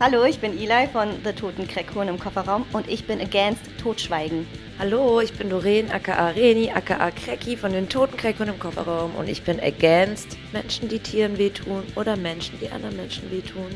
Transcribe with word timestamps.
Hallo, 0.00 0.22
ich 0.22 0.38
bin 0.38 0.56
Eli 0.56 0.86
von 0.86 1.08
The 1.24 1.32
Toten 1.32 1.66
Kreckhuhn 1.66 2.06
im 2.06 2.20
Kofferraum 2.20 2.64
und 2.72 2.88
ich 2.88 3.04
bin 3.08 3.20
against 3.20 3.62
Totschweigen. 3.82 4.46
Hallo, 4.78 5.20
ich 5.20 5.32
bin 5.32 5.50
Doreen, 5.50 5.90
aka 5.90 6.28
Reni, 6.28 6.70
aka 6.70 7.10
Krecki 7.10 7.56
von 7.56 7.72
den 7.72 7.88
Toten 7.88 8.16
Kreckhuhn 8.16 8.46
im 8.46 8.60
Kofferraum 8.60 9.16
und 9.16 9.28
ich 9.28 9.42
bin 9.42 9.58
against 9.58 10.38
Menschen, 10.52 10.88
die 10.88 11.00
Tieren 11.00 11.36
wehtun 11.36 11.82
oder 11.96 12.16
Menschen, 12.16 12.60
die 12.60 12.70
anderen 12.70 12.94
Menschen 12.94 13.28
wehtun. 13.32 13.66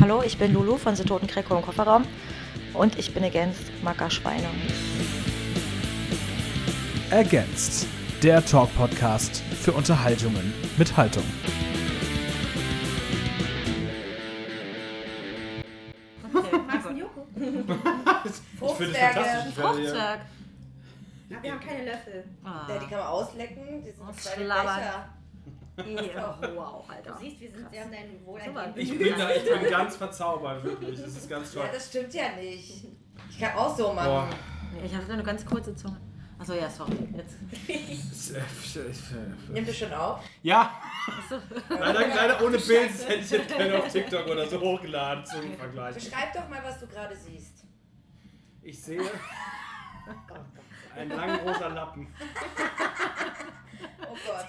Hallo, 0.00 0.22
ich 0.24 0.38
bin 0.38 0.54
Lulu 0.54 0.78
von 0.78 0.96
The 0.96 1.04
Toten 1.04 1.26
Kreckhuhn 1.26 1.58
im 1.58 1.62
Kofferraum 1.62 2.04
und 2.72 2.98
ich 2.98 3.12
bin 3.12 3.22
against 3.22 3.70
Mackerschweine. 3.82 4.48
Against, 7.10 7.86
der 8.22 8.42
Talk-Podcast 8.42 9.42
für 9.60 9.72
Unterhaltungen 9.72 10.54
mit 10.78 10.96
Haltung. 10.96 11.24
Hier- 19.54 19.64
Fruchtzwerg. 19.64 20.20
Ja, 21.30 21.42
wir 21.42 21.52
haben 21.52 21.60
keine 21.60 21.84
Löffel. 21.84 22.24
Ah. 22.42 22.66
Ja, 22.68 22.78
die 22.78 22.86
kann 22.86 22.98
man 22.98 23.06
auslecken. 23.08 23.84
Die 23.84 23.90
sind 23.90 24.16
kleine 24.16 24.44
schlabbern. 24.44 24.76
Becher. 24.76 25.08
Oh, 25.78 26.46
wow, 26.56 26.84
Alter. 26.90 27.12
Du 27.12 27.18
siehst, 27.20 27.40
wir 27.40 27.50
sind 27.52 27.70
sehr 27.70 27.84
an 27.84 27.92
deinem 27.92 28.26
Wohlergehen. 28.26 28.72
Ich 28.74 28.98
bin, 28.98 29.14
da, 29.16 29.30
ich 29.30 29.44
bin 29.44 29.70
ganz 29.70 29.94
verzaubert, 29.94 30.64
wirklich. 30.64 31.00
Das 31.00 31.06
ist 31.12 31.30
ganz 31.30 31.52
toll. 31.52 31.62
Ja, 31.64 31.72
das 31.72 31.86
stimmt 31.86 32.12
ja 32.14 32.30
nicht. 32.34 32.84
Ich 33.30 33.38
kann 33.38 33.54
auch 33.56 33.76
so 33.76 33.84
Boah. 33.84 33.94
machen. 33.94 34.30
Nee, 34.74 34.86
Ich 34.86 34.92
hatte 34.94 35.12
eine 35.12 35.22
ganz 35.22 35.46
kurze 35.46 35.76
Zunge. 35.76 35.96
Achso, 36.40 36.54
ja, 36.54 36.68
sorry. 36.68 36.96
Jetzt. 37.16 37.36
Nimmt 39.52 39.68
ihr 39.68 39.74
schon 39.74 39.92
auf? 39.92 40.20
Ja, 40.42 40.80
leider, 41.68 42.08
leider 42.08 42.44
ohne 42.44 42.58
Bild. 42.58 42.90
Das 42.90 43.08
hätte 43.08 43.20
ich 43.20 43.30
jetzt 43.30 43.48
gerne 43.56 43.78
auf 43.78 43.88
TikTok 43.92 44.26
oder 44.26 44.46
so 44.48 44.60
hochgeladen 44.60 45.24
zum 45.26 45.52
Vergleich. 45.56 45.94
Beschreib 45.94 46.32
doch 46.32 46.48
mal, 46.48 46.60
was 46.64 46.80
du 46.80 46.86
gerade 46.86 47.14
siehst. 47.16 47.57
Ich 48.62 48.82
sehe 48.82 49.00
einen 50.96 51.10
langen 51.10 51.40
rosa 51.40 51.68
Lappen. 51.68 52.08
Oh 54.02 54.16
Gott. 54.26 54.46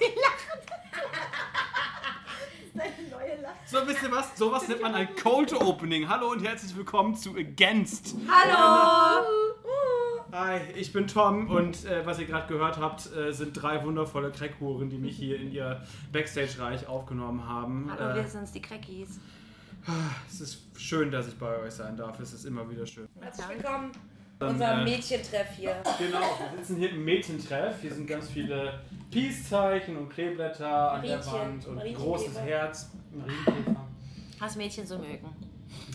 So, 3.65 3.87
wisst 3.87 4.03
ihr 4.03 4.11
was? 4.11 4.37
Sowas 4.37 4.67
nennt 4.67 4.81
man 4.81 4.95
ein 4.95 5.15
Cold 5.15 5.53
Opening. 5.53 6.09
Hallo 6.09 6.31
und 6.31 6.43
herzlich 6.45 6.75
willkommen 6.75 7.15
zu 7.15 7.35
Against. 7.35 8.15
Hallo! 8.27 9.25
Hi, 10.31 10.59
ich 10.75 10.93
bin 10.93 11.07
Tom 11.07 11.49
und 11.49 11.85
äh, 11.85 12.05
was 12.05 12.19
ihr 12.19 12.25
gerade 12.25 12.47
gehört 12.47 12.77
habt, 12.77 13.11
äh, 13.15 13.31
sind 13.31 13.53
drei 13.53 13.83
wundervolle 13.83 14.31
Crackhuren, 14.31 14.89
die 14.89 14.97
mich 14.97 15.17
hier 15.17 15.37
in 15.39 15.51
ihr 15.51 15.83
Backstage-Reich 16.11 16.87
aufgenommen 16.87 17.47
haben. 17.47 17.91
Hallo, 17.91 18.11
äh, 18.11 18.15
wir 18.15 18.27
sind's, 18.27 18.51
die 18.51 18.61
Crackis. 18.61 19.19
Es 20.29 20.41
ist 20.41 20.59
schön, 20.77 21.11
dass 21.11 21.27
ich 21.27 21.37
bei 21.37 21.57
euch 21.59 21.73
sein 21.73 21.95
darf. 21.97 22.19
Es 22.19 22.33
ist 22.33 22.45
immer 22.45 22.69
wieder 22.69 22.85
schön. 22.85 23.07
Herzlich 23.19 23.49
willkommen. 23.49 23.91
Dann, 24.39 24.49
Unser 24.51 24.81
äh, 24.81 24.83
Mädchentreff 24.85 25.49
hier. 25.57 25.75
Genau, 25.97 26.19
wir 26.51 26.57
sitzen 26.59 26.77
hier 26.77 26.91
im 26.91 27.03
Mädchentreff. 27.03 27.81
Hier 27.81 27.93
sind 27.93 28.07
ganz 28.07 28.29
viele 28.29 28.79
Peace-Zeichen 29.11 29.97
und 29.97 30.09
Kleeblätter 30.09 30.93
an 30.93 31.01
der 31.01 31.25
Wand 31.25 31.65
und 31.65 31.71
ein 31.71 31.75
Marienkäfer. 31.75 32.05
großes 32.05 32.39
Herz. 32.39 32.89
Marienkäfer. 33.11 33.87
Was 34.39 34.55
Mädchen 34.55 34.87
so 34.87 34.97
mögen. 34.97 35.27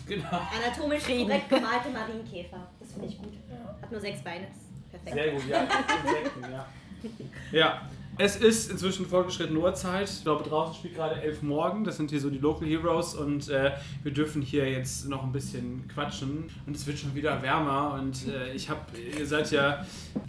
Genau. 0.07 0.27
Anatomisch 0.29 1.03
Frieden. 1.03 1.25
korrekt 1.27 1.49
gemalte 1.49 1.89
Marienkäfer. 1.89 2.67
Das 2.79 2.91
finde 2.91 3.07
ich 3.07 3.17
gut. 3.17 3.33
Hat 3.81 3.91
nur 3.91 3.99
sechs 3.99 4.21
Beine. 4.23 4.47
Perfekt. 4.91 5.15
Sehr 5.15 5.31
gut, 5.31 5.47
ja. 5.47 5.61
Insekten, 5.63 6.41
ja. 6.51 6.65
Ja, 7.51 7.81
es 8.17 8.35
ist 8.37 8.71
inzwischen 8.71 9.05
fortgeschrittene 9.05 9.59
Uhrzeit. 9.59 10.09
Ich 10.09 10.23
glaube, 10.23 10.47
draußen 10.47 10.75
spielt 10.75 10.95
gerade 10.95 11.21
elf 11.21 11.41
Morgen. 11.41 11.83
Das 11.83 11.97
sind 11.97 12.11
hier 12.11 12.19
so 12.21 12.29
die 12.29 12.37
Local 12.37 12.67
Heroes 12.67 13.13
und 13.15 13.49
äh, 13.49 13.73
wir 14.03 14.13
dürfen 14.13 14.41
hier 14.41 14.69
jetzt 14.69 15.07
noch 15.09 15.23
ein 15.23 15.31
bisschen 15.31 15.87
quatschen. 15.93 16.49
Und 16.65 16.75
es 16.75 16.87
wird 16.87 16.97
schon 16.99 17.13
wieder 17.15 17.41
wärmer. 17.41 17.93
Und 17.99 18.27
äh, 18.27 18.53
ich 18.53 18.69
habe, 18.69 18.79
ihr 18.97 19.25
seid 19.25 19.51
ja 19.51 19.85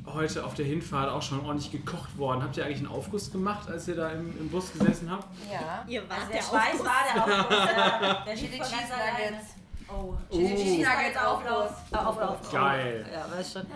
heute 0.06 0.44
auf 0.44 0.54
der 0.54 0.66
Hinfahrt 0.66 1.10
auch 1.10 1.22
schon 1.22 1.40
ordentlich 1.40 1.70
gekocht 1.72 2.16
worden. 2.18 2.42
Habt 2.42 2.56
ihr 2.56 2.64
eigentlich 2.64 2.78
einen 2.78 2.88
Aufguss 2.88 3.30
gemacht, 3.30 3.68
als 3.68 3.86
ihr 3.88 3.96
da 3.96 4.10
im, 4.10 4.36
im 4.38 4.48
Bus 4.48 4.72
gesessen 4.72 5.10
habt? 5.10 5.26
Ja. 5.52 5.84
Ihr 5.88 6.02
wart 6.08 6.20
Also 6.20 6.32
der 6.32 6.40
der 6.40 6.46
Schweiß 6.46 6.80
Aufguss. 6.80 6.86
war 6.86 7.04
der 7.14 7.40
Aufguss. 7.40 8.24
Der 8.26 8.34
Cheese 8.34 8.58
ganz 8.58 8.72
alleine. 8.92 9.36
Nuggets. 9.36 9.55
Oh. 9.88 10.14
Chili 10.30 10.52
Oh. 10.52 10.56
Cheese 10.56 10.82
Nuggets 10.88 11.16
Auflauf. 11.16 11.70
Auf, 11.92 12.18
auf. 12.18 12.52
Geil. 12.52 13.06
Ja, 13.12 13.30
weißt 13.36 13.52
schon. 13.52 13.66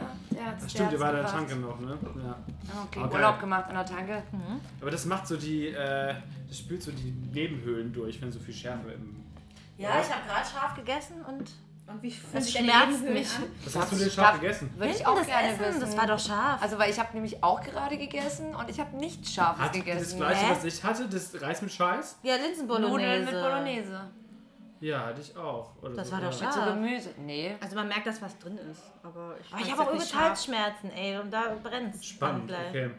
Das 0.60 0.70
stimmt, 0.70 0.92
ihr 0.92 1.00
war 1.00 1.10
in 1.10 1.16
der 1.16 1.26
Tanke 1.26 1.56
noch, 1.56 1.78
ne? 1.80 1.96
Ja. 2.22 2.36
Okay, 2.84 3.00
Okay. 3.04 3.14
Urlaub 3.14 3.40
gemacht 3.40 3.66
an 3.68 3.74
der 3.74 3.86
Tanke. 3.86 4.22
Aber 4.80 4.90
das 4.90 5.04
macht 5.06 5.26
so 5.26 5.36
die, 5.36 5.68
äh, 5.68 6.14
das 6.48 6.58
spült 6.58 6.82
so 6.82 6.90
die 6.90 7.12
Nebenhöhlen 7.32 7.92
durch, 7.92 8.20
wenn 8.20 8.32
so 8.32 8.40
viel 8.40 8.54
Schärfe 8.54 8.90
im. 8.92 9.24
Ja, 9.78 10.00
ich 10.00 10.10
habe 10.12 10.26
gerade 10.26 10.46
scharf 10.46 10.74
gegessen 10.74 11.22
und 11.26 11.50
Und 11.86 12.02
wie 12.02 12.14
es 12.34 12.52
schmerzt 12.52 13.02
mich. 13.02 13.28
Was 13.64 13.76
hast 13.76 13.92
du 13.92 13.96
denn 13.96 14.10
scharf 14.10 14.40
gegessen? 14.40 14.70
Würde 14.76 14.92
ich 14.92 15.06
auch 15.06 15.16
das 15.16 15.26
gerne 15.26 15.48
Essen, 15.48 15.60
wissen. 15.64 15.80
das 15.80 15.96
war 15.96 16.06
doch 16.06 16.18
scharf. 16.20 16.60
Also, 16.62 16.78
weil 16.78 16.90
ich 16.90 16.98
habe 16.98 17.08
nämlich 17.14 17.42
auch 17.42 17.60
gerade 17.62 17.96
gegessen 17.96 18.54
und 18.54 18.68
ich 18.68 18.78
habe 18.78 18.94
nichts 18.96 19.32
Scharfes 19.32 19.60
Hat 19.62 19.70
das 19.70 19.76
gegessen. 19.76 20.18
gleiche, 20.18 20.46
Hä? 20.46 20.50
was 20.54 20.64
ich 20.64 20.84
hatte, 20.84 21.08
das 21.08 21.40
Reis 21.40 21.62
mit 21.62 21.72
Scheiß? 21.72 22.18
ja, 22.22 22.34
Linsenbolognese. 22.36 22.90
Nudeln 22.98 23.24
mit 23.24 23.32
Bolognese. 23.34 24.00
Ja, 24.80 25.06
hatte 25.06 25.20
ich 25.20 25.36
auch. 25.36 25.72
Oder 25.82 25.94
Das 25.94 26.06
so, 26.08 26.12
war 26.14 26.22
ja. 26.22 26.30
doch 26.30 26.40
Mit 26.40 26.52
so. 26.52 26.60
Gemüse. 26.64 27.14
Nee. 27.18 27.54
Also 27.60 27.76
man 27.76 27.88
merkt, 27.88 28.06
dass 28.06 28.20
was 28.22 28.38
drin 28.38 28.56
ist. 28.58 28.80
Aber 29.02 29.36
ich, 29.40 29.52
Aber 29.52 29.62
ich 29.62 29.70
habe 29.72 29.82
auch 29.82 29.92
übelst. 29.92 30.14
Halsschmerzen, 30.18 30.90
ey, 30.90 31.18
und 31.18 31.30
da 31.30 31.54
brennt's. 31.62 32.04
Spannend, 32.06 32.50
dann 32.50 32.72
gleich. 32.72 32.86
okay. 32.86 32.90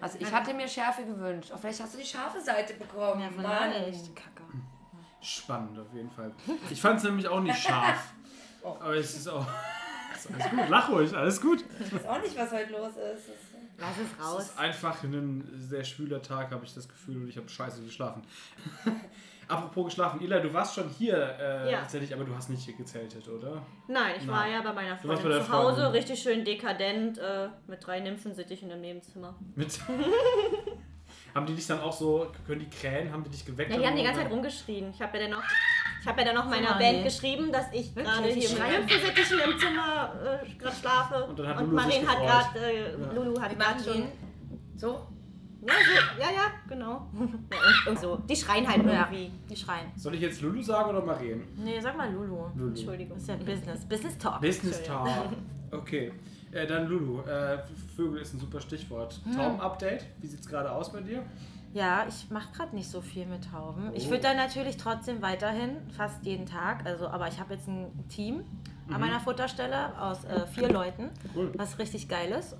Also, 0.00 0.18
ich 0.20 0.30
hatte 0.32 0.52
mir 0.54 0.68
Schärfe 0.68 1.04
gewünscht. 1.04 1.50
Auch 1.52 1.58
vielleicht 1.58 1.80
hast 1.80 1.94
du 1.94 1.98
die 1.98 2.04
scharfe 2.04 2.40
Seite 2.40 2.74
bekommen. 2.74 3.20
Ja, 3.22 3.30
Mann. 3.30 3.70
vielleicht. 3.72 4.14
Kacke. 4.16 4.42
Spannend 5.22 5.78
auf 5.78 5.92
jeden 5.94 6.10
Fall. 6.10 6.32
Ich 6.70 6.80
fand 6.80 6.98
es 6.98 7.04
nämlich 7.04 7.26
auch 7.28 7.40
nicht 7.40 7.58
scharf. 7.58 8.12
Aber 8.64 8.94
es 8.94 9.16
ist 9.16 9.28
auch. 9.28 9.46
Ist 10.14 10.30
alles 10.32 10.50
gut, 10.50 10.68
lach 10.68 10.88
ruhig, 10.90 11.14
alles 11.16 11.40
gut. 11.40 11.64
Ich 11.80 11.92
weiß 11.94 12.06
auch 12.06 12.20
nicht, 12.20 12.36
was 12.36 12.50
heute 12.52 12.72
los 12.72 12.88
ist. 12.90 13.28
Es- 13.28 13.56
Lass 13.78 13.90
es 13.98 14.10
Es 14.18 14.24
raus. 14.26 14.42
ist 14.44 14.58
einfach 14.58 15.02
ein 15.02 15.46
sehr 15.68 15.84
schwüler 15.84 16.22
Tag, 16.22 16.50
habe 16.50 16.64
ich 16.64 16.72
das 16.74 16.88
Gefühl, 16.88 17.16
und 17.18 17.28
ich 17.28 17.36
habe 17.36 17.46
scheiße 17.48 17.82
geschlafen. 17.82 18.22
Apropos 19.48 19.84
geschlafen, 19.86 20.20
Ila, 20.22 20.40
du 20.40 20.52
warst 20.52 20.74
schon 20.74 20.88
hier 20.88 21.16
äh, 21.40 21.70
Ja. 21.72 21.80
tatsächlich, 21.80 22.12
aber 22.12 22.24
du 22.24 22.34
hast 22.34 22.50
nicht 22.50 22.64
hier 22.64 22.74
gezeltet, 22.74 23.28
oder? 23.28 23.62
Nein, 23.86 24.14
ich 24.20 24.26
war 24.26 24.40
Nein. 24.40 24.52
ja 24.54 24.62
bei 24.62 24.72
meiner 24.72 24.96
Freundin 24.96 25.28
bei 25.30 25.38
zu 25.40 25.52
Hause, 25.52 25.82
Freundin. 25.82 25.92
richtig 25.92 26.20
schön 26.20 26.44
dekadent, 26.44 27.18
äh, 27.18 27.48
mit 27.68 27.86
drei 27.86 28.00
Nymphensittichen 28.00 28.70
im 28.70 28.80
Nebenzimmer. 28.80 29.36
Mit 29.54 29.78
haben 31.34 31.46
die 31.46 31.54
dich 31.54 31.66
dann 31.66 31.80
auch 31.80 31.92
so, 31.92 32.32
können 32.46 32.60
die 32.60 32.70
krähen, 32.70 33.12
haben 33.12 33.22
die 33.24 33.30
dich 33.30 33.44
geweckt? 33.44 33.70
Ja, 33.70 33.78
die 33.78 33.86
haben 33.86 33.96
die 33.96 34.02
ganze 34.02 34.22
Zeit 34.22 34.30
rumgeschrien. 34.32 34.90
Ich 34.90 35.00
habe 35.00 35.16
ja 35.18 35.24
dann 35.24 35.32
noch, 35.38 35.44
ich 36.00 36.06
habe 36.08 36.20
ja 36.20 36.26
dann 36.26 36.34
noch 36.34 36.46
meiner 36.48 36.74
Band 36.78 36.98
nee. 36.98 37.04
geschrieben, 37.04 37.52
dass 37.52 37.66
ich 37.72 37.94
gerade 37.94 38.24
hier 38.28 38.48
mit 38.50 38.58
drei 38.58 38.72
Ja. 38.72 38.78
Nymphensittichen 38.80 39.38
im 39.40 39.58
Zimmer 39.58 40.40
äh, 40.42 40.54
gerade 40.58 40.76
schlafe. 40.76 41.24
Und 41.24 41.38
dann 41.38 41.46
hat 41.48 41.58
Und 41.58 41.70
Lulu 41.70 41.82
sich 41.82 42.02
Marin 42.02 42.08
hat 42.08 42.52
gerade, 42.54 42.66
äh, 42.66 42.90
Ja. 43.00 43.12
Lulu 43.12 43.40
hat 43.40 43.58
gerade 43.58 43.84
schon. 43.84 44.08
So? 44.76 45.06
Ja, 45.66 45.72
so, 45.74 46.20
ja, 46.22 46.30
ja, 46.30 46.50
genau. 46.68 47.06
Ja, 47.14 47.20
und, 47.20 47.86
und 47.88 47.98
so. 47.98 48.16
Die 48.28 48.36
schreien 48.36 48.66
halt 48.68 48.84
irgendwie. 48.84 49.30
die 49.50 49.56
schreien. 49.56 49.86
Soll 49.96 50.14
ich 50.14 50.20
jetzt 50.20 50.40
Lulu 50.40 50.62
sagen 50.62 50.90
oder 50.90 51.02
Marien? 51.04 51.42
Nee, 51.56 51.80
sag 51.80 51.96
mal 51.96 52.10
Lulu. 52.12 52.46
Lulu. 52.54 52.68
Entschuldigung. 52.68 53.14
Das 53.16 53.22
ist 53.22 53.28
ja 53.28 53.36
Business. 53.36 53.84
Business 53.84 54.18
Talk. 54.18 54.40
Business 54.40 54.82
Talk. 54.82 55.08
Okay. 55.72 56.12
Äh, 56.52 56.66
dann 56.66 56.86
Lulu. 56.88 57.20
Äh, 57.22 57.58
Vögel 57.96 58.20
ist 58.22 58.32
ein 58.34 58.40
super 58.40 58.60
Stichwort. 58.60 59.20
Hm. 59.24 59.32
Tauben-Update. 59.36 60.06
Wie 60.20 60.26
sieht's 60.26 60.46
gerade 60.48 60.70
aus 60.70 60.92
bei 60.92 61.00
dir? 61.00 61.22
Ja, 61.74 62.06
ich 62.08 62.30
mache 62.30 62.52
gerade 62.56 62.74
nicht 62.74 62.88
so 62.88 63.00
viel 63.02 63.26
mit 63.26 63.50
Tauben. 63.50 63.90
Ich 63.94 64.06
Oh. 64.06 64.10
würde 64.10 64.22
da 64.22 64.34
natürlich 64.34 64.76
trotzdem 64.78 65.20
weiterhin, 65.20 65.76
fast 65.94 66.24
jeden 66.24 66.46
Tag. 66.46 66.86
Also, 66.86 67.08
aber 67.08 67.28
ich 67.28 67.38
habe 67.38 67.54
jetzt 67.54 67.68
ein 67.68 67.88
Team 68.08 68.44
an 68.90 69.00
meiner 69.00 69.20
Futterstelle 69.20 70.00
aus 70.00 70.24
äh, 70.24 70.46
vier 70.46 70.70
Leuten, 70.70 71.10
Cool. 71.34 71.52
was 71.56 71.78
richtig 71.78 72.08
geil 72.08 72.30
ist. 72.30 72.56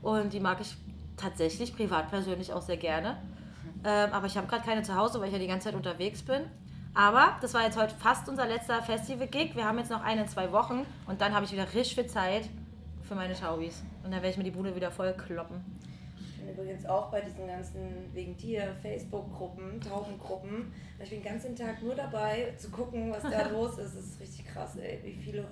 Und 0.00 0.32
die 0.32 0.40
mag 0.40 0.60
ich 0.60 0.76
tatsächlich 1.16 1.74
privat 1.74 2.10
persönlich 2.10 2.52
auch 2.52 2.62
sehr 2.62 2.76
gerne. 2.76 3.16
Ähm, 3.84 4.10
aber 4.12 4.26
ich 4.26 4.36
habe 4.36 4.46
gerade 4.46 4.64
keine 4.64 4.82
zu 4.82 4.96
Hause, 4.96 5.20
weil 5.20 5.28
ich 5.28 5.32
ja 5.32 5.38
die 5.38 5.46
ganze 5.46 5.66
Zeit 5.66 5.74
unterwegs 5.74 6.22
bin. 6.22 6.42
Aber 6.94 7.36
das 7.40 7.52
war 7.54 7.64
jetzt 7.64 7.76
heute 7.76 7.94
fast 7.94 8.28
unser 8.28 8.46
letzter 8.46 8.80
Festival-Gig. 8.82 9.56
Wir 9.56 9.64
haben 9.64 9.78
jetzt 9.78 9.90
noch 9.90 10.02
einen 10.02 10.22
in 10.22 10.28
zwei 10.28 10.52
Wochen 10.52 10.86
und 11.06 11.20
dann 11.20 11.34
habe 11.34 11.44
ich 11.44 11.52
wieder 11.52 11.66
richtig 11.74 11.96
viel 11.96 12.06
Zeit 12.06 12.48
für 13.02 13.14
meine 13.14 13.34
Taubis. 13.34 13.82
Und 14.04 14.12
dann 14.12 14.22
werde 14.22 14.28
ich 14.28 14.36
mir 14.36 14.44
die 14.44 14.52
Bude 14.52 14.74
wieder 14.74 14.90
voll 14.90 15.12
kloppen. 15.14 15.64
Ich 16.18 16.36
bin 16.40 16.48
übrigens 16.48 16.86
auch 16.86 17.10
bei 17.10 17.20
diesen 17.20 17.46
ganzen 17.46 18.12
wegen 18.12 18.36
dir 18.36 18.74
Facebook-Gruppen, 18.80 19.80
Taubengruppen. 19.80 20.72
Ich 21.02 21.10
bin 21.10 21.22
den 21.22 21.32
ganzen 21.32 21.56
Tag 21.56 21.82
nur 21.82 21.94
dabei 21.94 22.54
zu 22.58 22.70
gucken, 22.70 23.10
was 23.10 23.22
da 23.22 23.48
los 23.52 23.78
ist. 23.78 23.94
Es 23.94 24.10
ist 24.10 24.20
richtig 24.20 24.46
krass, 24.46 24.76
ey, 24.76 25.00
wie 25.02 25.14
viele 25.14 25.46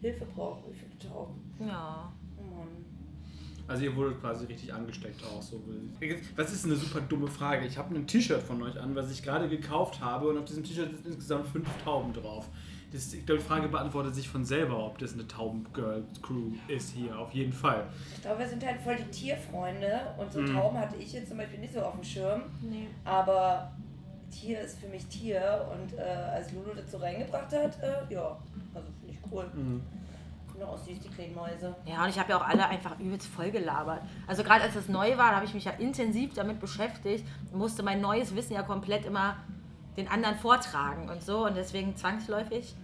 Hilfe 0.00 0.24
brauchen, 0.26 0.72
wie 0.72 0.76
viele 0.76 0.98
Tauben. 0.98 1.54
Ja. 1.60 2.12
Also 3.68 3.84
ihr 3.84 3.94
wurdet 3.94 4.20
quasi 4.20 4.46
richtig 4.46 4.72
angesteckt 4.72 5.22
auch 5.24 5.42
so. 5.42 5.62
Das 6.36 6.52
ist 6.52 6.64
eine 6.64 6.74
super 6.74 7.00
dumme 7.02 7.28
Frage. 7.28 7.66
Ich 7.66 7.76
habe 7.76 7.94
ein 7.94 8.06
T-Shirt 8.06 8.42
von 8.42 8.62
euch 8.62 8.80
an, 8.80 8.94
was 8.96 9.10
ich 9.10 9.22
gerade 9.22 9.48
gekauft 9.48 10.00
habe 10.00 10.28
und 10.28 10.38
auf 10.38 10.46
diesem 10.46 10.64
T-Shirt 10.64 10.90
sind 10.90 11.06
insgesamt 11.06 11.46
fünf 11.48 11.68
Tauben 11.84 12.12
drauf. 12.14 12.46
Das, 12.90 13.12
ich 13.12 13.26
glaube, 13.26 13.42
die 13.42 13.46
Frage 13.46 13.68
beantwortet 13.68 14.14
sich 14.14 14.26
von 14.26 14.46
selber, 14.46 14.86
ob 14.86 14.96
das 14.96 15.12
eine 15.12 15.28
Taubengirl-Crew 15.28 16.52
ist 16.68 16.92
hier, 16.94 17.18
auf 17.18 17.30
jeden 17.32 17.52
Fall. 17.52 17.84
Ich 18.16 18.22
glaube, 18.22 18.38
wir 18.40 18.48
sind 18.48 18.64
halt 18.64 18.80
voll 18.80 18.96
die 18.96 19.10
Tierfreunde 19.10 20.00
und 20.16 20.32
so 20.32 20.40
Mhm. 20.40 20.54
Tauben 20.54 20.78
hatte 20.78 20.96
ich 20.96 21.12
jetzt 21.12 21.28
zum 21.28 21.36
Beispiel 21.36 21.58
nicht 21.58 21.74
so 21.74 21.80
auf 21.80 21.94
dem 21.94 22.04
Schirm. 22.04 22.42
Nee. 22.62 22.86
Aber 23.04 23.70
Tier 24.30 24.60
ist 24.62 24.78
für 24.78 24.88
mich 24.88 25.04
Tier 25.06 25.66
und 25.70 25.98
äh, 25.98 26.00
als 26.00 26.50
Lulu 26.52 26.70
dazu 26.74 26.96
reingebracht 26.96 27.52
hat, 27.52 27.82
äh, 27.82 28.14
ja. 28.14 28.38
Also 28.74 28.88
finde 29.00 29.12
ich 29.12 29.18
cool. 29.30 29.44
Mhm. 29.54 29.82
Finde 30.58 30.72
auch 30.72 30.78
süß, 30.78 30.98
die 30.98 31.08
kleinen 31.08 31.36
Mäuse. 31.36 31.72
Ja, 31.86 32.02
und 32.02 32.10
ich 32.10 32.18
habe 32.18 32.30
ja 32.30 32.36
auch 32.36 32.44
alle 32.44 32.66
einfach 32.66 32.98
übelst 32.98 33.28
voll 33.28 33.52
gelabert. 33.52 34.02
Also 34.26 34.42
gerade 34.42 34.62
als 34.64 34.74
es 34.74 34.88
neu 34.88 35.16
war, 35.16 35.30
da 35.30 35.36
habe 35.36 35.46
ich 35.46 35.54
mich 35.54 35.64
ja 35.64 35.70
intensiv 35.72 36.34
damit 36.34 36.58
beschäftigt, 36.58 37.24
musste 37.52 37.84
mein 37.84 38.00
neues 38.00 38.34
Wissen 38.34 38.54
ja 38.54 38.62
komplett 38.64 39.06
immer 39.06 39.36
den 39.96 40.08
anderen 40.08 40.34
vortragen 40.34 41.08
und 41.10 41.22
so. 41.22 41.46
Und 41.46 41.56
deswegen 41.56 41.94
zwangsläufig 41.94 42.74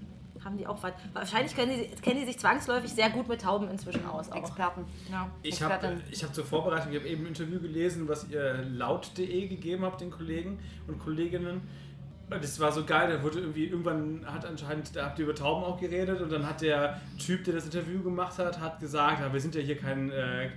haben 0.44 0.56
die 0.56 0.69
auch 0.69 0.81
was. 0.85 0.93
Wahrscheinlich 1.15 1.56
kennen 1.56 1.73
die, 1.73 2.00
kennen 2.00 2.21
die 2.21 2.26
sich 2.26 2.38
zwangsläufig 2.38 2.93
sehr 2.93 3.11
gut 3.11 3.26
mit 3.26 3.41
Tauben 3.41 3.69
inzwischen 3.69 4.06
aus. 4.06 4.31
Auch. 4.31 4.37
Experten. 4.37 4.85
Ja. 5.11 5.29
Ich 5.43 5.61
habe 5.61 5.75
hab 5.75 6.35
zur 6.35 6.44
Vorbereitung, 6.44 6.93
ich 6.93 6.99
habe 6.99 7.09
eben 7.09 7.25
ein 7.25 7.29
Interview 7.29 7.61
gelesen, 7.61 8.06
was 8.06 8.29
ihr 8.29 8.62
laut.de 8.62 9.49
gegeben 9.49 9.85
habt, 9.85 10.00
den 10.00 10.12
Kollegen 10.12 10.61
und 10.87 11.00
Kolleginnen. 11.00 11.62
Das 12.31 12.59
war 12.59 12.73
so 12.73 12.85
geil, 12.85 13.11
da 13.11 13.23
wurde 13.23 13.41
irgendwie, 13.41 13.67
irgendwann 13.67 14.25
hat 14.26 14.47
anscheinend, 14.47 14.97
da 14.97 15.06
habt 15.06 15.19
ihr 15.19 15.25
über 15.25 15.35
Tauben 15.35 15.62
auch 15.65 15.79
geredet 15.79 16.21
und 16.21 16.32
dann 16.32 16.47
hat 16.47 16.62
der 16.62 17.00
Typ, 17.19 17.44
der 17.44 17.55
das 17.55 17.67
Interview 17.67 18.03
gemacht 18.03 18.38
hat, 18.38 18.61
hat 18.61 18.81
gesagt, 18.81 19.21
ja, 19.21 19.32
wir 19.32 19.41
sind 19.41 19.55
ja 19.55 19.61
hier 19.61 19.76
kein, 19.76 20.11
äh, 20.11 20.50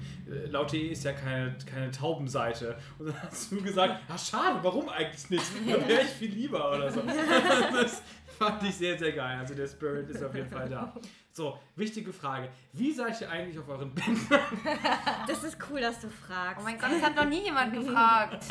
laut.de 0.50 0.88
ist 0.88 1.04
ja 1.04 1.12
keine, 1.12 1.56
keine 1.66 1.92
Taubenseite. 1.92 2.78
Und 2.98 3.08
dann 3.08 3.22
hast 3.22 3.52
du 3.52 3.62
gesagt, 3.62 4.00
ja 4.08 4.18
schade, 4.18 4.60
warum 4.62 4.88
eigentlich 4.90 5.30
nicht? 5.30 5.44
Da 5.68 5.88
wäre 5.88 6.02
ich 6.02 6.08
viel 6.08 6.32
lieber 6.32 6.72
oder 6.76 6.92
so. 6.92 7.02
Das 7.74 8.02
fand 8.38 8.64
ich 8.64 8.76
sehr, 8.76 8.98
sehr 8.98 9.12
geil. 9.12 9.38
Also 9.40 9.54
der 9.54 9.68
Spirit 9.68 10.10
ist 10.10 10.24
auf 10.24 10.34
jeden 10.34 10.50
Fall 10.50 10.70
da. 10.70 10.94
So, 11.38 11.60
wichtige 11.76 12.12
Frage. 12.12 12.50
Wie 12.74 12.92
seid 12.92 13.22
ihr 13.22 13.30
eigentlich 13.30 13.60
auf 13.60 13.70
euren 13.70 13.94
Bänden? 13.94 14.28
Das 15.28 15.44
ist 15.44 15.60
cool, 15.70 15.80
dass 15.80 16.00
du 16.00 16.10
fragst. 16.10 16.60
Oh 16.60 16.64
mein 16.64 16.80
Gott, 16.80 16.90
das 16.92 17.04
hat 17.04 17.16
noch 17.16 17.30
nie 17.30 17.44
jemand 17.44 17.74
gefragt. 17.74 18.46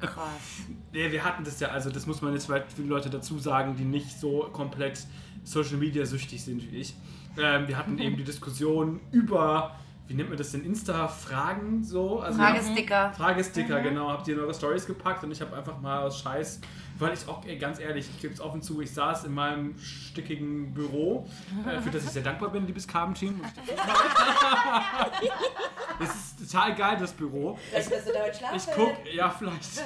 Krass. 0.00 0.64
Nee, 0.90 1.12
wir 1.12 1.22
hatten 1.22 1.44
das 1.44 1.60
ja, 1.60 1.68
also 1.68 1.88
das 1.88 2.04
muss 2.04 2.22
man 2.22 2.32
jetzt 2.32 2.46
vielleicht 2.46 2.72
viele 2.72 2.88
Leute 2.88 3.10
dazu 3.10 3.38
sagen, 3.38 3.76
die 3.76 3.84
nicht 3.84 4.18
so 4.18 4.40
komplett 4.52 5.06
Social 5.44 5.76
Media 5.76 6.04
süchtig 6.04 6.42
sind 6.42 6.68
wie 6.68 6.78
ich. 6.78 6.96
Ähm, 7.38 7.68
wir 7.68 7.78
hatten 7.78 7.96
eben 7.98 8.16
die 8.16 8.24
Diskussion 8.24 8.98
über, 9.12 9.76
wie 10.08 10.14
nennt 10.14 10.28
man 10.28 10.36
das 10.36 10.50
denn, 10.50 10.64
Insta-Fragen 10.64 11.84
so? 11.84 12.18
Also 12.18 12.40
Fragesticker. 12.40 13.12
Fragesticker, 13.12 13.80
genau. 13.82 14.08
Habt 14.08 14.26
ihr 14.26 14.34
in 14.34 14.40
eure 14.40 14.52
Stories 14.52 14.84
gepackt 14.84 15.22
und 15.22 15.30
ich 15.30 15.40
habe 15.40 15.56
einfach 15.56 15.80
mal 15.80 16.02
aus 16.02 16.20
Scheiß, 16.22 16.60
weil 16.98 17.14
ich 17.14 17.28
auch, 17.28 17.42
ganz 17.58 17.78
ehrlich, 17.78 18.08
ich 18.14 18.20
gebe 18.20 18.34
es 18.34 18.40
offen 18.40 18.62
zu, 18.62 18.80
ich 18.80 18.92
saß 18.92 19.24
in 19.24 19.34
meinem 19.34 19.78
stickigen 19.78 20.72
Büro, 20.74 21.28
äh, 21.66 21.80
für 21.80 21.90
das 21.90 22.04
ich 22.04 22.10
sehr 22.10 22.22
dankbar 22.22 22.50
bin, 22.50 22.66
liebes 22.66 22.86
Carmen-Team. 22.88 23.40
Es 25.98 26.10
ist 26.10 26.52
total 26.52 26.74
geil, 26.74 26.96
das 27.00 27.12
Büro. 27.12 27.58
Vielleicht 27.70 27.90
wirst 27.90 28.08
du 28.08 28.12
da 28.12 28.20
heute 28.20 28.36
schlafen. 28.36 28.56
Ich 28.56 28.66
guck, 28.74 29.14
ja 29.14 29.30
vielleicht. 29.30 29.82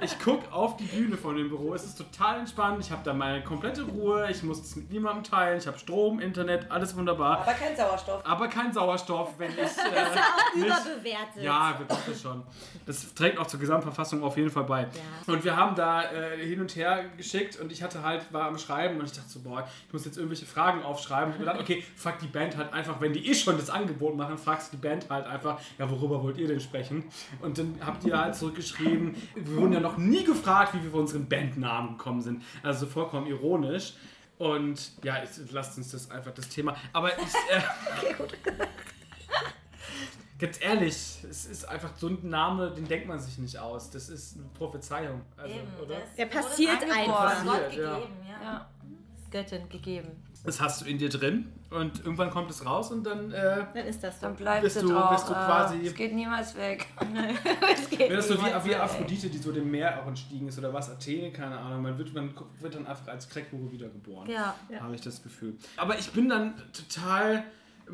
Ich 0.00 0.18
guck 0.18 0.52
auf 0.52 0.76
die 0.76 0.84
Bühne 0.84 1.16
von 1.16 1.36
dem 1.36 1.48
Büro. 1.48 1.74
Es 1.74 1.84
ist 1.84 1.96
total 1.96 2.40
entspannt. 2.40 2.78
Ich 2.80 2.90
habe 2.90 3.02
da 3.04 3.12
meine 3.12 3.44
komplette 3.44 3.82
Ruhe. 3.82 4.28
Ich 4.30 4.42
muss 4.42 4.60
es 4.60 4.74
mit 4.74 4.90
niemandem 4.90 5.24
teilen. 5.24 5.58
Ich 5.58 5.66
habe 5.66 5.78
Strom, 5.78 6.20
Internet, 6.20 6.70
alles 6.70 6.96
wunderbar. 6.96 7.42
Aber 7.42 7.52
kein 7.52 7.76
Sauerstoff. 7.76 8.26
Aber 8.26 8.48
kein 8.48 8.72
Sauerstoff, 8.72 9.38
wenn 9.38 9.52
ich 9.52 9.58
äh, 9.58 10.58
nicht. 10.58 10.66
Überbewertet. 10.66 11.42
Ja, 11.42 11.78
wirklich 11.78 12.20
schon. 12.20 12.42
Das 12.86 13.14
trägt 13.14 13.38
auch 13.38 13.46
zur 13.46 13.60
Gesamtverfassung 13.60 14.22
auf 14.24 14.36
jeden 14.36 14.50
Fall 14.50 14.64
bei. 14.64 14.88
Und 15.26 15.44
wir 15.44 15.56
haben 15.56 15.76
da 15.76 16.02
äh, 16.02 16.51
hin 16.52 16.60
und 16.60 16.76
her 16.76 17.06
geschickt 17.16 17.58
und 17.58 17.72
ich 17.72 17.82
hatte 17.82 18.02
halt, 18.02 18.30
war 18.30 18.46
am 18.46 18.58
Schreiben 18.58 19.00
und 19.00 19.06
ich 19.06 19.12
dachte 19.12 19.30
so, 19.30 19.40
boah, 19.40 19.66
ich 19.86 19.92
muss 19.92 20.04
jetzt 20.04 20.18
irgendwelche 20.18 20.44
Fragen 20.44 20.82
aufschreiben. 20.82 21.28
Und 21.28 21.32
ich 21.32 21.38
mir 21.38 21.46
gedacht, 21.46 21.60
okay, 21.62 21.82
frag 21.96 22.18
die 22.18 22.26
Band 22.26 22.58
halt 22.58 22.74
einfach, 22.74 23.00
wenn 23.00 23.14
die 23.14 23.26
eh 23.26 23.34
schon 23.34 23.56
das 23.56 23.70
Angebot 23.70 24.16
machen, 24.16 24.36
fragst 24.36 24.70
du 24.70 24.76
die 24.76 24.82
Band 24.86 25.08
halt 25.08 25.26
einfach, 25.26 25.58
ja, 25.78 25.90
worüber 25.90 26.22
wollt 26.22 26.36
ihr 26.36 26.46
denn 26.46 26.60
sprechen? 26.60 27.04
Und 27.40 27.56
dann 27.56 27.78
habt 27.84 28.04
ihr 28.04 28.18
halt 28.18 28.34
zurückgeschrieben, 28.34 29.14
wir 29.34 29.56
wurden 29.56 29.72
ja 29.72 29.80
noch 29.80 29.96
nie 29.96 30.24
gefragt, 30.24 30.74
wie 30.74 30.82
wir 30.82 30.90
für 30.90 30.98
unseren 30.98 31.26
Bandnamen 31.26 31.96
gekommen 31.96 32.20
sind. 32.20 32.42
Also 32.62 32.86
vollkommen 32.86 33.26
ironisch. 33.26 33.94
Und 34.36 34.92
ja, 35.02 35.18
jetzt, 35.18 35.40
lasst 35.52 35.78
uns 35.78 35.92
das 35.92 36.10
einfach 36.10 36.32
das 36.32 36.50
Thema. 36.50 36.76
Aber 36.92 37.16
ich. 37.16 37.34
Äh, 37.50 37.62
Ganz 40.42 40.60
ehrlich, 40.60 40.92
es 41.30 41.46
ist 41.46 41.68
einfach 41.68 41.90
so 41.96 42.08
ein 42.08 42.18
Name, 42.28 42.72
den 42.72 42.86
denkt 42.86 43.06
man 43.06 43.18
sich 43.20 43.38
nicht 43.38 43.56
aus. 43.58 43.90
Das 43.90 44.08
ist 44.08 44.36
eine 44.36 44.46
Prophezeiung. 44.58 45.22
Also, 45.36 45.54
Eben, 45.54 45.66
oder? 45.82 45.96
Der 46.18 46.26
passiert 46.26 46.82
einfach. 46.82 47.44
Gott 47.44 47.54
ja. 47.76 47.98
gegeben, 47.98 48.12
ja. 48.28 48.42
Ja. 48.42 48.68
Göttin 49.30 49.68
gegeben. 49.68 50.08
Das 50.44 50.60
hast 50.60 50.80
du 50.80 50.86
in 50.86 50.98
dir 50.98 51.08
drin 51.08 51.52
und 51.70 52.00
irgendwann 52.00 52.28
kommt 52.30 52.50
es 52.50 52.66
raus 52.66 52.90
und 52.90 53.04
dann 53.04 53.30
äh, 53.30 53.64
Dann 53.72 53.86
ist 53.86 54.02
das 54.02 54.16
so. 54.18 54.26
Dann 54.26 54.34
bleibt 54.34 54.64
Bist 54.64 54.76
es 54.76 54.82
du- 54.82 54.98
auch. 54.98 55.12
bist 55.12 55.28
du 55.28 55.32
äh, 55.32 55.36
quasi- 55.36 55.86
Es 55.86 55.94
geht 55.94 56.12
niemals 56.12 56.56
weg. 56.56 56.86
wäre 57.96 58.16
das 58.16 58.26
so 58.26 58.34
wie, 58.42 58.64
wie 58.68 58.74
Aphrodite, 58.74 59.30
die 59.30 59.38
so 59.38 59.52
dem 59.52 59.70
Meer 59.70 60.02
auch 60.02 60.08
entstiegen 60.08 60.48
ist 60.48 60.58
oder 60.58 60.72
was, 60.74 60.90
Athene, 60.90 61.30
keine 61.30 61.56
Ahnung. 61.56 61.82
Man 61.82 61.96
wird, 61.96 62.12
man 62.12 62.34
wird 62.58 62.74
dann 62.74 62.86
einfach 62.88 63.06
als 63.06 63.28
Kreckhure 63.28 63.70
wiedergeboren. 63.70 64.28
Ja. 64.28 64.56
habe 64.80 64.94
ich 64.96 65.00
das 65.00 65.22
Gefühl. 65.22 65.56
Aber 65.76 65.96
ich 65.96 66.10
bin 66.10 66.28
dann 66.28 66.54
total, 66.72 67.44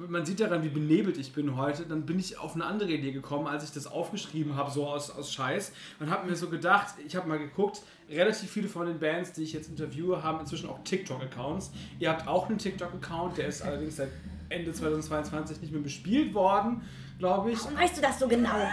man 0.08 0.24
sieht 0.24 0.40
daran, 0.40 0.62
wie 0.62 0.68
benebelt 0.68 1.18
ich 1.18 1.32
bin 1.32 1.56
heute, 1.56 1.84
dann 1.84 2.06
bin 2.06 2.18
ich 2.18 2.38
auf 2.38 2.54
eine 2.54 2.64
andere 2.64 2.92
Idee 2.92 3.12
gekommen, 3.12 3.46
als 3.46 3.64
ich 3.64 3.70
das 3.70 3.86
aufgeschrieben 3.86 4.56
habe, 4.56 4.70
so 4.70 4.86
aus, 4.86 5.10
aus 5.10 5.32
Scheiß 5.32 5.72
und 6.00 6.10
habe 6.10 6.28
mir 6.28 6.36
so 6.36 6.48
gedacht, 6.48 6.94
ich 7.06 7.16
habe 7.16 7.28
mal 7.28 7.38
geguckt, 7.38 7.82
relativ 8.10 8.50
viele 8.50 8.68
von 8.68 8.86
den 8.86 8.98
Bands, 8.98 9.32
die 9.32 9.42
ich 9.42 9.52
jetzt 9.52 9.68
interviewe, 9.68 10.22
haben 10.22 10.40
inzwischen 10.40 10.68
auch 10.68 10.82
TikTok-Accounts. 10.84 11.70
Ihr 11.98 12.10
habt 12.10 12.28
auch 12.28 12.48
einen 12.48 12.58
TikTok-Account, 12.58 13.38
der 13.38 13.48
ist 13.48 13.62
allerdings 13.62 13.96
seit 13.96 14.10
Ende 14.48 14.72
2022 14.72 15.60
nicht 15.60 15.72
mehr 15.72 15.82
bespielt 15.82 16.32
worden, 16.34 16.82
glaube 17.18 17.50
ich. 17.52 17.58
Warum 17.64 17.76
weißt 17.76 17.96
du 17.98 18.00
das 18.00 18.18
so 18.18 18.28
genau? 18.28 18.50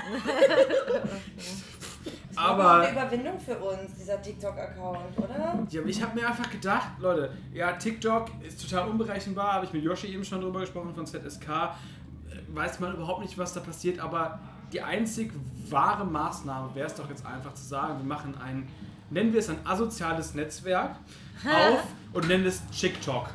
Aber 2.36 2.82
eine 2.82 2.92
Überwindung 2.92 3.40
für 3.40 3.58
uns, 3.58 3.94
dieser 3.98 4.22
TikTok-Account, 4.22 5.18
oder? 5.18 5.66
Ja, 5.70 5.82
aber 5.82 5.90
ich 5.90 6.02
habe 6.02 6.20
mir 6.20 6.28
einfach 6.28 6.50
gedacht, 6.50 6.90
Leute, 7.00 7.32
ja, 7.54 7.72
TikTok 7.74 8.30
ist 8.46 8.62
total 8.62 8.90
unberechenbar, 8.90 9.54
habe 9.54 9.66
ich 9.66 9.74
mit 9.74 9.84
Yoshi 9.84 10.08
eben 10.08 10.26
schon 10.26 10.42
drüber 10.42 10.60
gesprochen 10.60 10.94
von 10.94 11.06
ZSK, 11.06 11.48
äh, 11.48 12.56
weiß 12.56 12.80
man 12.80 12.94
überhaupt 12.94 13.22
nicht, 13.22 13.38
was 13.38 13.54
da 13.54 13.62
passiert, 13.62 14.00
aber 14.00 14.40
die 14.74 14.82
einzig 14.82 15.32
wahre 15.70 16.06
Maßnahme 16.06 16.76
wäre 16.76 16.88
es 16.88 16.96
doch 16.96 17.10
jetzt 17.10 17.26
einfach 17.26 17.54
zu 17.54 17.64
sagen, 17.64 18.00
wir 18.00 18.06
machen 18.06 18.36
ein, 18.38 18.68
nennen 19.10 19.32
wir 19.32 19.40
es 19.40 19.50
ein 19.50 19.66
asoziales 19.66 20.34
Netzwerk 20.34 20.96
auf 21.46 21.84
und 22.14 22.28
nennen 22.28 22.46
es 22.46 22.66
TikTok. 22.68 23.30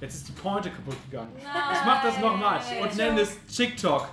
Jetzt 0.00 0.14
ist 0.16 0.28
die 0.28 0.32
Pointe 0.32 0.70
kaputt 0.70 0.96
gegangen. 1.10 1.30
Ich 1.38 1.84
mach 1.86 2.02
das 2.02 2.18
nochmal 2.18 2.60
und 2.82 2.96
nenne 2.96 3.20
es 3.20 3.38
TikTok. 3.46 4.08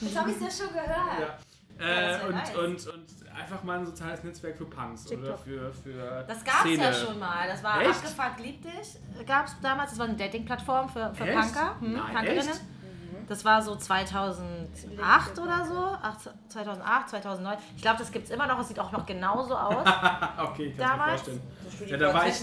Jetzt 0.00 0.16
habe 0.18 0.30
ich 0.30 0.36
es 0.40 0.58
ja 0.58 0.64
schon 0.66 0.74
gehört. 0.74 0.88
Ja. 1.20 1.38
Äh, 1.80 2.26
und, 2.26 2.34
nice. 2.34 2.56
und, 2.56 2.86
und 2.88 3.06
einfach 3.32 3.62
mal 3.62 3.78
ein 3.78 3.86
soziales 3.86 4.24
Netzwerk 4.24 4.56
für 4.56 4.64
Punks 4.64 5.10
oder 5.12 5.38
für, 5.38 5.72
für 5.72 6.24
Das 6.26 6.44
gab 6.44 6.54
es 6.56 6.60
Szene. 6.72 6.82
ja 6.82 6.92
schon 6.92 7.18
mal. 7.20 7.46
Das 7.46 7.62
war 7.62 7.80
Echt? 7.80 7.90
Abgefuckt 7.90 8.40
Lieb 8.40 8.62
dich. 8.62 9.26
Gab 9.26 9.46
es 9.46 9.54
damals. 9.62 9.90
Das 9.90 9.98
war 10.00 10.06
eine 10.06 10.16
Dating-Plattform 10.16 10.88
für, 10.88 11.14
für 11.14 11.24
Echt? 11.24 11.40
Punker. 11.40 11.80
Hm, 11.80 11.92
Nein, 11.92 12.02
Punkerinnen. 12.06 12.48
echt? 12.48 12.60
Das 13.28 13.44
war 13.44 13.60
so 13.60 13.76
2008 13.76 15.38
oder 15.38 15.66
so. 15.66 15.96
Ach, 16.02 16.16
2008, 16.48 17.08
2009. 17.10 17.58
Ich 17.76 17.82
glaube, 17.82 17.98
das 17.98 18.10
gibt 18.10 18.24
es 18.26 18.30
immer 18.30 18.46
noch. 18.46 18.58
Es 18.58 18.68
sieht 18.68 18.78
auch 18.80 18.90
noch 18.90 19.04
genauso 19.04 19.56
aus. 19.56 19.74
okay, 19.84 19.84
kann 19.86 20.56
ich 20.56 20.56
mir 20.58 20.76
Damals? 20.76 21.10
vorstellen. 21.22 21.42
So 21.78 21.84
Ja, 21.84 21.96
da 21.98 22.14
war 22.14 22.26
ich-? 22.26 22.42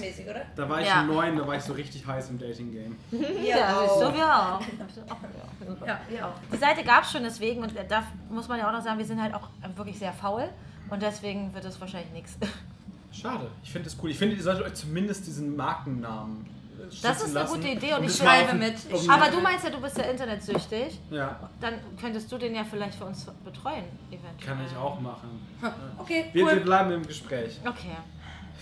Da 0.55 0.69
war 0.69 0.81
ich 0.81 0.87
Ja. 0.87 1.03
neun, 1.03 1.37
da 1.37 1.47
war 1.47 1.55
ich 1.55 1.63
so 1.63 1.73
richtig 1.73 2.05
heiß 2.05 2.29
im 2.29 2.37
Dating-Game. 2.39 2.95
ja, 3.11 3.75
siehst 3.81 4.01
du, 4.01 4.13
wir 4.13 4.25
auch. 4.25 4.61
Ja, 5.85 5.99
wir 6.07 6.27
auch. 6.27 6.33
Die 6.53 6.57
Seite 6.57 6.83
gab 6.83 7.03
es 7.03 7.11
schon 7.11 7.23
deswegen. 7.23 7.63
Und 7.63 7.73
da 7.89 8.03
muss 8.29 8.47
man 8.47 8.59
ja 8.59 8.67
auch 8.67 8.73
noch 8.73 8.81
sagen, 8.83 8.99
wir 8.99 9.05
sind 9.05 9.21
halt 9.21 9.33
auch 9.33 9.49
wirklich 9.75 9.97
sehr 9.97 10.13
faul. 10.13 10.47
Und 10.89 11.01
deswegen 11.01 11.53
wird 11.53 11.65
es 11.65 11.81
wahrscheinlich 11.81 12.11
nichts. 12.11 12.37
Schade, 13.11 13.49
ich 13.63 13.71
finde 13.71 13.89
das 13.89 13.97
cool. 14.03 14.11
Ich 14.11 14.17
finde, 14.19 14.35
ihr 14.35 14.43
solltet 14.43 14.65
euch 14.65 14.73
zumindest 14.75 15.25
diesen 15.25 15.55
Markennamen 15.55 16.45
Das 17.01 17.21
ist 17.21 17.35
eine 17.35 17.47
gute 17.47 17.67
Idee 17.67 17.93
und 17.93 18.03
ich 18.03 18.11
das 18.17 18.23
mal 18.23 18.39
schreibe 18.45 18.57
mit. 18.57 18.75
Ich 18.93 19.09
Aber 19.09 19.29
du 19.29 19.39
meinst 19.41 19.63
ja, 19.65 19.69
du 19.71 19.79
bist 19.81 19.97
ja 19.97 20.03
internetsüchtig. 20.05 20.99
Ja, 21.11 21.39
Dann 21.59 21.75
könntest 21.99 22.31
du 22.31 22.37
den 22.37 22.55
ja 22.55 22.63
vielleicht 22.63 22.95
für 22.95 23.05
uns 23.05 23.25
betreuen, 23.43 23.83
eventuell. 24.09 24.55
kann 24.57 24.65
ich 24.69 24.75
auch 24.77 24.99
machen. 24.99 25.45
Okay, 25.97 26.25
Wir, 26.33 26.45
cool. 26.45 26.55
wir 26.55 26.63
bleiben 26.63 26.91
im 26.91 27.05
Gespräch. 27.07 27.59
Okay. 27.65 27.95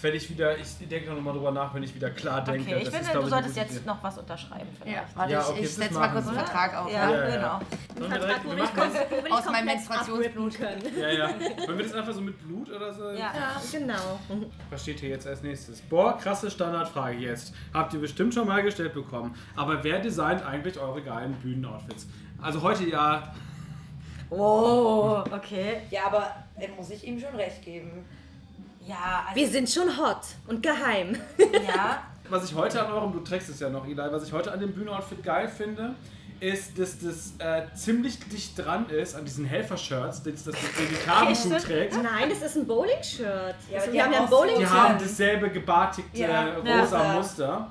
Wenn 0.04 0.16
ich 0.16 0.30
wieder, 0.30 0.58
ich 0.58 0.68
denke 0.90 1.12
noch 1.12 1.22
mal 1.22 1.32
drüber 1.32 1.52
nach, 1.52 1.74
wenn 1.74 1.82
ich 1.82 1.96
wieder 1.96 2.10
klar 2.10 2.44
denke. 2.44 2.72
Okay, 2.72 2.78
ich 2.80 2.84
das 2.90 2.94
finde, 2.94 3.08
ist, 3.10 3.16
du 3.16 3.22
ich, 3.22 3.30
solltest 3.30 3.56
jetzt 3.56 3.72
Idee. 3.78 3.86
noch 3.88 4.04
was 4.04 4.18
unterschreiben 4.18 4.68
vielleicht. 4.78 4.98
Ja, 4.98 5.04
warte, 5.16 5.32
Ja, 5.32 5.40
ich- 5.42 5.48
okay, 5.48 5.60
ich 5.62 5.70
setze 5.76 5.94
mal 5.94 6.00
machen 6.02 6.12
kurz 6.14 6.26
wir. 6.26 6.30
einen 6.32 6.40
Vertrag 6.46 6.76
auf. 6.76 6.92
Ja, 6.92 7.06
ne? 7.06 7.14
Ja, 7.14 7.28
ja, 7.30 7.36
genau. 7.36 7.60
Wir 8.10 8.20
direkt, 8.20 8.44
wir 8.46 8.54
machen 8.58 8.92
das, 9.24 9.32
Aus 9.32 9.46
meinem 9.52 9.66
Menstruationsblut. 9.66 10.56
können. 10.58 10.82
ja, 11.00 11.10
ja. 11.10 11.30
Wollen 11.68 11.78
wir 11.78 11.86
das 11.86 11.94
einfach 11.94 12.14
so 12.14 12.20
mit 12.22 12.38
Blut 12.46 12.70
oder 12.70 12.94
so? 12.94 13.12
Ja. 13.12 13.32
Genau. 13.72 14.20
Was 14.70 14.82
steht 14.82 15.00
hier 15.00 15.10
jetzt 15.10 15.26
als 15.26 15.42
nächstes? 15.42 15.80
Boah, 15.82 16.18
krasse 16.18 16.52
Standardfrage 16.52 17.18
jetzt. 17.20 17.54
Habt 17.74 17.94
ihr 17.94 18.02
bestimmt 18.02 18.34
schon 18.34 18.46
mal 18.46 18.62
gestellt 18.62 18.94
bekommen. 18.94 19.34
Aber 19.56 19.84
wer 19.86 20.00
designt 20.00 20.46
eigentlich 20.46 20.78
eure 20.78 21.02
geilen 21.02 21.34
Bühnenoutfits? 21.36 22.08
Also 22.42 22.62
heute 22.62 22.84
ja, 22.90 23.34
Oh, 24.30 25.24
okay. 25.32 25.82
Ja, 25.92 26.08
aber 26.08 26.32
muss 26.76 26.90
ich 26.90 27.06
ihm 27.08 27.20
schon 27.20 27.36
recht 27.36 27.62
geben. 27.64 28.06
Ja, 28.86 29.24
also, 29.28 29.40
Wir 29.40 29.48
sind 29.50 29.70
schon 29.70 29.98
hot 29.98 30.22
und 30.48 30.62
geheim. 30.64 31.16
ja. 31.68 32.04
was 32.30 32.50
ich 32.50 32.56
heute 32.56 32.84
an 32.86 32.92
eurem, 32.92 33.12
du 33.14 33.20
trägst 33.20 33.50
es 33.50 33.60
ja 33.60 33.70
noch, 33.70 33.86
Eli, 33.86 33.98
was 33.98 34.26
ich 34.28 34.34
heute 34.34 34.52
an 34.52 34.60
dem 34.60 34.74
Bühnenoutfit 34.74 35.24
geil 35.24 35.48
finde, 35.48 35.94
ist, 36.40 36.78
dass 36.78 36.98
das 37.00 37.34
äh, 37.40 37.64
ziemlich 37.76 38.20
dicht 38.28 38.58
dran 38.60 38.90
ist 38.90 39.16
an 39.16 39.24
diesen 39.24 39.46
Helfer-Shirts, 39.46 40.24
das 40.24 40.44
das 40.44 40.56
die 40.56 40.96
Kabelschuh 41.06 41.50
trägt. 41.58 41.94
Nein, 42.02 42.30
das 42.30 42.42
ist 42.42 42.58
ein 42.58 42.68
Bowling-Shirt. 42.68 43.56
Ja, 43.72 43.78
also, 43.80 43.88
die 43.92 43.94
wir 43.94 44.04
haben 44.04 44.12
ja 44.14 44.20
ein 44.20 44.26
auch 44.26 44.30
so- 44.30 44.36
bowling 44.38 44.58
Die 44.60 44.68
haben 44.68 45.00
dasselbe 45.00 45.50
gebartigte 45.50 46.18
Ja, 46.20 46.56
rosa 46.56 46.82
rosa. 46.82 47.14
Muster. 47.14 47.68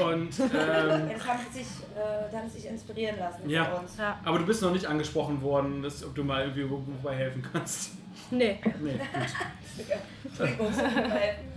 Und 0.00 0.40
ähm, 0.40 0.48
Ja, 0.52 1.14
das 1.14 1.26
haben 1.28 1.40
sie 1.52 1.58
sich, 1.58 1.66
äh, 1.94 2.36
haben 2.36 2.48
sie 2.48 2.60
sich 2.60 2.70
inspirieren 2.70 3.18
lassen 3.18 3.48
Ja. 3.48 3.66
von 3.66 3.80
uns. 3.84 3.96
Ja. 3.98 4.18
aber 4.24 4.38
du 4.38 4.46
bist 4.46 4.62
noch 4.62 4.72
nicht 4.72 4.86
angesprochen 4.86 5.40
worden, 5.42 5.82
dass, 5.82 6.02
ob 6.04 6.14
du 6.14 6.24
mal 6.24 6.42
irgendwie 6.42 6.68
wo- 6.68 6.82
wobei 6.86 7.14
helfen 7.14 7.44
kannst. 7.52 7.90
Nee. 8.30 8.58
Nee, 8.80 8.92
gut. 8.92 9.88
Entschuldigung. 10.24 10.72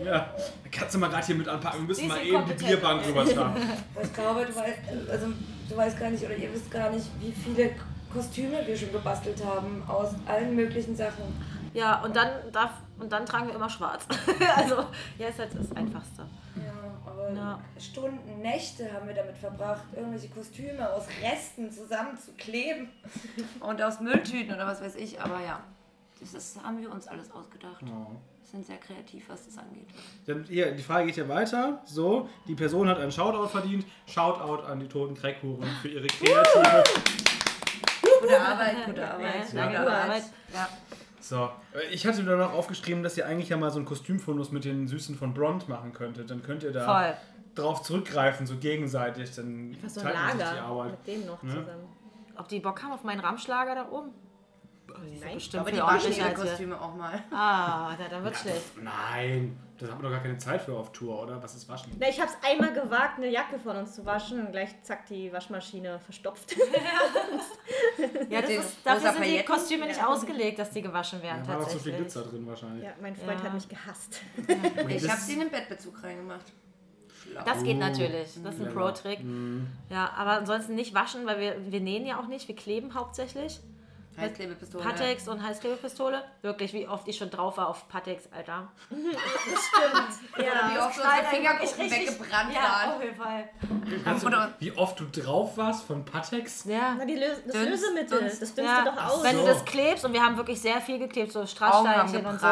Ja. 0.04 0.34
Kannst 0.72 0.96
du 0.96 1.00
mal 1.00 1.10
gerade 1.10 1.26
hier 1.26 1.36
mit 1.36 1.48
anpacken, 1.48 1.82
wir 1.82 1.88
müssen 1.88 2.08
mal 2.08 2.16
sind 2.16 2.26
eben 2.26 2.32
die 2.32 2.38
kompetent. 2.38 2.68
Bierbank 2.68 3.08
rübertragen. 3.08 3.64
Aber 3.96 4.04
ich 4.04 4.14
glaube, 4.14 4.46
du 4.46 4.56
weißt, 4.56 4.78
also, 5.10 5.28
du 5.70 5.78
weißt 5.78 6.00
gar 6.00 6.10
nicht 6.10 6.24
oder 6.24 6.36
ihr 6.36 6.54
wisst 6.54 6.70
gar 6.72 6.90
nicht, 6.90 7.06
wie 7.20 7.32
viele 7.32 7.72
Kostüme 8.14 8.66
wir 8.66 8.78
schon 8.78 8.92
gebastelt 8.92 9.44
haben 9.44 9.84
aus 9.88 10.10
allen 10.26 10.56
möglichen 10.56 10.96
Sachen. 10.96 11.24
Ja, 11.74 12.02
und 12.02 12.16
dann, 12.16 12.30
darf, 12.52 12.72
und 13.00 13.12
dann 13.12 13.26
tragen 13.26 13.48
wir 13.48 13.56
immer 13.56 13.70
schwarz. 13.70 14.06
also, 14.56 14.86
ja, 15.18 15.28
ist 15.28 15.40
halt 15.40 15.52
das 15.54 15.76
Einfachste. 15.76 16.24
Ja, 16.56 16.74
aber 17.06 17.32
Ja. 17.32 17.60
Stunden, 17.80 18.42
Nächte 18.42 18.92
haben 18.92 19.08
wir 19.08 19.14
damit 19.16 19.38
verbracht, 19.38 19.84
irgendwelche 19.96 20.30
Kostüme 20.30 20.92
aus 20.92 21.04
Resten 21.22 21.72
zusammenzukleben. 21.72 22.90
Und 23.60 23.82
aus 23.82 24.00
Mülltüten 24.00 24.54
oder 24.56 24.66
was 24.66 24.82
weiß 24.82 24.96
ich, 24.96 25.22
aber 25.22 25.40
ja. 25.42 25.60
Das 26.20 26.34
ist, 26.34 26.62
haben 26.64 26.80
wir 26.82 26.92
uns 26.92 27.08
alles 27.08 27.32
ausgedacht. 27.32 27.82
Wir 27.82 28.08
sind 28.44 28.66
sehr 28.66 28.78
kreativ, 28.78 29.30
was 29.30 29.46
das 29.46 29.58
angeht. 29.58 29.88
Dann 30.26 30.44
hier, 30.44 30.72
die 30.72 30.84
Frage 30.84 31.06
geht 31.08 31.18
ja 31.18 31.28
weiter. 31.30 31.82
So, 31.86 32.28
die 32.48 32.56
Person 32.56 32.88
hat 32.90 32.98
einen 33.00 33.12
Shoutout 33.12 33.48
verdient. 33.48 33.86
Shoutout 34.06 34.64
an 34.66 34.80
die 34.80 34.88
toten 34.88 35.14
Crackhuren 35.16 35.68
für 35.82 35.88
ihre 35.88 36.08
kreative. 36.08 36.84
Gute 38.22 38.40
Arbeit, 38.42 38.86
gute 38.86 39.08
Arbeit. 39.14 39.54
Ja, 39.54 39.68
gute 39.68 39.92
Arbeit. 39.92 40.24
Ja. 40.54 40.68
So, 41.22 41.50
ich 41.92 42.06
hatte 42.06 42.24
mir 42.24 42.36
noch 42.38 42.54
aufgeschrieben, 42.54 43.04
dass 43.04 43.16
ihr 43.18 43.26
eigentlich 43.26 43.50
ja 43.50 43.58
mal 43.58 43.70
so 43.72 43.78
einen 43.78 43.86
Kostümfundus 43.86 44.52
mit 44.52 44.66
den 44.66 44.88
Süßen 44.88 45.16
von 45.16 45.34
Blond 45.34 45.70
machen 45.70 45.94
könntet. 45.94 46.30
Dann 46.30 46.42
könnt 46.44 46.64
ihr 46.64 46.72
da 46.72 46.86
Voll. 46.86 47.14
drauf 47.56 47.82
zurückgreifen, 47.84 48.46
so 48.48 48.58
gegenseitig. 48.58 49.34
Dann 49.36 49.78
Was 49.82 49.94
so 49.96 50.02
ein 50.02 50.08
teilt 50.08 50.16
man 50.18 50.26
sich 50.32 50.38
die 50.38 50.44
Lager 50.56 50.62
Arbeit. 50.64 50.92
mit 50.92 51.08
dem 51.08 51.26
noch 51.28 51.44
Ne? 51.44 51.50
zusammen. 51.52 51.88
Ob 52.38 52.48
die 52.48 52.60
Bock 52.60 52.82
haben 52.84 52.94
auf 52.94 53.04
meinen 53.04 53.20
Ramschlager 53.20 53.76
da 53.76 53.90
oben? 53.90 54.10
Nein. 55.22 55.34
Bestimmt 55.36 55.62
Aber 55.62 55.72
die 55.72 55.78
waschen 55.80 56.14
ihre. 56.14 56.34
Kostüme 56.34 56.80
auch 56.82 56.96
mal. 56.96 57.24
Ah, 57.32 57.96
na, 58.00 58.08
dann 58.10 58.24
wird's 58.24 58.42
schlecht. 58.42 58.82
Nein, 58.82 59.58
da 59.78 59.88
haben 59.88 60.02
wir 60.02 60.10
doch 60.10 60.16
gar 60.16 60.22
keine 60.24 60.38
Zeit 60.38 60.62
für 60.62 60.74
auf 60.76 60.92
Tour, 60.92 61.22
oder? 61.24 61.42
Was 61.42 61.56
ist 61.56 61.68
Waschen? 61.70 61.92
Na, 62.00 62.08
ich 62.10 62.20
habe 62.20 62.30
es 62.32 62.50
einmal 62.50 62.74
gewagt, 62.74 63.18
eine 63.18 63.28
Jacke 63.30 63.60
von 63.60 63.76
uns 63.78 63.96
zu 63.96 64.06
waschen 64.06 64.40
und 64.46 64.52
gleich 64.52 64.70
zack 64.84 65.06
die 65.08 65.32
Waschmaschine 65.32 66.00
verstopft. 66.00 66.56
Ja, 68.30 68.42
das 68.42 68.50
ist, 68.52 68.78
dafür 68.86 69.14
sind 69.14 69.26
die? 69.26 69.44
Kostüme 69.44 69.86
nicht 69.86 70.04
ausgelegt, 70.04 70.60
dass 70.60 70.72
die 70.72 70.82
gewaschen 70.82 71.22
werden, 71.22 71.44
Da 71.46 71.54
war 71.54 71.60
noch 71.62 71.70
so 71.70 71.80
viel. 71.80 71.94
Glitzer 71.94 72.24
drin 72.24 72.46
wahrscheinlich. 72.48 72.84
ja, 72.84 72.92
mein 73.02 73.16
Freund 73.16 73.40
Ja. 73.40 73.46
hat 73.46 73.54
mich 73.54 73.68
gehasst. 73.68 74.22
Ich 74.88 75.02
das- 75.04 75.12
habe 75.12 75.22
sie 75.22 75.34
in 75.34 75.40
den 75.42 75.50
Bettbezug 75.52 76.02
reingemacht. 76.04 76.46
Das 77.46 77.64
geht 77.64 77.78
natürlich. 77.78 78.30
Das 78.44 78.56
ist 78.56 78.62
ein. 78.66 78.74
Pro-Trick. 78.74 79.20
Ja, 79.90 80.12
aber 80.16 80.32
ansonsten 80.32 80.76
nicht 80.76 80.94
waschen, 80.96 81.26
weil 81.28 81.40
wir, 81.40 81.72
wir 81.72 81.80
nähen 81.80 82.06
ja 82.06 82.20
auch 82.20 82.28
nicht, 82.28 82.48
wir 82.48 82.56
kleben 82.56 82.96
hauptsächlich. 82.96 83.60
Heißklebepistole. 84.20 84.84
Patex 84.84 85.28
und 85.28 85.44
Heißklebepistole. 85.44 86.24
Wirklich, 86.42 86.74
wie 86.74 86.88
oft 86.88 87.08
ich 87.08 87.18
schon 87.18 87.30
drauf 87.30 87.58
war 87.58 87.68
auf 87.70 87.88
Patex, 87.90 88.24
Alter. 88.36 88.68
Oder 88.90 90.74
wie 90.74 90.80
oft 90.80 90.98
unsere 90.98 91.24
Fingerkuppen 91.30 91.92
weggebrannt 91.92 92.54
Ja, 92.54 92.62
waren. 92.62 92.96
auf 92.96 93.04
jeden 93.04 93.16
Fall. 93.16 93.50
Du, 94.20 94.28
Oder- 94.28 94.54
wie 94.60 94.72
oft 94.78 95.00
du 95.00 95.06
drauf 95.06 95.58
warst 95.58 95.84
von 95.86 96.06
Patex? 96.06 96.66
Ja. 96.66 96.96
Na, 96.98 97.06
die 97.06 97.16
Lös 97.16 97.38
das 97.46 97.54
Dünst- 97.54 97.70
Lösemittel, 97.84 98.20
Dunst. 98.22 98.42
das 98.42 98.54
dünstet 98.56 98.66
Ja, 98.66 98.84
doch 98.86 99.06
aus. 99.10 99.24
wenn 99.24 99.36
so. 99.36 99.42
du 99.42 99.48
das 99.48 99.66
klebst 99.66 100.06
und 100.06 100.14
wir 100.14 100.24
haben 100.24 100.38
wirklich 100.38 100.62
sehr 100.62 100.82
viel 100.82 101.00
geklebt, 101.00 101.32
so 101.32 101.46
Strasssteinchen 101.46 102.26
und 102.26 102.40
so. 102.40 102.48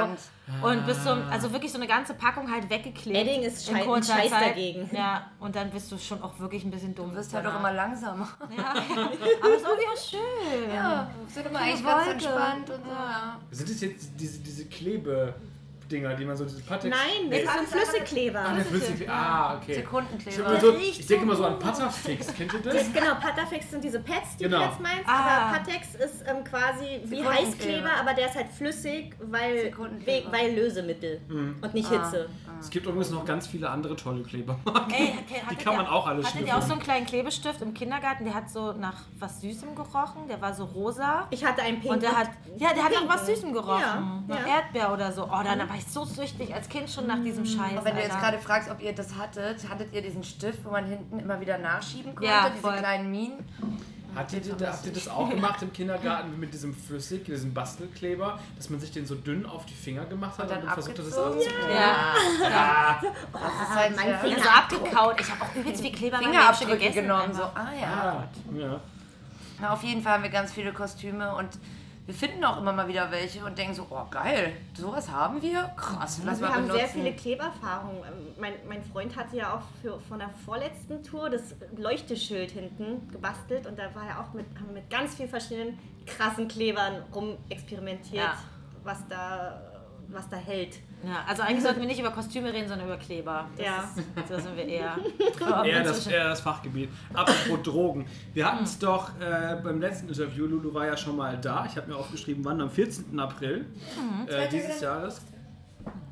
Und 0.63 0.85
bis 0.85 1.03
zum, 1.03 1.21
also 1.29 1.51
wirklich 1.51 1.71
so 1.71 1.77
eine 1.77 1.87
ganze 1.87 2.13
Packung 2.13 2.49
halt 2.49 2.69
weggeklebt. 2.69 3.17
Edding 3.17 3.41
ist 3.43 3.67
in 3.67 3.75
schei- 3.75 3.81
ein 3.81 3.85
kurzer 3.87 4.13
Scheiß 4.15 4.29
Zeit. 4.29 4.49
dagegen. 4.51 4.89
Ja, 4.95 5.29
und 5.39 5.55
dann 5.55 5.69
bist 5.69 5.91
du 5.91 5.97
schon 5.97 6.21
auch 6.23 6.39
wirklich 6.39 6.63
ein 6.63 6.71
bisschen 6.71 6.95
dumm. 6.95 7.09
Du 7.09 7.15
wirst 7.17 7.33
halt 7.33 7.45
auch 7.45 7.49
danach. 7.51 7.59
immer 7.69 7.73
langsamer. 7.73 8.27
Ja. 8.55 8.69
Aber 8.71 9.53
es 9.53 9.61
ist 9.61 9.67
irgendwie 9.67 9.87
auch 9.93 9.97
schön. 10.09 10.73
Ja, 10.73 11.09
sind 11.27 11.47
immer 11.47 11.59
eigentlich 11.59 11.85
ganz 11.85 12.07
entspannt 12.07 12.69
und 12.69 12.83
so. 12.85 12.89
Ja. 12.91 13.37
Sind 13.51 13.69
das 13.69 13.81
jetzt 13.81 14.09
diese, 14.17 14.39
diese 14.39 14.65
Klebe-Dinger, 15.87 16.15
die 16.15 16.25
man 16.25 16.35
so, 16.37 16.43
diese 16.45 16.61
Patex... 16.61 16.95
Nein, 16.95 17.29
das 17.29 17.39
ist 17.39 17.49
ein 17.49 17.67
Flüssigkleber. 17.67 18.39
Ah, 18.39 18.53
der 18.55 18.65
Flüssig... 18.65 19.09
Ah, 19.09 19.55
okay. 19.57 19.71
Ich, 19.71 19.77
Sekundenkleber. 19.77 20.59
so, 20.59 20.75
ich 20.75 21.07
denke 21.07 21.23
immer 21.23 21.35
so 21.35 21.45
an 21.45 21.59
Patterfix, 21.59 22.33
kennt 22.35 22.53
ihr 22.53 22.59
das? 22.61 22.73
Das, 22.75 22.93
genau, 22.93 23.15
Patafix 23.15 23.71
sind 23.71 23.83
diese 23.83 23.99
Pads, 23.99 24.37
die 24.37 24.43
Genau. 24.43 24.57
du 24.59 24.63
jetzt 24.65 24.79
meinst. 24.79 25.03
Ah. 25.07 25.51
Aber 25.51 25.57
Patex 25.57 25.95
ist 25.95 26.23
ähm, 26.27 26.43
quasi 26.43 27.01
wie. 27.05 27.27
Heißkleber, 27.27 27.89
aber 27.99 28.13
der 28.13 28.27
ist 28.27 28.35
halt 28.35 28.47
flüssig, 28.49 29.13
weil, 29.19 29.73
weil 30.31 30.55
Lösemittel 30.55 31.19
und 31.29 31.73
nicht 31.73 31.89
Hitze. 31.89 32.29
Es 32.59 32.69
gibt 32.69 32.85
übrigens 32.85 33.11
noch 33.11 33.25
ganz 33.25 33.47
viele 33.47 33.69
andere 33.69 33.95
tolle 33.95 34.23
Kleber. 34.23 34.57
Ey, 34.91 35.13
okay, 35.19 35.41
Die 35.51 35.55
kann 35.55 35.75
man 35.75 35.85
auch 35.87 36.07
alle 36.07 36.23
Hattet 36.23 36.41
ihr 36.47 36.47
auch 36.47 36.61
so 36.61 36.67
schnüffeln. 36.67 36.71
einen 36.71 36.81
kleinen 36.81 37.05
Klebestift 37.05 37.61
im 37.61 37.73
Kindergarten, 37.73 38.23
der 38.25 38.33
hat 38.33 38.49
so 38.49 38.73
nach 38.73 38.95
was 39.19 39.41
Süßem 39.41 39.75
gerochen, 39.75 40.27
der 40.27 40.41
war 40.41 40.53
so 40.53 40.65
rosa. 40.65 41.27
Ich 41.29 41.45
hatte 41.45 41.61
einen 41.61 41.79
Pink. 41.79 41.93
Und 41.93 42.03
der 42.03 42.17
hat, 42.17 42.29
ja, 42.57 42.73
der 42.73 42.83
hat 42.83 42.91
nach 42.93 43.15
was 43.15 43.27
Süßem 43.27 43.53
gerochen. 43.53 43.81
Ja, 43.81 44.23
nach 44.27 44.47
ja. 44.47 44.55
Erdbeer 44.55 44.91
oder 44.93 45.11
so. 45.11 45.25
Oh, 45.25 45.43
dann 45.43 45.59
war 45.69 45.76
ich 45.77 45.85
so 45.87 46.03
süchtig 46.05 46.53
als 46.53 46.67
Kind 46.69 46.89
schon 46.89 47.07
nach 47.07 47.21
diesem 47.23 47.45
Scheiß. 47.45 47.77
Und 47.77 47.85
wenn 47.85 47.95
du 47.95 48.01
jetzt 48.01 48.11
Alter. 48.15 48.25
gerade 48.31 48.39
fragst, 48.39 48.69
ob 48.69 48.81
ihr 48.81 48.93
das 48.93 49.15
hattet, 49.15 49.67
hattet 49.69 49.93
ihr 49.93 50.01
diesen 50.01 50.23
Stift, 50.23 50.63
wo 50.65 50.71
man 50.71 50.85
hinten 50.85 51.19
immer 51.19 51.39
wieder 51.39 51.57
nachschieben 51.57 52.15
konnte, 52.15 52.29
Ja, 52.31 52.49
diese 52.49 52.61
voll. 52.61 52.77
kleinen 52.77 53.09
Minen? 53.11 53.45
Habt 54.15 54.33
ihr, 54.33 54.41
habt 54.67 54.85
ihr 54.85 54.93
das 54.93 55.07
auch 55.09 55.29
gemacht 55.29 55.61
im 55.61 55.71
Kindergarten 55.71 56.39
mit 56.39 56.51
diesem 56.51 56.73
Flüssig, 56.73 57.25
diesem 57.25 57.53
Bastelkleber, 57.53 58.39
dass 58.55 58.69
man 58.71 58.79
sich 58.79 58.89
den 58.91 59.05
so 59.05 59.13
dünn 59.13 59.45
auf 59.45 59.65
die 59.67 59.75
Finger 59.75 60.05
gemacht 60.05 60.39
hat 60.39 60.49
Und 60.49 60.55
und, 60.57 60.63
dann 60.65 60.73
versucht 60.73 60.97
hat, 60.97 61.05
das 61.05 61.17
abgezogen? 61.17 61.37
aufzukleben? 61.37 61.75
Ja, 61.75 62.99
Das 63.01 63.69
ist 63.69 63.75
halt 63.75 63.95
mein 63.95 64.09
ja, 64.09 64.17
Finger. 64.17 64.39
so 64.43 64.49
abgekaut. 64.49 65.21
Ich 65.21 65.29
habe 65.31 65.43
auch 65.43 65.55
übelst 65.55 65.81
viel 65.83 65.91
Kleber 65.91 66.17
Fingerabdrücke 66.17 66.71
gegessen. 66.77 67.01
genommen. 67.03 67.33
So, 67.33 67.43
ah 67.43 67.67
ja. 67.79 67.87
Ah, 67.87 68.23
ja. 68.57 68.79
Na, 69.61 69.73
auf 69.73 69.83
jeden 69.83 70.01
Fall 70.01 70.13
haben 70.13 70.23
wir 70.23 70.29
ganz 70.31 70.51
viele 70.51 70.73
Kostüme 70.73 71.35
und 71.35 71.49
wir 72.07 72.13
finden 72.15 72.43
auch 72.45 72.57
immer 72.59 72.71
mal 72.73 72.87
wieder 72.87 73.11
welche 73.11 73.43
und 73.45 73.55
denken 73.57 73.73
so, 73.75 73.85
oh 73.89 74.05
geil, 74.09 74.53
sowas 74.73 75.11
haben 75.11 75.39
wir? 75.41 75.63
Krass, 75.75 76.21
lass 76.23 76.27
Also 76.29 76.41
wir 76.41 76.47
mal 76.47 76.55
haben 76.55 76.61
benutzen. 76.63 76.79
sehr 76.79 76.87
viele 76.87 77.13
Klebererfahrungen. 77.13 77.97
Ähm, 78.03 78.27
Mein, 78.39 78.53
mein 78.67 78.83
Freund 78.83 79.15
hatte 79.15 79.35
ja 79.37 79.53
auch 79.55 79.61
für, 79.81 79.99
von 79.99 80.17
der 80.19 80.29
vorletzten 80.45 81.03
Tour 81.03 81.29
das 81.29 81.53
Leuchteschild 81.75 82.51
hinten 82.51 83.07
gebastelt 83.11 83.67
und 83.67 83.77
da 83.77 83.93
war 83.93 84.07
er 84.07 84.21
auch 84.21 84.33
mit, 84.33 84.45
haben 84.59 84.73
mit 84.73 84.89
ganz 84.89 85.15
vielen 85.15 85.29
verschiedenen 85.29 85.77
krassen 86.05 86.47
Klebern 86.47 87.03
rumexperimentiert, 87.13 88.23
Ja. 88.23 88.37
was, 88.83 89.05
da, 89.09 89.61
was 90.09 90.27
da 90.29 90.37
hält. 90.37 90.77
Ja, 91.03 91.23
also 91.27 91.43
eigentlich 91.43 91.63
sollten 91.63 91.79
wir 91.81 91.87
nicht 91.87 91.99
über 91.99 92.11
Kostüme 92.11 92.51
reden, 92.53 92.67
sondern 92.67 92.87
über 92.87 92.97
Kleber. 92.97 93.47
Das 93.55 93.65
Ja. 93.65 93.83
Ist, 93.83 94.31
da 94.31 94.39
sind 94.39 94.55
wir 94.55 94.65
eher. 94.65 94.97
Eher 95.65 95.83
das, 95.83 96.07
eher 96.07 96.23
das 96.29 96.41
Fachgebiet. 96.41 96.89
Apropos 97.13 97.61
Drogen. 97.63 98.05
Wir 98.33 98.45
hatten 98.45 98.59
Hm. 98.59 98.63
es 98.65 98.79
doch 98.79 99.09
äh, 99.19 99.57
beim 99.63 99.79
letzten 99.79 100.07
Interview, 100.07 100.45
Lulu 100.47 100.73
war 100.73 100.85
ja 100.87 100.97
schon 100.97 101.15
mal 101.15 101.37
da. 101.37 101.65
Ich 101.65 101.75
habe 101.77 101.87
mir 101.87 101.95
aufgeschrieben, 101.95 102.43
wann? 102.45 102.59
Am 102.61 102.69
14. 102.69 103.19
April 103.19 103.65
Mhm. 103.95 104.27
äh, 104.27 104.47
dieses 104.49 104.81
Jahres. 104.81 105.21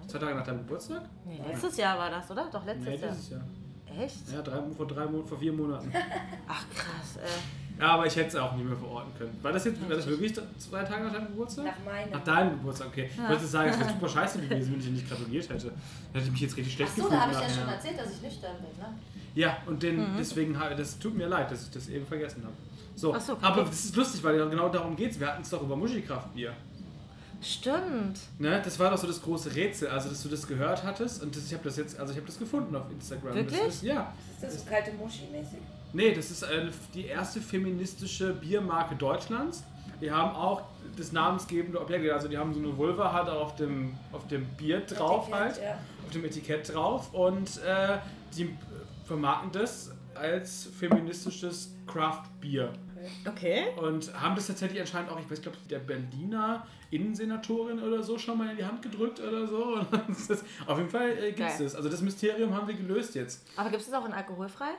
Zwei 0.08 0.20
Tage 0.20 0.36
nach 0.36 0.44
deinem 0.46 0.60
Geburtstag? 0.60 1.02
Nee, 1.26 1.42
letztes 1.48 1.78
Jahr 1.78 1.98
war 1.98 2.10
das, 2.12 2.30
oder? 2.30 2.48
Doch 2.52 2.64
letztes 2.66 2.86
Nee, 2.88 2.96
Jahr. 2.98 3.42
Jahr. 3.96 4.04
Echt? 4.04 4.30
Ja, 4.32 4.42
drei, 4.42 4.62
vor, 4.76 4.86
drei, 4.88 5.06
Mon- 5.06 5.26
vor 5.26 5.40
vier 5.40 5.54
Monaten. 5.54 5.92
Ach 6.48 6.64
krass, 6.76 7.18
ey. 7.24 7.30
Ja, 7.80 7.88
aber 7.88 8.06
ich 8.06 8.16
hätte 8.16 8.30
es 8.30 8.36
auch 8.36 8.54
nicht 8.56 8.66
mehr 8.68 8.78
verorten 8.78 9.12
können. 9.18 9.38
War 9.42 9.52
das 9.52 9.66
jetzt 9.66 9.82
war 9.82 9.96
das 9.96 10.08
wirklich 10.08 10.34
zwei 10.58 10.84
Tage 10.84 11.04
nach 11.04 11.14
deinem 11.14 11.28
Geburtstag? 11.28 11.66
Nach 11.66 11.84
meinem. 11.86 12.10
Nach 12.12 12.24
deinem 12.24 12.52
Geburtstag, 12.52 12.88
okay. 12.88 13.10
Ich 13.14 13.30
wollte 13.30 13.46
sagen, 13.46 13.70
es 13.70 13.80
wäre 13.80 13.90
super 13.90 14.10
scheiße 14.16 14.40
gewesen, 14.40 14.72
wenn 14.72 14.80
ich 14.80 14.86
dir 14.86 14.92
nicht 14.94 15.10
gratuliert 15.10 15.50
hätte. 15.50 15.68
Dann 15.68 15.74
hätte 16.14 16.26
ich 16.26 16.32
mich 16.32 16.42
jetzt 16.42 16.58
richtig 16.58 16.74
schlecht 16.74 16.96
gefühlt. 16.96 17.12
nachher. 17.12 17.68
erzählt, 17.74 18.00
dass 18.00 18.12
ich 18.12 18.22
nüchtern 18.22 18.56
bin, 18.58 18.82
ne? 18.82 18.94
Ja, 19.36 19.58
und 19.66 19.84
den, 19.84 20.16
deswegen, 20.18 20.58
ha- 20.58 20.74
das 20.74 20.98
tut 20.98 21.18
mir 21.18 21.28
leid, 21.28 21.52
dass 21.52 21.64
ich 21.64 21.72
das 21.72 21.90
eben 21.90 22.06
vergessen 22.06 22.44
habe. 22.44 22.54
So, 22.96 23.14
Ach 23.14 23.20
so, 23.20 23.36
kein 23.36 23.44
aber 23.44 23.64
das 23.64 23.84
ist 23.86 23.96
lustig, 23.98 24.24
weil 24.24 24.50
genau 24.50 24.70
darum 24.70 24.96
geht 24.96 25.12
es. 25.12 25.20
Wir 25.20 25.28
hatten 25.28 25.42
es 25.42 25.50
doch 25.50 25.62
über 25.62 25.76
Muschikraftbier. 25.76 26.54
Stimmt. 27.42 28.20
Ne? 28.40 28.62
Das 28.64 28.80
war 28.80 28.90
doch 28.92 28.98
so 28.98 29.08
das 29.08 29.22
große 29.22 29.54
Rätsel, 29.54 29.90
also 29.90 30.10
dass 30.10 30.24
du 30.24 30.30
das 30.30 30.48
gehört 30.48 30.84
hattest 30.84 31.22
und 31.22 31.36
das, 31.36 31.46
ich 31.46 31.54
habe 31.54 31.64
das 31.64 31.78
jetzt, 31.78 32.00
also 32.00 32.12
ich 32.12 32.18
habe 32.18 32.28
das 32.28 32.40
gefunden 32.40 32.76
auf 32.76 32.90
Instagram. 32.90 33.36
Wirklich? 33.36 33.60
Das 33.60 33.76
ist, 33.76 33.84
ja. 33.84 34.14
Ist 34.34 34.44
das 34.44 34.64
so 34.64 34.70
kalte 34.70 34.92
Muschi-mäßig? 34.92 35.60
Nee, 35.96 36.14
das 36.14 36.30
ist 36.30 36.44
eine, 36.44 36.72
die 36.94 37.06
erste 37.06 37.40
feministische 37.40 38.34
Biermarke 38.34 38.96
Deutschlands. 38.96 39.64
Die 40.02 40.12
haben 40.12 40.36
auch 40.36 40.64
das 40.98 41.14
namensgebende 41.14 41.80
Objekt, 41.80 42.12
also 42.12 42.28
die 42.28 42.38
haben 42.38 42.54
so 42.54 42.60
eine 42.60 42.78
Vulva 42.78 43.14
halt 43.14 43.30
auch 43.30 43.44
auf 43.44 43.56
dem, 43.56 43.94
auf 44.12 44.28
dem 44.28 44.46
Bier 44.58 44.82
drauf 44.82 45.30
Etikett, 45.30 45.40
halt, 45.40 45.62
ja. 45.64 45.78
auf 46.06 46.12
dem 46.12 46.26
Etikett 46.26 46.74
drauf 46.74 47.14
und 47.14 47.64
äh, 47.64 47.98
die 48.36 48.54
vermarkten 49.06 49.54
das 49.54 49.94
als 50.16 50.68
feministisches 50.78 51.74
Craft-Bier. 51.88 52.74
Okay. 53.26 53.68
Und 53.78 54.14
haben 54.20 54.36
das 54.36 54.48
tatsächlich 54.48 54.82
anscheinend 54.82 55.12
auch, 55.12 55.20
ich 55.20 55.32
weiß, 55.32 55.42
glaube 55.42 55.58
der 55.70 55.80
Berliner 55.80 56.68
Innensenatorin 56.92 57.82
oder 57.82 58.04
so 58.04 58.18
schon 58.18 58.38
mal 58.38 58.50
in 58.50 58.58
die 58.58 58.66
Hand 58.66 58.82
gedrückt 58.82 59.22
oder 59.22 59.48
so. 59.48 59.76
Und 59.76 60.10
das 60.10 60.30
ist, 60.30 60.46
auf 60.66 60.78
jeden 60.78 60.90
Fall 60.90 61.12
äh, 61.12 61.32
gibt 61.32 61.50
es 61.50 61.58
das. 61.60 61.76
Also 61.76 61.88
das 61.88 62.02
Mysterium 62.02 62.54
haben 62.54 62.68
wir 62.68 62.76
gelöst 62.76 63.16
jetzt. 63.16 63.48
Aber 63.56 63.70
gibt 63.70 63.82
es 63.82 63.90
das 63.90 64.02
auch 64.02 64.06
in 64.06 64.14
alkoholfrei? 64.14 64.72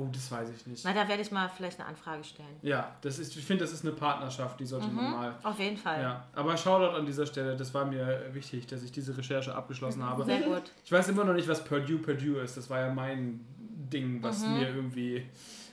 Oh, 0.00 0.06
das 0.12 0.30
weiß 0.30 0.48
ich 0.56 0.66
nicht. 0.68 0.84
Na, 0.84 0.92
da 0.92 1.08
werde 1.08 1.22
ich 1.22 1.32
mal 1.32 1.48
vielleicht 1.48 1.80
eine 1.80 1.88
Anfrage 1.88 2.22
stellen. 2.22 2.56
Ja, 2.62 2.94
das 3.00 3.18
ist, 3.18 3.36
ich 3.36 3.44
finde, 3.44 3.64
das 3.64 3.72
ist 3.72 3.84
eine 3.84 3.92
Partnerschaft, 3.94 4.60
die 4.60 4.64
sollte 4.66 4.86
man 4.86 5.10
mal. 5.10 5.34
Auf 5.42 5.58
jeden 5.58 5.76
Fall. 5.76 6.00
Ja, 6.00 6.24
aber 6.34 6.56
Shoutout 6.56 6.96
an 6.96 7.04
dieser 7.04 7.26
Stelle, 7.26 7.56
das 7.56 7.74
war 7.74 7.84
mir 7.84 8.26
wichtig, 8.32 8.66
dass 8.68 8.82
ich 8.84 8.92
diese 8.92 9.16
Recherche 9.18 9.52
abgeschlossen 9.54 10.04
habe. 10.04 10.24
Sehr 10.24 10.42
gut. 10.42 10.62
Ich 10.84 10.92
weiß 10.92 11.08
immer 11.08 11.24
noch 11.24 11.34
nicht, 11.34 11.48
was 11.48 11.64
Purdue 11.64 11.98
Purdue 11.98 12.40
ist. 12.40 12.56
Das 12.56 12.70
war 12.70 12.78
ja 12.80 12.92
mein 12.94 13.40
Ding, 13.58 14.22
was 14.22 14.44
Mhm. 14.46 14.52
mir 14.54 14.68
irgendwie 14.68 15.26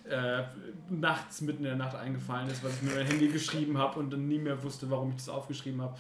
äh, 0.10 0.44
nachts 0.90 1.42
mitten 1.42 1.60
in 1.60 1.70
der 1.70 1.76
Nacht 1.76 1.96
eingefallen 1.96 2.48
ist, 2.50 2.64
was 2.64 2.76
ich 2.76 2.82
mir 2.84 2.92
in 2.92 2.98
mein 2.98 3.08
Handy 3.08 3.28
geschrieben 3.28 3.78
habe 3.78 4.00
und 4.00 4.12
dann 4.14 4.28
nie 4.28 4.38
mehr 4.38 4.62
wusste, 4.64 4.90
warum 4.90 5.10
ich 5.10 5.16
das 5.18 5.30
aufgeschrieben 5.30 5.82
habe. 5.82 5.96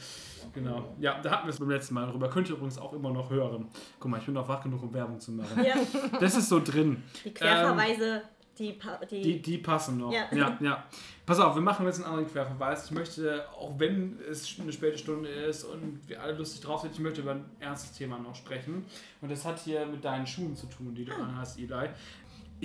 Genau. 0.54 0.94
Ja, 1.00 1.20
da 1.22 1.32
hatten 1.32 1.48
wir 1.48 1.54
es 1.54 1.60
beim 1.60 1.70
letzten 1.72 1.96
Mal 1.96 2.06
drüber. 2.12 2.30
Könnt 2.30 2.48
ihr 2.50 2.56
übrigens 2.56 2.78
auch 2.78 2.94
immer 2.94 3.10
noch 3.12 3.30
hören. 3.30 3.68
Guck 4.00 4.12
mal, 4.12 4.20
ich 4.20 4.26
bin 4.26 4.36
noch 4.36 4.48
wach 4.48 4.62
genug, 4.62 4.84
um 4.84 4.94
Werbung 4.94 5.20
zu 5.20 5.32
machen. 5.32 5.64
Ja, 5.66 5.76
Das 6.20 6.36
ist 6.36 6.50
so 6.50 6.60
drin. 6.64 7.02
die 7.24 7.34
Querverweise, 7.34 8.22
die, 8.60 8.74
pa- 8.74 9.00
die, 9.10 9.16
Ähm, 9.18 9.24
Die, 9.24 9.42
die 9.42 9.58
passen 9.58 9.98
noch. 9.98 10.14
Ja. 10.14 10.26
Ja. 10.32 10.58
ja, 10.62 10.84
Pass 11.26 11.40
auf, 11.40 11.56
wir 11.56 11.62
machen 11.64 11.86
jetzt 11.88 11.96
einen 11.96 12.06
anderen 12.06 12.28
Querverweis. 12.32 12.86
Ich 12.86 12.92
möchte, 12.92 13.44
auch 13.60 13.74
wenn 13.80 14.20
es 14.30 14.58
eine 14.62 14.72
späte 14.72 14.98
Stunde 15.00 15.28
ist 15.28 15.64
und 15.64 16.00
wir 16.08 16.22
alle 16.22 16.34
lustig 16.34 16.62
drauf 16.62 16.82
sind, 16.82 16.94
ich 16.94 17.00
möchte 17.00 17.22
über 17.22 17.32
ein 17.32 17.46
ernstes 17.60 17.94
Thema 17.94 18.20
noch 18.20 18.36
sprechen. 18.36 18.86
Und 19.22 19.32
das 19.32 19.44
hat 19.44 19.60
hier 19.60 19.86
mit 19.88 20.06
deinen 20.06 20.28
Schuhen 20.28 20.56
zu 20.56 20.68
tun, 20.68 20.94
die 20.94 21.04
du 21.04 21.14
anhast, 21.16 21.58
Eli. 21.58 21.90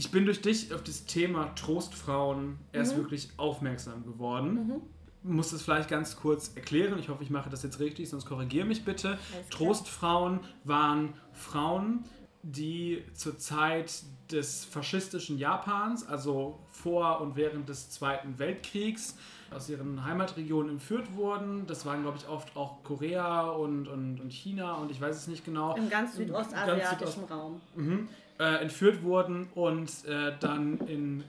Ich 0.01 0.11
bin 0.11 0.25
durch 0.25 0.41
dich 0.41 0.73
auf 0.73 0.83
das 0.83 1.05
Thema 1.05 1.55
Trostfrauen 1.57 2.57
erst 2.73 2.97
wirklich 2.97 3.29
aufmerksam 3.37 4.03
geworden. 4.07 4.81
Muss 5.23 5.53
es 5.53 5.61
vielleicht 5.61 5.91
ganz 5.91 6.17
kurz 6.17 6.53
erklären. 6.55 6.99
Ich 6.99 7.11
hoffe, 7.11 7.23
ich 7.23 7.29
mache 7.29 7.51
das 7.51 7.63
jetzt 7.63 7.81
richtig, 7.81 8.09
sonst 8.09 8.25
korrigiere 8.25 8.65
mich 8.65 8.87
bitte. 8.87 9.19
Trostfrauen 9.51 10.41
waren 10.65 11.13
Frauen, 11.35 12.07
die 12.43 13.05
zur 13.13 13.37
Zeit 13.37 13.93
des 14.33 14.65
faschistischen 14.65 15.37
Japans, 15.37 16.09
also 16.09 16.61
vor 16.71 17.21
und 17.21 17.37
während 17.37 17.69
des 17.69 17.91
Zweiten 17.91 18.39
Weltkriegs, 18.39 19.19
aus 19.55 19.69
ihren 19.69 20.03
Heimatregionen 20.03 20.71
entführt 20.71 21.15
wurden. 21.15 21.67
Das 21.67 21.85
waren, 21.85 22.01
glaube 22.01 22.17
ich, 22.17 22.27
oft 22.27 22.57
auch 22.57 22.83
Korea 22.85 23.51
und, 23.51 23.87
und, 23.87 24.19
und 24.19 24.33
China 24.33 24.77
und 24.77 24.91
ich 24.91 24.99
weiß 24.99 25.15
es 25.15 25.27
nicht 25.27 25.45
genau. 25.45 25.77
im 25.77 25.91
ganz 25.91 26.17
südostasiatischen 26.17 27.25
Raum. 27.25 27.61
mhm, 27.75 28.09
äh, 28.41 28.63
entführt 28.63 29.03
wurden 29.03 29.49
und 29.55 29.91
äh, 30.07 30.33
dann 30.41 30.79
in 30.87 31.23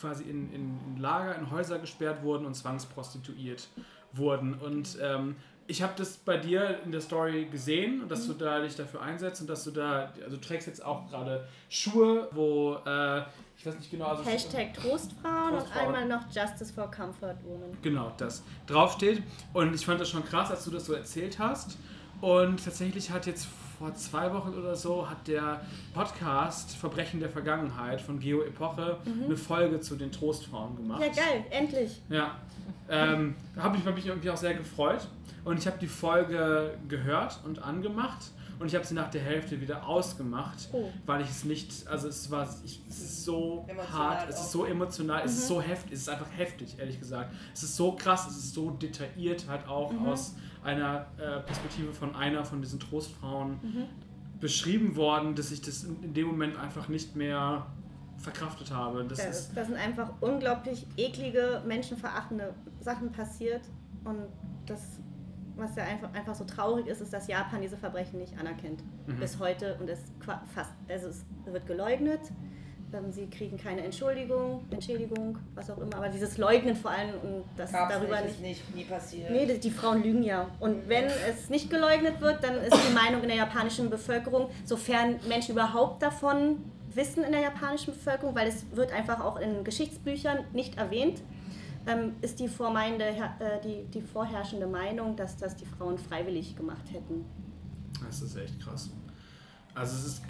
quasi 0.00 0.24
in, 0.24 0.52
in, 0.52 0.78
in 0.86 1.00
Lager, 1.00 1.36
in 1.36 1.50
Häuser 1.50 1.78
gesperrt 1.78 2.22
wurden 2.22 2.44
und 2.44 2.54
zwangsprostituiert 2.54 3.68
wurden. 4.12 4.54
Und 4.54 4.98
ähm, 5.00 5.36
ich 5.68 5.80
habe 5.80 5.94
das 5.96 6.16
bei 6.16 6.36
dir 6.36 6.80
in 6.84 6.90
der 6.90 7.00
Story 7.00 7.46
gesehen, 7.50 8.08
dass 8.08 8.26
du 8.26 8.34
da 8.34 8.60
dich 8.60 8.74
dafür 8.74 9.00
einsetzt 9.00 9.40
und 9.40 9.48
dass 9.48 9.64
du 9.64 9.70
da, 9.70 10.12
also 10.24 10.36
du 10.36 10.42
trägst 10.42 10.66
jetzt 10.66 10.84
auch 10.84 11.08
gerade 11.08 11.46
Schuhe, 11.68 12.28
wo 12.32 12.78
äh, 12.84 13.22
ich 13.56 13.64
weiß 13.64 13.78
nicht 13.78 13.90
genau, 13.90 14.06
also 14.06 14.24
Hashtag 14.24 14.74
Trostfrauen 14.74 15.54
und 15.54 15.58
Trostfrauen. 15.60 15.94
einmal 15.94 16.08
noch 16.08 16.26
Justice 16.30 16.72
for 16.72 16.90
Comfort 16.90 17.36
Women. 17.44 17.76
Genau, 17.80 18.12
das 18.18 18.42
draufsteht. 18.66 19.22
Und 19.54 19.74
ich 19.74 19.86
fand 19.86 20.00
das 20.00 20.10
schon 20.10 20.24
krass, 20.24 20.50
als 20.50 20.64
du 20.64 20.72
das 20.72 20.84
so 20.84 20.92
erzählt 20.92 21.38
hast. 21.38 21.78
Und 22.20 22.64
tatsächlich 22.64 23.10
hat 23.10 23.26
jetzt 23.26 23.46
vor 23.78 23.94
zwei 23.94 24.32
Wochen 24.32 24.54
oder 24.54 24.74
so 24.74 25.08
hat 25.08 25.28
der 25.28 25.60
Podcast 25.92 26.76
Verbrechen 26.76 27.20
der 27.20 27.28
Vergangenheit 27.28 28.00
von 28.00 28.18
Geo 28.18 28.42
Epoche 28.42 28.98
eine 29.24 29.36
Folge 29.36 29.80
zu 29.80 29.96
den 29.96 30.10
Trostfrauen 30.10 30.76
gemacht. 30.76 31.02
Ja, 31.02 31.08
geil, 31.08 31.44
endlich. 31.50 32.00
Ja. 32.08 32.36
Ähm, 32.88 33.34
da 33.54 33.62
habe 33.64 33.76
ich 33.76 33.84
mich 33.84 34.06
irgendwie 34.06 34.30
auch 34.30 34.36
sehr 34.36 34.54
gefreut. 34.54 35.08
Und 35.44 35.58
ich 35.58 35.66
habe 35.66 35.78
die 35.78 35.86
Folge 35.86 36.76
gehört 36.88 37.40
und 37.44 37.62
angemacht. 37.62 38.32
Und 38.58 38.68
ich 38.68 38.74
habe 38.74 38.84
sie 38.86 38.94
nach 38.94 39.10
der 39.10 39.20
Hälfte 39.22 39.60
wieder 39.60 39.86
ausgemacht, 39.86 40.68
Oh. 40.72 40.90
weil 41.04 41.20
ich 41.22 41.30
es 41.30 41.44
nicht, 41.44 41.86
also 41.88 42.08
es 42.08 42.30
war, 42.30 42.48
ich, 42.64 42.80
es 42.88 42.98
ist 42.98 43.24
so 43.24 43.64
Emotional 43.68 43.92
hart, 43.92 44.30
es 44.30 44.40
ist 44.40 44.52
so 44.52 44.64
emotional, 44.64 45.22
es 45.24 45.32
ist 45.32 45.46
so 45.48 45.60
heftig, 45.60 45.92
es 45.92 46.00
ist 46.00 46.08
einfach 46.08 46.30
heftig, 46.36 46.78
ehrlich 46.78 46.98
gesagt. 46.98 47.34
Es 47.52 47.62
ist 47.62 47.76
so 47.76 47.92
krass, 47.92 48.26
es 48.28 48.36
ist 48.36 48.54
so 48.54 48.70
detailliert 48.70 49.46
halt 49.48 49.68
auch 49.68 49.92
aus 50.06 50.34
einer 50.64 51.06
äh, 51.18 51.40
Perspektive 51.40 51.92
von 51.92 52.14
einer 52.16 52.44
von 52.44 52.60
diesen 52.62 52.80
Trostfrauen 52.80 53.60
beschrieben 54.40 54.96
worden, 54.96 55.34
dass 55.34 55.50
ich 55.50 55.62
das 55.62 55.84
in, 55.84 56.02
in 56.02 56.14
dem 56.14 56.26
Moment 56.26 56.58
einfach 56.58 56.88
nicht 56.88 57.16
mehr 57.16 57.66
verkraftet 58.18 58.70
habe. 58.70 59.04
Das 59.04 59.18
Da, 59.18 59.24
ist, 59.24 59.50
da 59.54 59.64
sind 59.64 59.76
einfach 59.76 60.10
unglaublich 60.20 60.86
eklige, 60.96 61.62
menschenverachtende 61.66 62.54
Sachen 62.80 63.12
passiert. 63.12 63.62
Und 64.04 64.18
das, 64.66 64.80
was 65.56 65.74
ja 65.76 65.84
einfach, 65.84 66.12
einfach 66.12 66.34
so 66.34 66.44
traurig 66.44 66.86
ist, 66.86 67.00
ist, 67.00 67.12
dass 67.12 67.26
Japan 67.26 67.62
diese 67.62 67.76
Verbrechen 67.76 68.18
nicht 68.18 68.38
anerkennt. 68.38 68.82
Mhm. 69.06 69.16
Bis 69.16 69.38
heute. 69.38 69.76
Und 69.80 69.88
es 69.88 70.00
fast, 70.54 70.70
also 70.88 71.08
es 71.08 71.24
wird 71.46 71.66
geleugnet. 71.66 72.20
Ähm, 72.92 73.10
Sie 73.10 73.28
kriegen 73.28 73.56
keine 73.56 73.82
Entschuldigung, 73.82 74.64
Entschädigung, 74.70 75.38
was 75.54 75.70
auch 75.70 75.78
immer. 75.78 75.96
Aber 75.96 76.08
dieses 76.08 76.38
Leugnen 76.38 76.76
vor 76.76 76.90
allem, 76.90 77.10
und 77.22 77.44
das 77.56 77.72
Gab's 77.72 77.92
darüber 77.92 78.20
nicht, 78.20 78.40
nicht. 78.40 78.60
ist 78.60 78.74
nicht, 78.74 78.76
nie 78.76 78.84
passiert. 78.84 79.30
Nee, 79.30 79.46
die, 79.46 79.58
die 79.58 79.70
Frauen 79.70 80.02
lügen 80.02 80.22
ja. 80.22 80.48
Und 80.60 80.88
wenn 80.88 81.04
es 81.04 81.50
nicht 81.50 81.70
geleugnet 81.70 82.20
wird, 82.20 82.44
dann 82.44 82.56
ist 82.56 82.76
die 82.88 82.94
Meinung 82.94 83.22
in 83.22 83.28
der 83.28 83.38
japanischen 83.38 83.90
Bevölkerung, 83.90 84.50
sofern 84.64 85.16
Menschen 85.28 85.52
überhaupt 85.52 86.02
davon 86.02 86.58
wissen 86.94 87.24
in 87.24 87.32
der 87.32 87.42
japanischen 87.42 87.92
Bevölkerung, 87.92 88.34
weil 88.34 88.48
es 88.48 88.64
wird 88.74 88.92
einfach 88.92 89.22
auch 89.22 89.38
in 89.38 89.64
Geschichtsbüchern 89.64 90.44
nicht 90.52 90.78
erwähnt, 90.78 91.20
ist 92.20 92.40
die, 92.40 92.46
äh, 92.46 93.60
die, 93.64 93.84
die 93.92 94.00
vorherrschende 94.00 94.66
Meinung, 94.66 95.14
dass 95.16 95.36
das 95.36 95.56
die 95.56 95.66
Frauen 95.66 95.96
freiwillig 95.98 96.56
gemacht 96.56 96.90
hätten. 96.92 97.24
Das 98.04 98.20
ist 98.22 98.36
echt 98.36 98.60
krass. 98.60 98.90
Also 99.74 99.96
es 99.96 100.06
ist, 100.06 100.22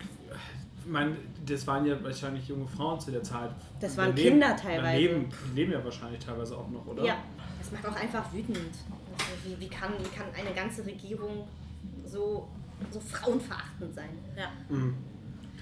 ich 0.85 0.91
meine, 0.91 1.17
das 1.47 1.67
waren 1.67 1.87
ja 1.87 2.03
wahrscheinlich 2.03 2.47
junge 2.49 2.67
Frauen 2.67 3.01
zu 3.01 3.11
der 3.11 3.23
Zeit. 3.23 3.51
Das 3.81 3.97
waren 3.97 4.15
Die 4.15 4.23
leben- 4.23 4.41
Kinder 4.41 4.57
teilweise. 4.57 4.99
Die 4.99 5.07
leben, 5.07 5.29
die 5.51 5.55
leben 5.57 5.73
ja 5.73 5.85
wahrscheinlich 5.85 6.25
teilweise 6.25 6.57
auch 6.57 6.69
noch, 6.69 6.87
oder? 6.87 7.05
Ja, 7.05 7.17
das 7.59 7.73
macht 7.73 7.87
auch 7.87 7.97
einfach 8.01 8.33
wütend. 8.33 8.59
Also 8.59 9.33
wie, 9.45 9.59
wie, 9.61 9.69
kann, 9.69 9.93
wie 9.99 10.09
kann 10.17 10.27
eine 10.39 10.55
ganze 10.55 10.85
Regierung 10.85 11.49
so, 12.05 12.49
so 12.91 13.01
frauenverachtend 13.01 13.95
sein? 13.95 14.11
Ja. 14.37 14.51
Mhm. 14.69 14.95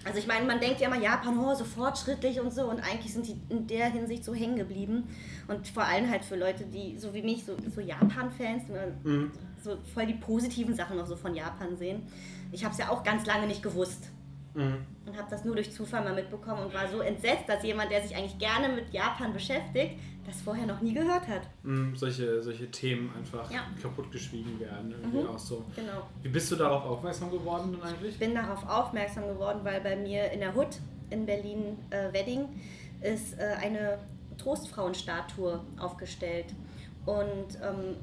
Also 0.05 0.19
ich 0.19 0.27
meine, 0.27 0.45
man 0.47 0.61
denkt 0.61 0.81
ja 0.81 0.89
immer, 0.89 1.01
Japan, 1.01 1.39
oh, 1.39 1.55
so 1.55 1.65
fortschrittlich 1.65 2.39
und 2.41 2.53
so 2.53 2.69
und 2.69 2.81
eigentlich 2.81 3.13
sind 3.13 3.27
die 3.27 3.37
in 3.49 3.67
der 3.67 3.87
Hinsicht 3.91 4.23
so 4.25 4.35
hängen 4.35 4.57
geblieben. 4.57 5.05
Und 5.49 5.67
vor 5.69 5.85
allem 5.85 6.11
halt 6.11 6.25
für 6.25 6.37
Leute, 6.37 6.65
die 6.67 6.99
so 6.99 7.15
wie 7.15 7.23
mich, 7.23 7.45
so, 7.45 7.57
so 7.75 7.81
Japan-Fans, 7.81 8.65
Mhm. 9.03 9.33
so 9.63 9.77
voll 9.95 10.07
die 10.07 10.15
positiven 10.15 10.75
Sachen 10.75 10.97
noch 10.99 11.07
so 11.07 11.17
von 11.17 11.35
Japan 11.35 11.77
sehen. 11.77 12.03
Ich 12.53 12.65
habe 12.65 12.73
es 12.73 12.79
ja 12.79 12.91
auch 12.91 13.03
ganz 13.03 13.25
lange 13.27 13.47
nicht 13.47 13.63
gewusst 13.63 14.11
Mhm. 14.55 14.85
und 15.07 15.17
habe 15.17 15.29
das 15.31 15.45
nur 15.45 15.55
durch 15.55 15.73
Zufall 15.73 16.05
mal 16.05 16.15
mitbekommen 16.15 16.65
und 16.67 16.75
war 16.75 16.87
so 16.89 17.01
entsetzt, 17.01 17.49
dass 17.49 17.63
jemand, 17.65 17.91
der 17.91 18.03
sich 18.03 18.15
eigentlich 18.17 18.39
gerne 18.39 18.69
mit 18.69 18.93
Japan 18.93 19.33
beschäftigt, 19.33 19.99
das 20.27 20.41
vorher 20.43 20.67
noch 20.67 20.81
nie 20.81 20.95
gehört 20.95 21.29
hat. 21.29 21.43
Mhm. 21.63 21.95
Solche, 21.97 22.43
solche 22.43 22.71
Themen 22.71 23.11
einfach 23.17 23.51
Ja. 23.51 23.61
kaputtgeschwiegen 23.81 24.59
werden. 24.59 24.91
Irgendwie 24.93 25.19
Mhm. 25.23 25.29
auch 25.29 25.39
so. 25.39 25.65
Genau. 25.77 26.03
Wie 26.23 26.29
bist 26.29 26.51
du 26.51 26.57
darauf 26.57 26.85
aufmerksam 26.85 27.31
geworden 27.31 27.73
denn 27.73 27.83
eigentlich? 27.83 28.13
Ich 28.13 28.19
bin 28.19 28.35
darauf 28.35 28.67
aufmerksam 28.69 29.25
geworden, 29.29 29.61
weil 29.65 29.81
bei 29.81 29.97
mir 29.97 30.31
in 30.33 30.41
der 30.41 30.55
Hut 30.55 30.79
in 31.11 31.27
Berlin-Wedding 31.27 32.49
ist 33.03 33.39
äh, 33.39 33.55
eine 33.63 33.99
Trostfrauenstatue 34.39 35.61
aufgestellt. 35.79 36.47
Und, 37.07 37.59
ähm, 37.63 37.97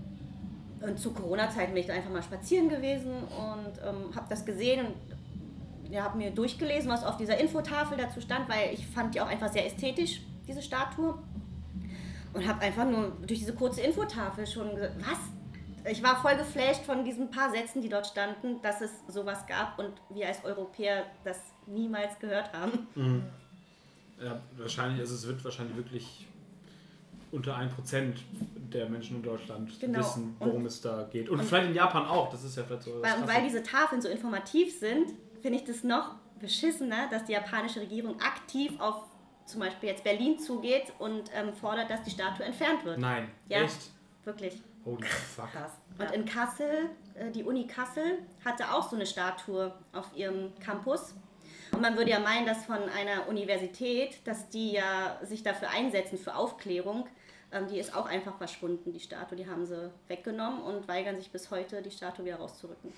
und 0.88 1.00
zu 1.00 1.12
Corona-Zeiten 1.12 1.74
bin 1.74 1.82
ich 1.82 1.88
da 1.88 1.94
einfach 1.94 2.12
mal 2.12 2.22
spazieren 2.24 2.70
gewesen 2.70 3.12
und 3.14 3.80
ähm, 3.84 4.16
habe 4.16 4.28
das 4.30 4.46
gesehen 4.46 4.86
und 4.86 5.92
ja, 5.92 6.04
habe 6.04 6.18
mir 6.18 6.32
durchgelesen, 6.32 6.90
was 6.90 7.04
auf 7.04 7.18
dieser 7.18 7.38
Infotafel 7.40 7.98
dazu 7.98 8.22
stand, 8.22 8.48
weil 8.48 8.74
ich 8.74 8.86
fand 8.88 9.14
die 9.16 9.22
auch 9.22 9.28
einfach 9.28 9.52
sehr 9.52 9.66
ästhetisch, 9.66 10.22
diese 10.48 10.62
Statue. 10.62 11.18
Und 12.34 12.48
habe 12.48 12.62
einfach 12.62 12.86
nur 12.86 13.12
durch 13.28 13.40
diese 13.40 13.54
kurze 13.54 13.82
Infotafel 13.82 14.48
schon 14.48 14.74
gesagt, 14.76 14.94
was? 15.00 15.92
Ich 15.92 16.04
war 16.04 16.22
voll 16.22 16.36
geflasht 16.38 16.84
von 16.86 17.04
diesen 17.04 17.32
paar 17.32 17.50
Sätzen, 17.52 17.82
die 17.82 17.90
dort 17.90 18.06
standen, 18.06 18.62
dass 18.62 18.82
es 18.82 18.92
sowas 19.08 19.46
gab 19.48 19.80
und 19.80 19.94
wir 20.10 20.28
als 20.28 20.44
Europäer 20.46 21.06
das 21.24 21.40
niemals 21.66 22.18
gehört 22.20 22.54
haben. 22.54 22.88
Mhm. 22.96 23.24
Ja, 24.24 24.40
wahrscheinlich, 24.58 25.00
also 25.00 25.16
es 25.16 25.26
wird 25.28 25.44
wahrscheinlich 25.44 25.76
wirklich 25.76 26.28
unter 27.32 27.58
1% 27.58 28.14
der 28.72 28.88
Menschen 28.90 29.18
in 29.18 29.24
Deutschland 29.24 29.80
Genau. 29.80 30.00
wissen, 30.00 30.36
worum 30.38 30.58
Und- 30.58 30.66
es 30.68 30.82
da 30.82 31.04
geht. 31.12 31.30
Und, 31.30 31.40
und- 31.40 31.46
vielleicht 31.46 31.70
in 31.70 31.74
Japan 31.76 32.06
auch, 32.06 32.30
das 32.30 32.44
ist 32.44 32.56
ja 32.58 32.64
vielleicht 32.64 32.84
so. 32.84 33.02
Weil, 33.02 33.28
weil 33.28 33.44
diese 33.44 33.64
Tafeln 33.64 34.02
so 34.02 34.08
informativ 34.10 34.78
sind, 34.78 35.12
finde 35.42 35.58
ich 35.58 35.64
das 35.64 35.84
noch 35.84 36.16
beschissener, 36.40 37.08
dass 37.10 37.26
die 37.26 37.32
japanische 37.34 37.80
Regierung 37.82 38.20
aktiv 38.20 38.74
auf 38.80 39.06
zum 39.46 39.60
Beispiel 39.62 39.90
jetzt 39.90 40.04
Berlin 40.04 40.40
zugeht 40.40 40.92
und 41.00 41.30
ähm, 41.34 41.54
fordert, 41.54 41.90
dass 41.90 42.04
die 42.04 42.12
Statue 42.12 42.46
entfernt 42.46 42.84
wird. 42.86 43.00
Nein, 43.00 43.30
Ja. 43.50 43.62
echt? 43.64 43.92
Wirklich. 44.24 44.62
Holy 44.86 45.06
fuck. 45.06 45.52
Krass. 45.52 45.72
Und 46.00 46.12
in 46.12 46.26
Kassel, 46.26 46.90
äh, 47.16 47.32
die 47.32 47.44
Uni 47.44 47.68
Kassel 47.68 48.20
hatte 48.44 48.72
auch 48.72 48.90
so 48.90 48.96
eine 48.96 49.06
Statue 49.06 49.74
auf 49.94 50.08
ihrem 50.16 50.54
Campus. 50.60 51.14
Und 51.72 51.82
man 51.82 51.96
würde 51.96 52.12
ja 52.12 52.20
meinen, 52.20 52.46
dass 52.46 52.66
von 52.66 52.78
einer 52.90 53.28
Universität, 53.30 54.18
dass 54.26 54.50
die 54.50 54.74
ja 54.74 55.20
sich 55.24 55.44
dafür 55.44 55.70
einsetzen, 55.70 56.18
für 56.18 56.36
Aufklärung, 56.36 57.08
ähm, 57.52 57.68
die 57.68 57.80
ist 57.80 57.96
auch 57.96 58.06
einfach 58.06 58.38
verschwunden, 58.38 58.92
die 58.92 59.00
Statue. 59.00 59.38
Die 59.38 59.48
haben 59.48 59.66
sie 59.66 59.92
weggenommen 60.08 60.62
und 60.62 60.88
weigern 60.88 61.18
sich 61.18 61.32
bis 61.32 61.52
heute, 61.52 61.82
die 61.82 61.92
Statue 61.92 62.26
wieder 62.26 62.38
rauszurücken. 62.38 62.92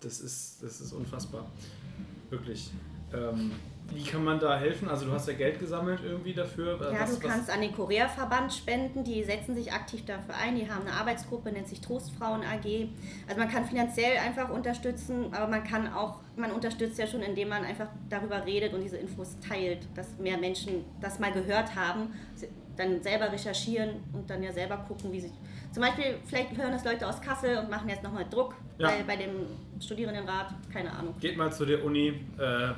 Das 0.00 0.20
ist, 0.20 0.62
das 0.62 0.80
ist 0.80 0.92
unfassbar. 0.92 1.46
Wirklich. 2.30 2.70
Ähm, 3.14 3.52
Wie 3.90 4.04
kann 4.04 4.24
man 4.24 4.38
da 4.40 4.58
helfen? 4.58 4.88
Also 4.88 5.04
du 5.06 5.12
hast 5.12 5.28
ja 5.28 5.34
Geld 5.34 5.58
gesammelt 5.58 6.00
irgendwie 6.02 6.32
dafür. 6.32 6.78
Ja, 6.92 7.00
Was- 7.02 7.18
du 7.18 7.26
kannst 7.28 7.50
an 7.50 7.60
den 7.60 7.74
Korea-Verband 7.74 8.52
spenden, 8.52 9.04
die 9.04 9.22
setzen 9.22 9.54
sich 9.54 9.72
aktiv 9.72 10.04
dafür 10.06 10.34
ein, 10.36 10.56
die 10.56 10.70
haben 10.70 10.86
eine 10.86 10.92
Arbeitsgruppe, 10.96 11.52
nennt 11.52 11.68
sich 11.68 11.80
Trostfrauen 11.80 12.40
AG. 12.42 12.88
Also 13.28 13.38
man 13.40 13.50
kann 13.50 13.64
finanziell 13.66 14.16
einfach 14.18 14.48
unterstützen, 14.48 15.26
aber 15.34 15.46
man 15.48 15.62
kann 15.64 15.92
auch, 15.92 16.20
man 16.36 16.52
unterstützt 16.52 16.98
ja 16.98 17.06
schon, 17.06 17.20
indem 17.22 17.48
man 17.50 17.64
einfach 17.64 17.88
darüber 18.08 18.46
redet 18.46 18.72
und 18.72 18.80
diese 18.82 18.96
Infos 18.96 19.36
teilt, 19.46 19.86
dass 19.94 20.16
mehr 20.18 20.38
Menschen 20.38 20.84
das 21.00 21.18
mal 21.18 21.32
gehört 21.32 21.74
haben, 21.76 22.14
dann 22.76 23.02
selber 23.02 23.30
recherchieren 23.30 23.96
und 24.14 24.30
dann 24.30 24.42
ja 24.42 24.52
selber 24.52 24.78
gucken, 24.88 25.12
wie 25.12 25.20
sie... 25.20 25.30
Zum 25.72 25.82
Beispiel, 25.82 26.16
vielleicht 26.24 26.56
hören 26.56 26.72
das 26.72 26.84
Leute 26.84 27.06
aus 27.06 27.20
Kassel 27.20 27.58
und 27.58 27.68
machen 27.70 27.88
jetzt 27.88 28.02
nochmal 28.02 28.24
Druck 28.30 28.54
Ja. 28.78 28.88
bei, 28.88 29.02
bei 29.06 29.16
dem 29.16 29.30
Studierendenrat, 29.80 30.54
keine 30.72 30.90
Ahnung. 30.92 31.14
Geht 31.20 31.36
mal 31.36 31.52
zu 31.52 31.66
der 31.66 31.84
Uni. 31.84 32.08
Äh, 32.38 32.68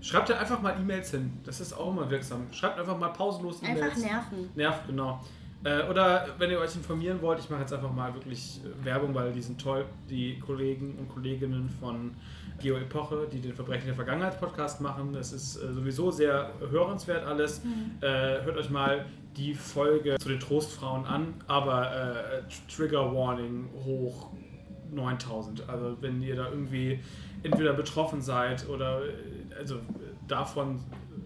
schreibt 0.00 0.30
da 0.30 0.38
einfach 0.38 0.60
mal 0.60 0.76
E-Mails 0.78 1.10
hin. 1.10 1.32
Das 1.44 1.60
ist 1.60 1.72
auch 1.72 1.92
immer 1.92 2.10
wirksam. 2.10 2.46
Schreibt 2.52 2.78
einfach 2.78 2.98
mal 2.98 3.08
pausenlos 3.08 3.62
E-Mails. 3.62 3.82
Einfach 3.82 3.98
nerven. 3.98 4.50
Nervt, 4.54 4.86
genau. 4.86 5.20
Äh, 5.64 5.82
oder 5.90 6.26
wenn 6.38 6.50
ihr 6.50 6.60
euch 6.60 6.74
informieren 6.76 7.20
wollt, 7.20 7.40
ich 7.40 7.50
mache 7.50 7.62
jetzt 7.62 7.72
einfach 7.72 7.92
mal 7.92 8.14
wirklich 8.14 8.60
äh, 8.64 8.84
Werbung, 8.84 9.14
weil 9.14 9.32
die 9.32 9.42
sind 9.42 9.60
toll, 9.60 9.84
die 10.08 10.38
Kollegen 10.38 10.96
und 10.98 11.08
Kolleginnen 11.08 11.68
von 11.80 12.14
Geo 12.60 12.76
Epoche, 12.76 13.26
die 13.30 13.40
den 13.40 13.54
Verbrechen 13.54 13.86
der 13.86 13.94
Vergangenheit 13.94 14.38
Podcast 14.38 14.80
machen. 14.80 15.12
Das 15.12 15.32
ist 15.32 15.56
äh, 15.56 15.72
sowieso 15.72 16.10
sehr 16.10 16.52
hörenswert 16.70 17.26
alles. 17.26 17.60
Äh, 18.00 18.42
hört 18.42 18.56
euch 18.56 18.70
mal 18.70 19.04
die 19.36 19.54
Folge 19.54 20.16
zu 20.18 20.28
den 20.28 20.40
Trostfrauen 20.40 21.04
an, 21.04 21.34
aber 21.46 21.92
Trigger 22.68 23.14
Warning 23.14 23.68
hoch 23.84 24.30
9000. 24.90 25.68
Also 25.68 25.96
wenn 26.00 26.20
ihr 26.22 26.34
da 26.34 26.48
irgendwie 26.48 26.98
entweder 27.42 27.72
betroffen 27.74 28.20
seid 28.22 28.68
oder 28.68 29.02
äh, 29.04 29.54
also 29.58 29.76
davon 30.26 30.80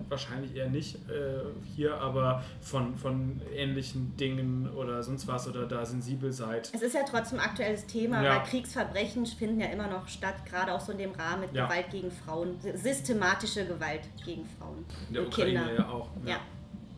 wahrscheinlich 0.08 0.54
eher 0.54 0.68
nicht 0.68 0.96
äh, 1.08 1.40
hier, 1.74 1.98
aber 1.98 2.42
von, 2.60 2.94
von 2.96 3.40
ähnlichen 3.54 4.14
Dingen 4.18 4.68
oder 4.76 5.02
sonst 5.02 5.26
was 5.26 5.48
oder 5.48 5.64
da 5.66 5.86
sensibel 5.86 6.30
seid. 6.32 6.70
Es 6.74 6.82
ist 6.82 6.94
ja 6.94 7.00
trotzdem 7.08 7.38
ein 7.38 7.46
aktuelles 7.46 7.86
Thema, 7.86 8.22
Ja. 8.22 8.36
weil 8.36 8.42
Kriegsverbrechen 8.42 9.24
finden 9.24 9.60
ja 9.60 9.68
immer 9.68 9.88
noch 9.88 10.06
statt, 10.08 10.34
gerade 10.44 10.74
auch 10.74 10.80
so 10.80 10.92
in 10.92 10.98
dem 10.98 11.12
Rahmen 11.12 11.40
mit 11.42 11.54
Ja. 11.54 11.64
Gewalt 11.66 11.90
gegen 11.90 12.10
Frauen, 12.10 12.56
systematische 12.74 13.64
Gewalt 13.66 14.02
gegen 14.24 14.44
Frauen 14.58 14.84
In 15.08 15.14
der 15.14 15.22
und 15.22 15.28
Ukraine 15.28 15.60
Kinder. 15.60 15.74
ja 15.74 15.88
auch. 15.88 16.10
Ja. 16.26 16.40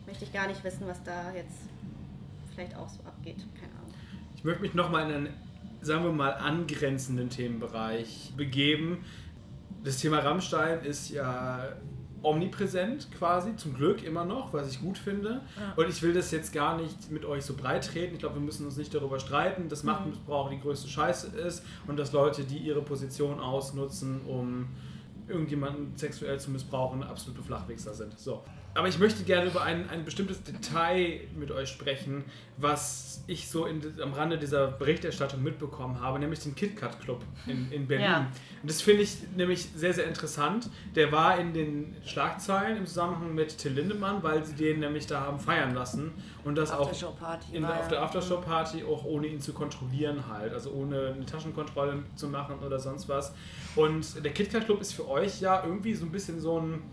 möchte 0.05 0.25
ich 0.25 0.33
gar 0.33 0.47
nicht 0.47 0.61
wissen, 0.63 0.85
was 0.85 1.01
da 1.03 1.31
jetzt 1.33 1.69
vielleicht 2.53 2.75
auch 2.75 2.89
so 2.89 2.99
abgeht, 3.05 3.37
keine 3.59 3.71
Ahnung. 3.73 3.93
Ich 4.35 4.43
möchte 4.43 4.61
mich 4.61 4.73
nochmal 4.73 5.09
in 5.09 5.15
einen, 5.15 5.33
sagen 5.85 6.03
wir 6.03 6.11
mal, 6.11 6.31
angrenzenden 6.31 7.29
Themenbereich 7.29 8.33
begeben. 8.35 9.05
Das 9.83 9.97
Thema 9.97 10.19
Rammstein 10.19 10.83
ist 10.83 11.09
ja 11.09 11.69
omnipräsent 12.23 13.07
quasi, 13.17 13.55
zum 13.55 13.75
Glück 13.75 14.03
immer 14.03 14.25
noch, 14.25 14.51
was 14.51 14.71
ich 14.71 14.81
gut 14.81 14.97
finde. 14.97 15.41
Und 15.75 15.87
ich 15.87 16.01
will 16.01 16.11
das 16.13 16.31
jetzt 16.31 16.51
gar 16.53 16.75
nicht 16.81 17.11
mit 17.11 17.23
euch 17.23 17.45
so 17.45 17.55
breit 17.55 17.85
treten. 17.85 18.15
Ich 18.15 18.19
glaube, 18.19 18.35
wir 18.35 18.41
müssen 18.41 18.65
uns 18.65 18.77
nicht 18.77 18.93
darüber 18.95 19.19
streiten, 19.19 19.69
dass 19.69 19.83
Machtmissbrauch 19.83 20.49
die 20.49 20.59
größte 20.59 20.87
Scheiße 20.87 21.37
ist 21.37 21.63
und 21.85 21.97
dass 21.97 22.13
Leute, 22.13 22.43
die 22.43 22.57
ihre 22.57 22.81
Position 22.81 23.39
ausnutzen, 23.39 24.21
um 24.25 24.67
irgendjemanden 25.27 25.95
sexuell 25.95 26.39
zu 26.39 26.49
missbrauchen, 26.49 27.03
absolute 27.03 27.43
Flachwichser 27.43 27.93
sind. 27.93 28.17
So. 28.19 28.43
Aber 28.75 28.89
ich 28.89 28.99
möchte 28.99 29.23
gerne 29.23 29.49
über 29.49 29.63
ein, 29.63 29.89
ein 29.89 30.03
bestimmtes 30.03 30.43
Detail 30.43 31.21
mit 31.33 31.49
euch 31.49 31.69
sprechen, 31.69 32.25
was 32.57 33.23
ich 33.25 33.49
so 33.49 33.65
in, 33.65 33.81
am 34.01 34.11
Rande 34.13 34.37
dieser 34.37 34.67
Berichterstattung 34.67 35.41
mitbekommen 35.41 36.01
habe, 36.01 36.19
nämlich 36.19 36.41
den 36.41 36.55
KitKat 36.55 36.99
Club 36.99 37.23
in, 37.47 37.71
in 37.71 37.87
Berlin. 37.87 38.05
Ja. 38.05 38.31
Und 38.61 38.69
das 38.69 38.81
finde 38.81 39.03
ich 39.03 39.15
nämlich 39.33 39.69
sehr, 39.75 39.93
sehr 39.93 40.05
interessant. 40.05 40.69
Der 40.93 41.09
war 41.13 41.39
in 41.39 41.53
den 41.53 41.95
Schlagzeilen 42.05 42.77
im 42.77 42.85
Zusammenhang 42.85 43.33
mit 43.33 43.57
Till 43.57 43.71
Lindemann, 43.71 44.21
weil 44.21 44.43
sie 44.43 44.55
den 44.55 44.81
nämlich 44.81 45.07
da 45.07 45.21
haben 45.21 45.39
feiern 45.39 45.73
lassen 45.73 46.11
und 46.43 46.55
das 46.55 46.71
auch 46.71 46.91
in, 47.53 47.63
auf 47.63 47.87
der. 47.87 48.01
Aftershow-Party 48.01 48.83
auch 48.83 49.05
ohne 49.05 49.27
ihn 49.27 49.39
zu 49.39 49.53
kontrollieren 49.53 50.27
halt, 50.27 50.53
also 50.53 50.71
ohne 50.71 51.13
eine 51.15 51.25
Taschenkontrolle 51.25 52.03
zu 52.15 52.27
machen 52.27 52.59
oder 52.59 52.77
sonst 52.79 53.07
was. 53.07 53.33
Und 53.77 54.23
der 54.23 54.33
KitKat 54.33 54.65
Club 54.65 54.81
ist 54.81 54.93
für 54.93 55.07
euch 55.07 55.39
ja 55.39 55.63
irgendwie 55.63 55.93
so 55.93 56.05
ein 56.05 56.11
bisschen 56.11 56.41
so 56.41 56.59
ein, 56.59 56.83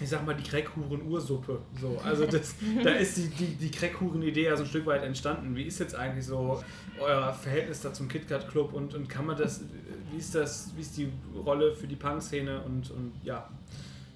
ich 0.00 0.08
sag 0.08 0.24
mal, 0.26 0.34
die 0.34 0.42
Crackhuren-Ursuppe. 0.42 1.60
So. 1.80 1.98
Also 2.04 2.26
das, 2.26 2.54
da 2.82 2.90
ist 2.90 3.16
die, 3.16 3.28
die, 3.28 3.54
die 3.54 3.70
Crackhuren-Idee 3.70 4.44
ja 4.44 4.56
so 4.56 4.64
ein 4.64 4.68
Stück 4.68 4.86
weit 4.86 5.02
entstanden. 5.02 5.54
Wie 5.56 5.64
ist 5.64 5.78
jetzt 5.78 5.94
eigentlich 5.94 6.26
so 6.26 6.62
euer 7.00 7.32
Verhältnis 7.32 7.80
da 7.80 7.92
zum 7.92 8.08
KitKat 8.08 8.48
Club 8.48 8.72
und, 8.72 8.94
und 8.94 9.08
kann 9.08 9.26
man 9.26 9.36
das, 9.36 9.62
wie 10.10 10.18
ist 10.18 10.34
das, 10.34 10.72
wie 10.76 10.80
ist 10.80 10.96
die 10.96 11.12
Rolle 11.44 11.74
für 11.74 11.86
die 11.86 11.96
Punk-Szene 11.96 12.62
und, 12.62 12.90
und 12.90 13.12
ja. 13.22 13.48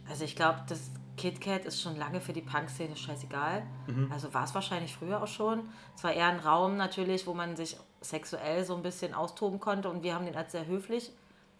Also 0.08 0.24
ich 0.24 0.34
glaube, 0.34 0.60
das 0.68 0.90
KitKat 1.16 1.64
ist 1.64 1.82
schon 1.82 1.96
lange 1.96 2.20
für 2.20 2.32
die 2.32 2.40
Punk-Szene 2.40 2.96
scheißegal. 2.96 3.64
Also 4.10 4.32
war 4.32 4.44
es 4.44 4.54
wahrscheinlich 4.54 4.94
früher 4.94 5.22
auch 5.22 5.28
schon. 5.28 5.62
Es 5.94 6.04
war 6.04 6.12
eher 6.12 6.28
ein 6.28 6.38
Raum 6.38 6.76
natürlich, 6.76 7.26
wo 7.26 7.34
man 7.34 7.56
sich 7.56 7.76
sexuell 8.00 8.64
so 8.64 8.76
ein 8.76 8.82
bisschen 8.82 9.12
austoben 9.14 9.58
konnte 9.58 9.90
und 9.90 10.02
wir 10.02 10.14
haben 10.14 10.24
den 10.24 10.36
als 10.36 10.52
sehr 10.52 10.66
höflich 10.66 11.12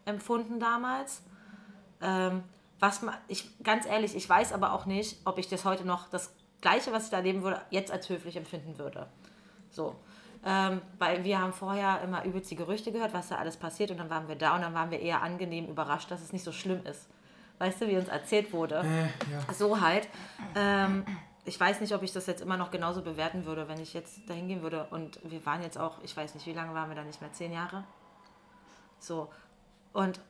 empfunden 0.05 0.61
damals. 0.61 1.23
Ähm, 2.01 2.43
was 2.81 3.03
man, 3.03 3.15
ich, 3.27 3.49
ganz 3.63 3.87
ehrlich, 3.87 4.15
ich 4.15 4.29
weiß 4.29 4.53
aber 4.53 4.73
auch 4.73 4.87
nicht, 4.87 5.19
ob 5.25 5.39
ich 5.39 5.49
das 5.49 5.65
heute 5.65 5.85
noch, 5.85 6.09
das 6.09 6.33
Gleiche, 6.61 6.93
was 6.93 7.05
ich 7.05 7.11
da 7.11 7.19
erleben 7.19 7.43
würde, 7.43 7.61
jetzt 7.71 7.91
als 7.91 8.09
höflich 8.09 8.37
empfinden 8.37 8.79
würde. 8.79 9.07
So. 9.71 9.97
Ähm, 10.45 10.81
weil 10.99 11.25
wir 11.25 11.41
haben 11.41 11.53
vorher 11.53 12.01
immer 12.03 12.25
übelst 12.25 12.51
die 12.51 12.57
Gerüchte 12.57 12.93
gehört, 12.93 13.13
was 13.13 13.29
da 13.29 13.37
alles 13.37 13.57
passiert 13.57 13.91
und 13.91 13.99
dann 13.99 14.09
waren 14.09 14.29
wir 14.29 14.37
da 14.37 14.55
und 14.55 14.63
dann 14.63 14.73
waren 14.73 14.91
wir 14.91 15.01
eher 15.01 15.23
angenehm 15.23 15.67
überrascht, 15.67 16.11
dass 16.11 16.23
es 16.23 16.33
nicht 16.33 16.45
so 16.45 16.53
schlimm 16.53 16.85
ist. 16.87 17.09
Weißt 17.59 17.81
du, 17.81 17.89
wie 17.89 17.97
uns 17.97 18.09
erzählt 18.09 18.53
wurde? 18.53 18.85
So 19.53 19.81
halt. 19.81 20.09
Ähm, 20.55 21.05
ich 21.45 21.59
weiß 21.59 21.81
nicht, 21.81 21.93
ob 21.93 22.03
ich 22.03 22.13
das 22.13 22.27
jetzt 22.27 22.41
immer 22.41 22.57
noch 22.57 22.71
genauso 22.71 23.03
bewerten 23.03 23.47
würde, 23.47 23.69
wenn 23.69 23.81
ich 23.81 23.95
jetzt 23.95 24.29
dahin 24.31 24.47
gehen 24.47 24.63
würde. 24.63 24.87
Und 24.91 25.19
wir 25.25 25.45
waren 25.45 25.63
jetzt 25.63 25.77
auch, 25.77 26.03
ich 26.05 26.17
weiß 26.17 26.35
nicht, 26.35 26.47
wie 26.47 26.53
lange 26.53 26.73
waren 26.75 26.89
wir 26.89 26.95
da 26.95 27.03
nicht 27.03 27.21
mehr? 27.21 27.33
Zehn 27.33 27.53
Jahre? 27.53 27.85
So. 29.01 29.29
Und 29.93 30.21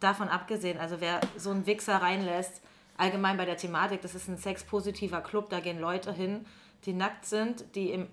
davon 0.00 0.28
abgesehen, 0.28 0.78
also 0.78 1.00
wer 1.00 1.20
so 1.36 1.50
einen 1.50 1.66
Wichser 1.66 1.96
reinlässt, 1.96 2.62
allgemein 2.96 3.36
bei 3.36 3.44
der 3.44 3.56
Thematik, 3.56 4.02
das 4.02 4.14
ist 4.14 4.28
ein 4.28 4.36
sexpositiver 4.36 5.20
Club, 5.20 5.50
da 5.50 5.60
gehen 5.60 5.80
Leute 5.80 6.12
hin, 6.12 6.44
die 6.84 6.92
nackt 6.92 7.26
sind, 7.26 7.74
die 7.74 7.90
im 7.90 8.08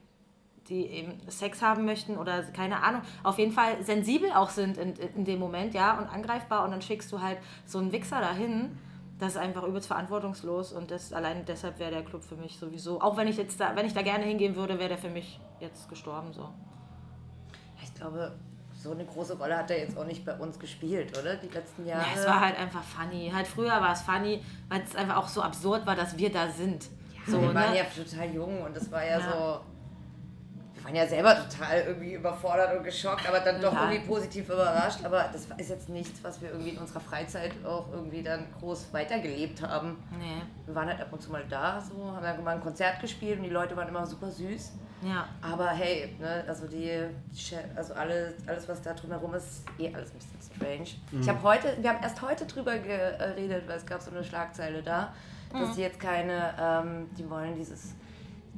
die 0.69 0.87
eben 0.87 1.19
Sex 1.29 1.61
haben 1.61 1.85
möchten 1.85 2.17
oder 2.17 2.41
keine 2.43 2.81
Ahnung, 2.81 3.01
auf 3.23 3.37
jeden 3.37 3.51
Fall 3.51 3.83
sensibel 3.83 4.31
auch 4.31 4.49
sind 4.49 4.77
in, 4.77 4.93
in 4.95 5.25
dem 5.25 5.39
Moment, 5.39 5.73
ja, 5.73 5.97
und 5.97 6.07
angreifbar 6.07 6.63
und 6.63 6.71
dann 6.71 6.81
schickst 6.81 7.11
du 7.11 7.21
halt 7.21 7.37
so 7.65 7.77
einen 7.77 7.91
Wichser 7.91 8.19
dahin, 8.19 8.77
das 9.19 9.33
ist 9.33 9.37
einfach 9.37 9.63
übelst 9.63 9.87
verantwortungslos 9.87 10.73
und 10.73 10.91
das 10.91 11.13
allein 11.13 11.45
deshalb 11.45 11.79
wäre 11.79 11.91
der 11.91 12.03
Club 12.03 12.23
für 12.23 12.35
mich 12.35 12.57
sowieso, 12.57 12.99
auch 12.99 13.15
wenn 13.15 13.27
ich 13.27 13.37
jetzt 13.37 13.59
da, 13.59 13.75
wenn 13.75 13.85
ich 13.85 13.93
da 13.93 14.01
gerne 14.01 14.25
hingehen 14.25 14.55
würde, 14.55 14.79
wäre 14.79 14.89
der 14.89 14.97
für 14.97 15.09
mich 15.09 15.39
jetzt 15.59 15.87
gestorben 15.87 16.33
so. 16.33 16.49
Ich 17.83 17.93
glaube, 17.93 18.35
so 18.85 18.91
eine 18.91 19.03
große 19.05 19.37
Rolle 19.37 19.57
hat 19.57 19.71
er 19.71 19.79
jetzt 19.79 19.97
auch 19.97 20.05
nicht 20.05 20.23
bei 20.23 20.35
uns 20.35 20.59
gespielt, 20.59 21.17
oder? 21.17 21.35
Die 21.35 21.47
letzten 21.47 21.85
Jahre. 21.87 22.03
Ja, 22.03 22.19
es 22.21 22.25
war 22.27 22.39
halt 22.39 22.57
einfach 22.57 22.83
funny. 22.83 23.31
Halt 23.33 23.47
früher 23.47 23.71
war 23.81 23.91
es 23.93 24.01
funny, 24.01 24.41
weil 24.69 24.81
es 24.81 24.95
einfach 24.95 25.17
auch 25.17 25.27
so 25.27 25.41
absurd 25.41 25.85
war, 25.85 25.95
dass 25.95 26.17
wir 26.17 26.31
da 26.31 26.47
sind. 26.47 26.85
so, 27.27 27.41
wir 27.41 27.53
waren 27.53 27.71
ne? 27.71 27.79
ja 27.79 27.83
total 27.85 28.29
jung 28.33 28.61
und 28.61 28.75
das 28.75 28.91
war 28.91 29.03
ja, 29.03 29.19
Ja. 29.19 29.31
so. 29.31 29.59
Wir 30.85 30.93
waren 30.93 31.01
ja 31.01 31.07
selber 31.07 31.35
total 31.35 31.81
irgendwie 31.81 32.13
überfordert 32.13 32.77
und 32.77 32.83
geschockt, 32.83 33.27
aber 33.27 33.39
dann 33.39 33.59
doch 33.59 33.71
Total. 33.71 33.91
irgendwie 33.91 34.07
positiv 34.07 34.49
überrascht. 34.49 35.03
Aber 35.03 35.29
das 35.33 35.47
ist 35.57 35.69
jetzt 35.69 35.89
nichts, 35.89 36.23
was 36.23 36.39
wir 36.43 36.51
irgendwie 36.51 36.69
in 36.69 36.77
unserer 36.77 36.99
Freizeit 36.99 37.53
auch 37.65 37.91
irgendwie 37.91 38.21
dann 38.21 38.45
groß 38.59 38.93
weitergelebt 38.93 39.63
haben. 39.63 40.03
Nee. 40.19 40.43
Wir 40.67 40.75
waren 40.75 40.87
halt 40.87 41.01
ab 41.01 41.07
und 41.11 41.23
zu 41.23 41.31
mal 41.31 41.43
da, 41.49 41.81
so, 41.81 42.11
haben 42.11 42.21
dann 42.21 42.43
mal 42.43 42.55
ein 42.55 42.61
Konzert 42.61 42.99
gespielt 43.01 43.39
und 43.39 43.45
die 43.45 43.49
Leute 43.49 43.75
waren 43.75 43.87
immer 43.87 44.05
super 44.05 44.29
süß. 44.29 44.73
Ja. 45.01 45.27
Aber 45.41 45.69
hey, 45.69 46.15
ne, 46.19 46.43
also 46.47 46.67
die, 46.67 46.91
also 47.75 47.95
alles, 47.95 48.35
alles, 48.45 48.69
was 48.69 48.79
da 48.83 48.93
drumherum 48.93 49.33
ist, 49.33 49.63
eh 49.79 49.91
alles 49.91 50.11
ein 50.11 50.17
bisschen 50.19 50.55
strange. 50.55 51.19
Ich 51.19 51.27
habe 51.27 51.41
heute, 51.41 51.77
wir 51.81 51.89
haben 51.89 52.03
erst 52.03 52.21
heute 52.21 52.45
drüber 52.45 52.77
geredet, 52.77 53.67
weil 53.67 53.77
es 53.77 53.85
gab 53.87 54.03
so 54.03 54.11
eine 54.11 54.23
Schlagzeile 54.23 54.83
da, 54.83 55.13
dass 55.51 55.75
die 55.75 55.81
jetzt 55.81 55.99
keine, 55.99 56.53
ähm, 56.59 57.09
die 57.17 57.27
wollen 57.27 57.55
dieses, 57.55 57.95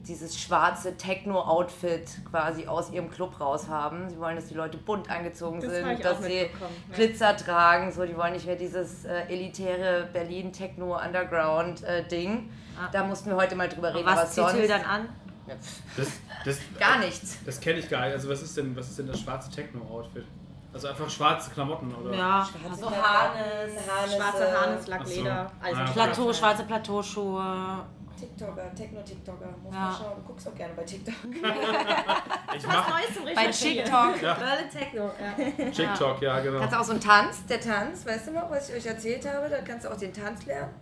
dieses 0.06 0.40
schwarze 0.40 0.96
Techno-Outfit 0.98 2.10
quasi 2.30 2.68
aus 2.68 2.92
ihrem 2.92 3.10
Club 3.10 3.40
raus 3.40 3.68
haben. 3.68 4.10
Sie 4.10 4.18
wollen, 4.20 4.36
dass 4.36 4.48
die 4.48 4.54
Leute 4.54 4.78
bunt 4.78 5.10
angezogen 5.10 5.60
Das 5.60 5.72
sind, 5.72 6.04
dass 6.04 6.24
sie 6.24 6.42
mitbekommen, 6.44 6.76
ja. 6.90 6.96
Glitzer 6.96 7.36
tragen, 7.38 7.92
so, 7.92 8.06
die 8.06 8.16
wollen 8.16 8.34
nicht 8.34 8.46
mehr 8.46 8.56
dieses 8.56 9.06
äh, 9.06 9.24
elitäre 9.28 10.08
Berlin 10.14 10.52
Techno 10.54 10.98
Underground 10.98 11.84
äh, 11.84 12.08
Ding. 12.08 12.50
Da 12.92 13.04
mussten 13.04 13.30
wir 13.32 13.38
heute 13.38 13.56
mal 13.56 13.68
drüber 13.68 13.90
reden. 13.94 14.00
Und 14.00 14.06
was 14.06 14.38
aber 14.38 14.52
zieht 14.52 14.60
sonst 14.60 14.70
dann 14.70 14.82
an? 14.86 15.10
Ja, 15.48 15.56
Das, 15.98 16.08
das, 16.46 16.58
gar 16.80 17.00
nichts. 17.00 17.38
das 17.46 17.60
kenne 17.60 17.80
ich 17.80 17.90
gar 17.90 18.06
nicht. 18.06 18.14
Also 18.14 18.30
was 18.30 18.42
ist 18.42 18.56
denn, 18.56 18.76
was 18.76 18.88
ist 18.90 19.00
denn 19.00 19.08
das 19.08 19.20
schwarze 19.20 19.50
Techno-Outfit? 19.50 20.26
Also 20.74 20.90
einfach 20.90 21.10
schwarze 21.10 21.50
Klamotten 21.50 21.94
oder? 21.96 22.14
Ja, 22.16 22.46
Schwarze 22.46 22.80
so 22.82 22.88
Klamotten, 22.88 23.02
Harnes, 23.04 23.74
Harnisse. 23.90 24.16
Schwarze 24.18 24.60
Harnes, 24.62 24.80
Ach 24.82 24.86
so. 24.86 24.92
Lackleder, 24.92 25.52
also 25.62 25.80
Ah, 25.80 25.84
okay. 25.84 25.92
Plateau, 25.94 26.34
schwarze 26.34 26.64
Plateauschuhe, 26.66 27.80
TikToker, 28.20 28.74
Techno-TikToker. 28.76 29.56
Muss 29.64 29.74
Ja. 29.74 29.80
mal 29.80 29.94
schauen. 29.98 30.16
Du 30.18 30.22
guckst 30.28 30.48
auch 30.48 30.56
gerne 30.56 30.74
bei 30.74 30.84
TikTok. 30.84 31.14
Ich 32.56 32.66
mach 32.66 32.90
Neues 32.90 33.14
zum 33.14 33.26
Bei. 33.26 33.48
TikTok. 33.48 34.22
Ja. 34.22 34.34
Berlin 34.34 34.70
Techno, 34.72 35.12
ja. 35.22 35.70
TikTok, 35.70 36.22
ja, 36.22 36.40
genau. 36.40 36.60
Kannst 36.60 36.74
du 36.76 36.80
auch 36.80 36.84
so 36.84 36.92
einen 36.94 37.02
Tanz, 37.02 37.46
der 37.46 37.60
Tanz, 37.62 38.06
weißt 38.06 38.28
du 38.28 38.32
noch, 38.32 38.50
was 38.50 38.70
ich 38.70 38.76
euch 38.78 38.86
erzählt 38.86 39.28
habe? 39.32 39.50
Da 39.50 39.58
kannst 39.62 39.86
du 39.86 39.92
auch 39.92 39.98
den 39.98 40.14
Tanz 40.14 40.46
lernen. 40.46 40.74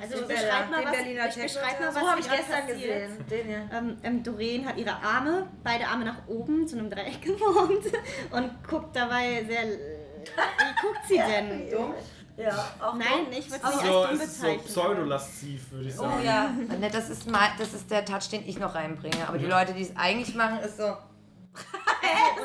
Also 0.00 0.18
Den 0.18 0.28
beschreib 0.28 0.70
mal, 0.70 0.80
den 0.80 0.86
was, 0.86 0.92
Berliner 0.96 1.28
ich 1.28 1.34
beschreib 1.42 1.80
mal, 1.80 1.88
was 1.88 1.94
So 1.94 2.00
habe 2.10 2.20
ich 2.20 2.28
gestern 2.30 2.60
passiert. 2.66 2.78
gesehen. 2.78 3.26
Den 3.30 3.50
ja. 3.50 3.58
Ähm, 3.78 3.96
ähm, 4.02 4.22
Doreen 4.22 4.66
hat 4.66 4.76
ihre 4.76 4.92
Arme, 5.02 5.46
beide 5.62 5.86
Arme 5.86 6.04
nach 6.04 6.26
oben 6.28 6.66
zu 6.68 6.76
einem 6.78 6.90
Dreieck 6.90 7.22
geformt 7.22 7.84
und 8.30 8.68
guckt 8.68 8.94
dabei 8.94 9.44
sehr. 9.48 9.62
Wie 9.66 10.82
guckt 10.86 11.00
sie 11.08 11.16
denn? 11.18 11.70
Dumm. 11.70 11.94
Ja, 12.36 12.68
auch 12.80 12.94
Nein, 12.94 13.26
ich 13.30 13.48
würde 13.50 13.64
nicht 13.66 13.80
So, 13.84 14.00
als 14.02 14.10
dumm 14.10 14.18
es 14.20 14.24
ist 14.26 14.40
so 14.40 14.46
bezeichnen. 14.46 14.64
pseudolasziv, 14.66 15.70
würde 15.70 15.88
ich 15.88 15.94
sagen. 15.94 16.12
Oh 16.20 16.24
ja. 16.24 16.48
Ne, 16.78 16.90
das, 16.90 17.08
ist 17.10 17.30
mal, 17.30 17.48
das 17.58 17.72
ist 17.74 17.90
der 17.90 18.04
Touch, 18.04 18.28
den 18.30 18.46
ich 18.48 18.58
noch 18.58 18.74
reinbringe. 18.74 19.28
Aber 19.28 19.38
die 19.38 19.46
Leute, 19.46 19.72
die 19.72 19.82
es 19.82 19.96
eigentlich 19.96 20.34
machen, 20.34 20.58
ist 20.60 20.76
so. 20.78 20.82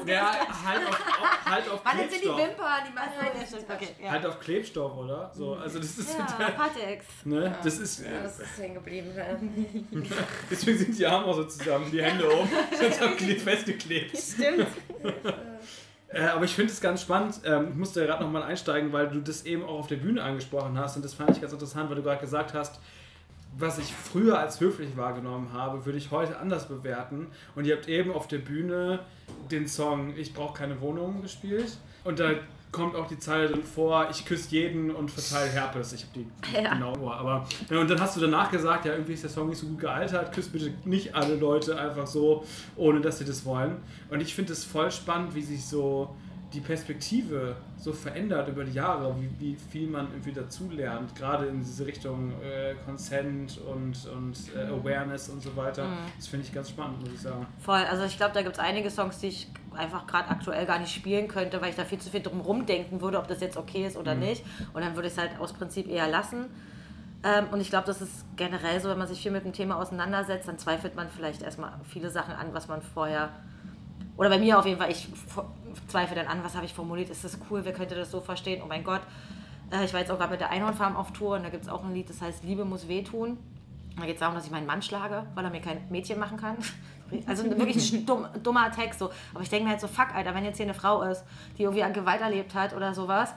Ja, 0.06 0.32
halt 0.66 0.88
auf, 0.88 0.94
auf, 0.96 1.46
halt 1.46 1.70
auf 1.70 1.82
Wann 1.84 1.98
sind 1.98 2.12
die 2.12 2.16
Klebstoff. 2.20 2.38
Wimpern? 2.40 2.82
Die 2.88 2.94
machen 2.94 3.10
halt 3.20 3.34
Ja, 3.36 3.58
Touch. 3.58 3.76
okay. 3.76 3.88
Ja. 4.02 4.12
Halt 4.12 4.26
auf 4.26 4.40
Klebstoff, 4.40 4.98
oder? 4.98 5.32
So, 5.36 5.56
also 5.56 5.80
das 5.80 5.98
ist 5.98 6.18
Ja, 6.18 6.50
Patex. 6.52 7.06
ne, 7.26 7.54
das 7.64 7.78
ist 7.80 8.00
Ja, 8.06 8.24
das 8.24 8.40
ist 8.40 8.58
hängen 8.58 8.76
geblieben. 8.76 9.12
deswegen 10.50 10.78
sind 10.78 10.98
die 10.98 11.06
Arme 11.06 11.26
auch 11.26 11.36
so 11.36 11.44
zusammen, 11.46 11.92
die 11.92 12.02
Hände 12.02 12.26
oben, 12.32 12.50
sind 12.80 13.02
auf 13.04 13.18
Kleb 13.18 13.42
festgeklebt. 13.42 14.18
Stimmt. 14.18 14.68
Äh, 16.12 16.24
aber 16.24 16.46
ich 16.46 16.56
finde 16.56 16.72
es 16.72 16.82
ganz 16.82 17.02
spannend. 17.02 17.42
Ähm, 17.46 17.70
ich 17.70 17.76
musste 17.76 18.06
gerade 18.06 18.24
nochmal 18.24 18.44
einsteigen, 18.44 18.92
weil 18.92 19.10
du 19.10 19.20
das 19.20 19.46
eben 19.46 19.64
auch 19.64 19.80
auf 19.80 19.88
der 19.88 19.98
Bühne 19.98 20.24
angesprochen 20.24 20.78
hast 20.78 20.96
und 20.96 21.06
das 21.06 21.14
fand 21.14 21.32
ich 21.32 21.42
ganz 21.42 21.54
interessant, 21.54 21.90
weil 21.90 21.98
du 21.98 22.04
gerade 22.04 22.22
gesagt 22.22 22.54
hast, 22.54 22.80
was 23.58 23.80
ich 23.80 23.94
früher 23.94 24.40
als 24.40 24.60
höflich 24.60 24.96
wahrgenommen 24.96 25.54
habe, 25.54 25.86
würde 25.86 25.98
ich 25.98 26.12
heute 26.12 26.38
anders 26.38 26.68
bewerten. 26.68 27.28
Und 27.56 27.66
ihr 27.66 27.76
habt 27.76 27.88
eben 27.88 28.12
auf 28.12 28.28
der 28.28 28.38
Bühne 28.38 29.00
den 29.50 29.68
Song 29.68 30.16
Ich 30.16 30.34
brauche 30.34 30.58
keine 30.58 30.80
Wohnung 30.82 31.22
gespielt. 31.22 31.78
Und 32.04 32.20
da 32.20 32.32
kommt 32.72 32.96
auch 32.96 33.08
die 33.08 33.18
Zeile 33.18 33.48
drin 33.48 33.64
vor, 33.64 34.08
ich 34.12 34.26
küsse 34.26 34.50
jeden 34.52 34.92
und 34.92 35.10
verteile 35.10 35.50
Herpes. 35.50 35.94
Ich 35.94 36.04
habe 36.06 36.14
die 36.20 36.62
Ja. 36.62 36.74
genau 36.74 36.96
Ohr. 36.98 37.16
Aber 37.16 37.48
ja, 37.70 37.80
und 37.80 37.90
dann 37.90 38.00
hast 38.00 38.16
du 38.16 38.22
danach 38.22 38.52
gesagt, 38.52 38.86
ja, 38.86 38.94
irgendwie 38.94 39.14
ist 39.14 39.24
der 39.24 39.30
Song 39.30 39.50
nicht 39.50 39.60
so 39.60 39.68
gut 39.68 39.80
gealtert. 39.80 40.32
Küsst 40.34 40.52
bitte 40.52 40.72
nicht 40.86 41.16
alle 41.16 41.36
Leute 41.36 41.80
einfach 41.80 42.06
so, 42.06 42.46
ohne 42.76 43.02
dass 43.02 43.18
sie 43.20 43.26
das 43.26 43.44
wollen. 43.46 43.78
Und 44.10 44.22
ich 44.22 44.36
finde 44.36 44.54
es 44.54 44.64
voll 44.64 44.92
spannend, 44.92 45.34
wie 45.36 45.42
sich 45.42 45.66
so 45.66 46.16
die 46.54 46.62
Perspektive 46.62 47.56
so 47.78 47.94
verändert 47.94 48.48
über 48.48 48.64
die 48.64 48.74
Jahre, 48.74 49.16
wie, 49.20 49.30
wie 49.40 49.56
viel 49.56 49.88
man 49.88 50.08
irgendwie 50.08 50.32
dazulernt, 50.32 51.16
gerade 51.16 51.46
in 51.46 51.60
diese 51.60 51.86
Richtung 51.86 52.32
äh, 52.42 52.76
Consent 52.86 53.60
und, 53.60 54.06
und 54.08 54.38
äh, 54.56 54.66
Awareness 54.66 55.30
und 55.30 55.42
so 55.42 55.56
weiter. 55.56 55.88
Das 56.18 56.28
finde 56.28 56.46
ich 56.46 56.54
ganz 56.54 56.70
spannend, 56.70 57.02
muss 57.02 57.14
ich 57.14 57.20
sagen. 57.20 57.46
Voll, 57.60 57.84
also 57.90 58.04
ich 58.04 58.18
glaube, 58.18 58.34
da 58.34 58.42
gibt 58.42 58.56
es 58.56 58.60
einige 58.60 58.90
Songs, 58.90 59.20
die 59.20 59.28
ich 59.28 59.48
einfach 59.76 60.08
gerade 60.08 60.30
aktuell 60.30 60.66
gar 60.66 60.80
nicht 60.80 60.94
spielen 60.94 61.28
könnte, 61.28 61.62
weil 61.62 61.70
ich 61.70 61.76
da 61.76 61.86
viel 61.86 62.00
zu 62.00 62.10
viel 62.10 62.22
drum 62.22 62.42
rumdenken 62.42 63.00
würde, 63.02 63.20
ob 63.20 63.28
das 63.28 63.42
jetzt 63.42 63.58
okay 63.58 63.86
ist 63.86 63.96
oder 63.96 64.16
nicht. 64.16 64.44
Und 64.74 64.82
dann 64.82 64.96
würde 64.96 65.08
ich 65.08 65.14
es 65.14 65.20
halt 65.20 65.40
aus 65.40 65.54
Prinzip 65.54 65.88
eher 65.88 66.08
lassen. 66.08 66.48
Ähm, 67.24 67.48
und 67.52 67.62
ich 67.62 67.70
glaube, 67.70 67.86
das 67.86 68.02
ist 68.02 68.26
generell 68.38 68.80
so, 68.80 68.90
wenn 68.90 68.98
man 68.98 69.08
sich 69.08 69.22
viel 69.22 69.32
mit 69.32 69.44
dem 69.44 69.54
Thema 69.54 69.78
auseinandersetzt, 69.78 70.48
dann 70.48 70.58
zweifelt 70.58 70.96
man 70.96 71.10
vielleicht 71.10 71.42
erstmal 71.42 71.74
viele 71.84 72.10
Sachen 72.10 72.34
an, 72.34 72.54
was 72.54 72.68
man 72.68 72.82
vorher. 72.82 73.30
Oder 74.20 74.28
bei 74.28 74.38
mir 74.38 74.60
auf 74.60 74.66
jeden 74.66 74.78
Fall, 74.78 74.92
ich 74.92 75.08
zweifle 75.88 76.14
dann 76.14 76.28
an, 76.28 76.44
was 76.44 76.54
habe 76.54 76.66
ich 76.66 76.74
formuliert, 76.74 77.10
ist 77.10 77.24
das 77.24 77.40
cool, 77.50 77.62
wer 77.64 77.72
könnte 77.72 77.96
das 77.96 78.12
so 78.12 78.20
verstehen? 78.20 78.62
Oh 78.62 78.68
mein 78.68 78.84
Gott. 78.84 79.00
Äh, 79.72 79.86
ich 79.86 79.94
war 79.94 80.02
jetzt 80.02 80.12
auch 80.12 80.18
gerade 80.18 80.32
mit 80.32 80.42
der 80.42 80.50
Einhornfarm 80.50 80.98
auf 80.98 81.14
Tour 81.14 81.38
und 81.38 81.44
da 81.44 81.50
gibt 81.50 81.64
es 81.64 81.70
auch 81.70 81.86
ein 81.86 81.94
Lied, 81.94 82.10
das 82.10 82.22
heißt 82.22 82.44
Liebe 82.44 82.66
muss 82.66 82.90
wehtun. 82.90 83.38
Da 83.98 84.06
geht 84.06 84.16
es 84.16 84.20
darum, 84.20 84.36
dass 84.36 84.44
ich 84.44 84.52
meinen 84.52 84.66
Mann 84.66 84.82
schlage, 84.82 85.26
weil 85.36 85.46
er 85.46 85.52
mir 85.52 85.62
kein 85.62 85.90
Mädchen 85.90 86.20
machen 86.20 86.38
kann. 86.38 86.58
Also 87.26 87.44
wirklich 87.44 87.92
ein 87.92 88.06
dumm, 88.06 88.28
dummer 88.44 88.72
Text 88.72 89.00
so. 89.00 89.10
Aber 89.34 89.42
ich 89.42 89.50
denke 89.50 89.64
mir 89.64 89.72
halt 89.72 89.82
so, 89.82 89.88
fuck, 89.88 90.14
Alter, 90.14 90.36
wenn 90.36 90.46
jetzt 90.46 90.58
hier 90.58 90.68
eine 90.68 90.76
Frau 90.76 91.02
ist, 91.02 91.24
die 91.58 91.64
irgendwie 91.64 91.82
an 91.82 91.92
Gewalt 91.92 92.22
erlebt 92.22 92.54
hat 92.54 92.76
oder 92.76 92.94
sowas, 92.94 93.34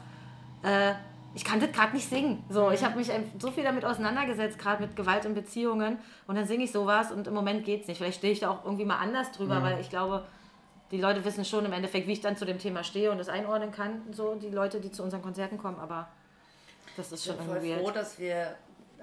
äh, 0.62 0.92
ich 1.34 1.42
kann 1.42 1.58
das 1.58 1.72
gerade 1.72 1.94
nicht 1.94 2.06
singen. 2.06 2.44
So, 2.50 2.70
ich 2.70 2.84
habe 2.84 2.98
mich 2.98 3.10
so 3.38 3.50
viel 3.50 3.64
damit 3.64 3.86
auseinandergesetzt, 3.86 4.58
gerade 4.58 4.82
mit 4.82 4.94
Gewalt 4.94 5.24
in 5.24 5.32
Beziehungen. 5.32 5.96
Und 6.26 6.34
dann 6.34 6.46
singe 6.46 6.64
ich 6.64 6.70
sowas 6.70 7.12
und 7.12 7.26
im 7.28 7.32
Moment 7.32 7.64
geht's 7.64 7.88
nicht. 7.88 7.96
Vielleicht 7.96 8.18
stehe 8.18 8.34
ich 8.34 8.40
da 8.40 8.50
auch 8.50 8.62
irgendwie 8.66 8.84
mal 8.84 8.98
anders 8.98 9.32
drüber, 9.32 9.62
weil 9.62 9.80
ich 9.80 9.88
glaube, 9.88 10.26
die 10.92 11.00
Leute 11.00 11.24
wissen 11.24 11.44
schon 11.44 11.64
im 11.64 11.72
Endeffekt, 11.72 12.06
wie 12.06 12.12
ich 12.12 12.20
dann 12.20 12.36
zu 12.36 12.44
dem 12.44 12.58
Thema 12.58 12.84
stehe 12.84 13.10
und 13.10 13.18
das 13.18 13.30
einordnen 13.30 13.72
kann. 13.72 14.02
So, 14.12 14.34
die 14.34 14.50
Leute, 14.50 14.78
die 14.78 14.92
zu 14.92 15.02
unseren 15.02 15.22
Konzerten 15.22 15.56
kommen. 15.56 15.80
Aber 15.80 16.08
das 16.96 17.10
ist 17.10 17.20
Ich 17.20 17.26
schon 17.26 17.38
bin 17.38 17.46
voll 17.46 17.56
irgendwie 17.56 17.82
froh, 17.82 17.90
dass 17.90 18.18
wir 18.18 18.54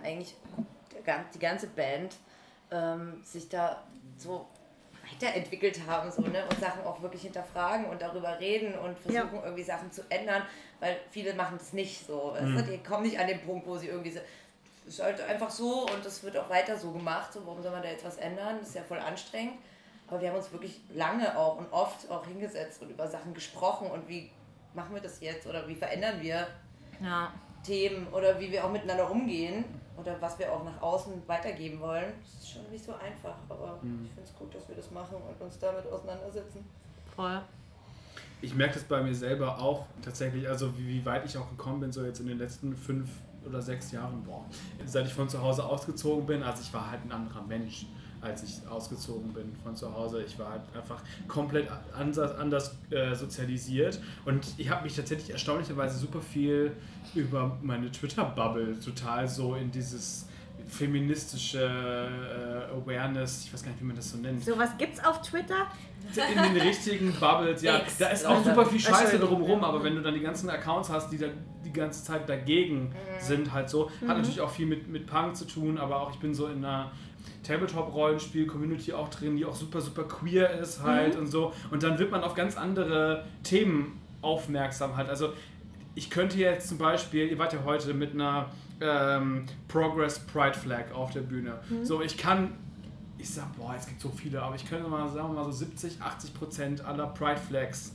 eigentlich 0.02 0.36
die 1.34 1.40
ganze 1.40 1.68
Band 1.68 2.16
ähm, 2.72 3.22
sich 3.24 3.50
da 3.50 3.84
so 4.18 4.46
weiterentwickelt 5.12 5.82
haben 5.88 6.12
so, 6.12 6.22
ne? 6.22 6.44
und 6.48 6.60
Sachen 6.60 6.84
auch 6.84 7.02
wirklich 7.02 7.24
hinterfragen 7.24 7.86
und 7.88 8.00
darüber 8.00 8.40
reden 8.40 8.78
und 8.78 8.98
versuchen 9.00 9.42
irgendwie 9.44 9.64
Sachen 9.64 9.92
zu 9.92 10.04
ändern, 10.10 10.44
weil 10.80 10.98
viele 11.10 11.34
machen 11.34 11.58
das 11.58 11.74
nicht 11.74 12.06
so. 12.06 12.34
weißt 12.34 12.68
du? 12.68 12.72
Die 12.72 12.84
kommen 12.84 13.04
nicht 13.04 13.18
an 13.18 13.26
den 13.26 13.42
Punkt, 13.42 13.66
wo 13.66 13.76
sie 13.76 13.88
irgendwie 13.88 14.12
so, 14.12 14.20
es 14.88 14.96
ist 14.96 15.04
halt 15.04 15.20
einfach 15.22 15.50
so 15.50 15.88
und 15.88 16.06
es 16.06 16.22
wird 16.24 16.38
auch 16.38 16.50
weiter 16.52 16.78
so 16.78 16.92
gemacht. 16.92 17.34
So, 17.34 17.46
warum 17.48 17.64
soll 17.64 17.72
man 17.72 17.82
da 17.82 17.90
jetzt 17.90 18.06
was 18.06 18.18
ändern? 18.18 18.58
Das 18.60 18.70
ist 18.70 18.76
ja 18.76 18.84
voll 18.84 19.00
anstrengend. 19.00 19.56
Aber 20.10 20.20
wir 20.22 20.30
haben 20.30 20.38
uns 20.38 20.52
wirklich 20.52 20.82
lange 20.94 21.38
auch 21.38 21.58
und 21.58 21.72
oft 21.72 22.10
auch 22.10 22.26
hingesetzt 22.26 22.82
und 22.82 22.90
über 22.90 23.08
Sachen 23.08 23.34
gesprochen 23.34 23.90
und 23.92 24.08
wie 24.08 24.32
machen 24.74 24.94
wir 24.94 25.02
das 25.02 25.20
jetzt 25.22 25.46
oder 25.48 25.68
wie 25.68 25.76
verändern 25.76 26.22
wir 26.22 26.48
Ja. 27.02 27.32
Themen 27.64 28.08
oder 28.08 28.40
wie 28.40 28.52
wir 28.52 28.66
auch 28.66 28.72
miteinander 28.72 29.10
umgehen 29.10 29.66
oder 29.98 30.16
was 30.22 30.40
wir 30.40 30.52
auch 30.52 30.64
nach 30.64 30.82
außen 30.82 31.14
weitergeben 31.28 31.80
wollen. 31.80 32.14
Das 32.22 32.42
ist 32.42 32.52
schon 32.52 32.70
nicht 32.72 32.84
so 32.84 32.94
einfach, 32.94 33.36
aber 33.50 33.80
ich 33.84 34.12
finde 34.14 34.24
es 34.24 34.36
gut, 34.36 34.56
dass 34.56 34.68
wir 34.68 34.76
das 34.76 34.90
machen 34.92 35.18
und 35.18 35.42
uns 35.46 35.60
damit 35.60 35.86
auseinandersetzen. 35.88 36.66
Voll. 37.16 37.42
Ich 38.42 38.56
merke 38.56 38.76
das 38.76 38.84
bei 38.84 39.02
mir 39.02 39.14
selber 39.14 39.60
auch 39.60 39.86
tatsächlich, 40.02 40.48
also 40.48 40.78
wie, 40.78 40.88
wie 40.88 41.06
weit 41.06 41.26
ich 41.26 41.38
auch 41.38 41.50
gekommen 41.50 41.82
bin, 41.82 41.92
so 41.92 42.06
jetzt 42.06 42.22
in 42.22 42.28
den 42.28 42.38
letzten 42.38 42.76
fünf 42.76 43.10
oder 43.46 43.62
sechs 43.62 43.92
Jahren, 43.92 44.24
boah, 44.24 44.46
seit 44.86 45.06
ich 45.06 45.14
von 45.14 45.28
zu 45.28 45.42
Hause 45.42 45.66
ausgezogen 45.66 46.26
bin, 46.26 46.44
also 46.44 46.62
ich 46.62 46.74
war 46.74 46.92
halt 46.92 47.04
ein 47.04 47.12
anderer 47.12 47.42
Mensch, 47.42 47.86
als 48.22 48.44
ich 48.44 48.68
ausgezogen 48.68 49.34
bin 49.34 49.56
von 49.64 49.76
zu 49.76 49.94
Hause. 49.94 50.24
Ich 50.24 50.38
war 50.38 50.52
halt 50.52 50.62
einfach 50.76 51.02
komplett 51.28 51.68
anders, 51.98 52.36
anders 52.38 52.76
äh, 52.90 53.16
sozialisiert 53.16 54.00
und 54.26 54.46
ich 54.58 54.70
habe 54.70 54.84
mich 54.84 54.96
tatsächlich 54.96 55.32
erstaunlicherweise 55.32 55.98
super 55.98 56.22
viel 56.22 56.72
über 57.16 57.58
meine 57.62 57.92
Twitter-Bubble 57.92 58.80
total 58.80 59.28
so 59.28 59.56
in 59.56 59.72
dieses 59.72 60.26
feministische 60.68 61.60
äh, 61.60 62.74
Awareness, 62.76 63.46
ich 63.46 63.54
weiß 63.54 63.64
gar 63.64 63.72
nicht, 63.72 63.82
wie 63.82 63.86
man 63.86 63.96
das 63.96 64.12
so 64.12 64.18
nennt, 64.18 64.44
Sowas 64.44 64.70
gibt's 64.78 65.04
auf 65.04 65.22
Twitter? 65.22 65.68
in 66.16 66.54
den 66.54 66.62
richtigen 66.62 67.14
Bubbles, 67.20 67.62
ja. 67.62 67.80
X. 67.80 67.98
Da 67.98 68.08
ist 68.08 68.26
auch 68.26 68.44
super 68.44 68.66
viel 68.66 68.80
Scheiße 68.80 69.02
Entschuldigung. 69.02 69.40
drumherum, 69.40 69.64
aber 69.64 69.84
wenn 69.84 69.96
du 69.96 70.02
dann 70.02 70.14
die 70.14 70.22
ganzen 70.22 70.50
Accounts 70.50 70.90
hast, 70.90 71.12
die 71.12 71.18
da 71.18 71.28
die 71.64 71.74
ganze 71.74 72.04
Zeit 72.04 72.28
dagegen 72.28 72.96
sind, 73.20 73.52
halt 73.52 73.70
so, 73.70 73.92
hat 74.08 74.18
natürlich 74.18 74.42
auch 74.42 74.50
viel 74.50 74.66
mit, 74.66 74.88
mit 74.88 75.06
Punk 75.06 75.36
zu 75.36 75.46
tun, 75.46 75.78
aber 75.78 76.02
auch 76.02 76.12
ich 76.12 76.20
bin 76.20 76.34
so 76.34 76.48
in 76.48 76.64
einer 76.64 76.92
Tabletop-Rollenspiel-Community 77.44 78.94
auch 78.94 79.10
drin, 79.10 79.38
die 79.38 79.46
auch 79.46 79.56
super, 79.56 79.82
super 79.82 80.04
queer 80.04 80.60
ist 80.60 80.84
halt 80.84 81.16
und 81.16 81.28
so. 81.28 81.54
Und 81.72 81.84
dann 81.84 82.00
wird 82.00 82.12
man 82.12 82.24
auf 82.24 82.36
ganz 82.36 82.58
andere 82.58 83.26
Themen 83.44 84.00
aufmerksam 84.22 84.96
halt. 84.98 85.10
Also 85.10 85.34
ich 85.96 86.10
könnte 86.10 86.38
jetzt 86.38 86.68
zum 86.68 86.78
Beispiel, 86.78 87.28
ihr 87.30 87.40
wart 87.40 87.54
ja 87.54 87.60
heute 87.66 87.94
mit 87.94 88.14
einer 88.14 88.48
ähm, 88.82 89.46
Progress 89.68 90.20
Pride 90.20 90.58
Flag 90.58 90.92
auf 90.94 91.12
der 91.12 91.22
Bühne. 91.22 91.60
So, 91.84 92.02
ich 92.02 92.18
kann 92.18 92.54
ich 93.20 93.30
sag, 93.30 93.56
boah, 93.58 93.76
es 93.78 93.86
gibt 93.86 94.00
so 94.00 94.10
viele, 94.10 94.42
aber 94.42 94.56
ich 94.56 94.68
könnte 94.68 94.88
mal 94.88 95.08
sagen, 95.10 95.36
mal 95.36 95.44
so 95.44 95.52
70, 95.52 96.02
80 96.02 96.34
Prozent 96.34 96.86
aller 96.86 97.08
Pride 97.08 97.40
Flags 97.40 97.94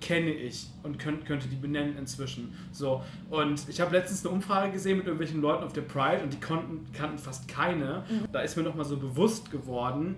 kenne 0.00 0.30
ich 0.30 0.68
und 0.82 0.98
könnt, 0.98 1.26
könnte 1.26 1.48
die 1.48 1.56
benennen 1.56 1.96
inzwischen. 1.96 2.54
So, 2.72 3.02
und 3.28 3.68
ich 3.68 3.80
habe 3.80 3.96
letztens 3.96 4.24
eine 4.24 4.34
Umfrage 4.34 4.72
gesehen 4.72 4.96
mit 4.98 5.06
irgendwelchen 5.06 5.40
Leuten 5.40 5.64
auf 5.64 5.72
der 5.72 5.82
Pride 5.82 6.22
und 6.22 6.32
die 6.32 6.40
konnten, 6.40 6.90
kannten 6.92 7.18
fast 7.18 7.48
keine. 7.48 8.04
Da 8.32 8.40
ist 8.40 8.56
mir 8.56 8.62
nochmal 8.62 8.84
so 8.86 8.96
bewusst 8.96 9.50
geworden, 9.50 10.16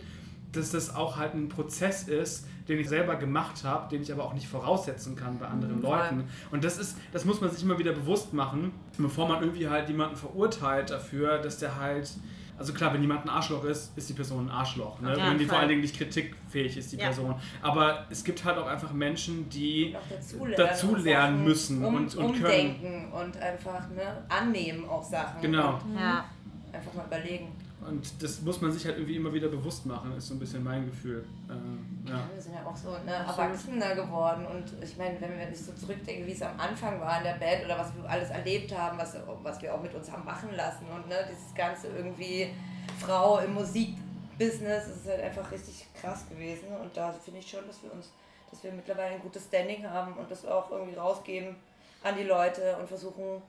dass 0.52 0.70
das 0.70 0.94
auch 0.94 1.16
halt 1.16 1.34
ein 1.34 1.48
Prozess 1.48 2.04
ist, 2.08 2.46
den 2.68 2.78
ich 2.78 2.88
selber 2.88 3.16
gemacht 3.16 3.64
habe, 3.64 3.88
den 3.88 4.02
ich 4.02 4.12
aber 4.12 4.24
auch 4.24 4.34
nicht 4.34 4.46
voraussetzen 4.46 5.16
kann 5.16 5.38
bei 5.38 5.46
anderen 5.46 5.80
voll. 5.80 5.98
Leuten. 5.98 6.24
Und 6.50 6.62
das 6.62 6.78
ist, 6.78 6.96
das 7.12 7.24
muss 7.24 7.40
man 7.40 7.50
sich 7.50 7.62
immer 7.62 7.78
wieder 7.78 7.92
bewusst 7.92 8.32
machen, 8.32 8.72
bevor 8.98 9.28
man 9.28 9.42
irgendwie 9.42 9.68
halt 9.68 9.88
jemanden 9.88 10.16
verurteilt 10.16 10.90
dafür, 10.90 11.38
dass 11.38 11.58
der 11.58 11.80
halt, 11.80 12.12
also 12.58 12.72
klar, 12.72 12.92
wenn 12.94 13.00
jemand 13.00 13.24
ein 13.24 13.28
Arschloch 13.30 13.64
ist, 13.64 13.96
ist 13.96 14.08
die 14.08 14.12
Person 14.12 14.46
ein 14.46 14.50
Arschloch. 14.50 15.00
Ne? 15.00 15.16
Ja, 15.16 15.30
wenn 15.30 15.38
die 15.38 15.44
vor 15.44 15.54
voll. 15.54 15.58
allen 15.60 15.68
Dingen 15.70 15.80
nicht 15.80 15.96
kritikfähig 15.96 16.76
ist, 16.76 16.92
die 16.92 16.96
Ja. 16.96 17.06
Person. 17.06 17.34
Aber 17.62 18.06
es 18.10 18.22
gibt 18.22 18.44
halt 18.44 18.58
auch 18.58 18.66
einfach 18.66 18.92
Menschen, 18.92 19.48
die 19.48 19.96
dazulernen, 20.10 20.54
dazu 20.56 20.88
und 20.92 21.02
lernen 21.04 21.36
Sachen 21.38 21.44
müssen 21.44 21.84
um, 21.84 21.94
und, 21.94 22.14
und 22.14 22.32
können. 22.40 22.44
umdenken 22.44 23.12
und 23.12 23.36
einfach 23.38 23.88
ne, 23.90 24.24
annehmen 24.28 24.88
auch 24.88 25.02
Sachen. 25.02 25.40
Genau. 25.40 25.80
Und 25.84 25.98
Ja. 25.98 26.24
einfach 26.72 26.94
mal 26.94 27.06
überlegen. 27.06 27.48
Und 27.86 28.22
das 28.22 28.40
muss 28.42 28.60
man 28.60 28.70
sich 28.70 28.84
halt 28.84 28.96
irgendwie 28.96 29.16
immer 29.16 29.32
wieder 29.32 29.48
bewusst 29.48 29.86
machen, 29.86 30.16
ist 30.16 30.28
so 30.28 30.34
ein 30.34 30.38
bisschen 30.38 30.62
mein 30.62 30.86
Gefühl. 30.86 31.24
Äh, 31.48 32.08
ja. 32.08 32.28
Wir 32.32 32.40
sind 32.40 32.54
ja 32.54 32.64
auch 32.64 32.76
so 32.76 32.90
ne, 33.04 33.12
Erwachsener 33.12 33.94
geworden 33.94 34.46
und 34.46 34.82
ich 34.82 34.96
meine, 34.96 35.20
wenn 35.20 35.36
wir 35.36 35.46
nicht 35.46 35.64
so 35.64 35.72
zurückdenken, 35.72 36.26
wie 36.26 36.32
es 36.32 36.42
am 36.42 36.58
Anfang 36.58 37.00
war 37.00 37.18
in 37.18 37.24
der 37.24 37.34
Band 37.34 37.64
oder 37.64 37.78
was 37.78 37.94
wir 37.96 38.08
alles 38.08 38.30
erlebt 38.30 38.76
haben, 38.76 38.98
was, 38.98 39.16
was 39.42 39.60
wir 39.60 39.74
auch 39.74 39.82
mit 39.82 39.94
uns 39.94 40.10
haben 40.10 40.24
machen 40.24 40.50
lassen 40.54 40.86
und 40.94 41.08
ne, 41.08 41.16
dieses 41.28 41.54
Ganze 41.54 41.88
irgendwie 41.88 42.54
Frau 42.98 43.38
im 43.38 43.54
Musikbusiness. 43.54 44.86
Es 44.86 44.96
ist 44.98 45.08
halt 45.08 45.22
einfach 45.22 45.50
richtig 45.50 45.86
krass 46.00 46.28
gewesen. 46.28 46.68
Und 46.80 46.96
da 46.96 47.12
finde 47.12 47.40
ich 47.40 47.50
schon, 47.50 47.66
dass 47.66 47.82
wir 47.82 47.92
uns, 47.92 48.10
dass 48.50 48.62
wir 48.62 48.72
mittlerweile 48.72 49.16
ein 49.16 49.22
gutes 49.22 49.44
Standing 49.44 49.88
haben 49.88 50.14
und 50.14 50.30
das 50.30 50.46
auch 50.46 50.70
irgendwie 50.70 50.94
rausgeben 50.94 51.56
an 52.02 52.16
die 52.16 52.24
Leute 52.24 52.76
und 52.76 52.88
versuchen, 52.88 53.42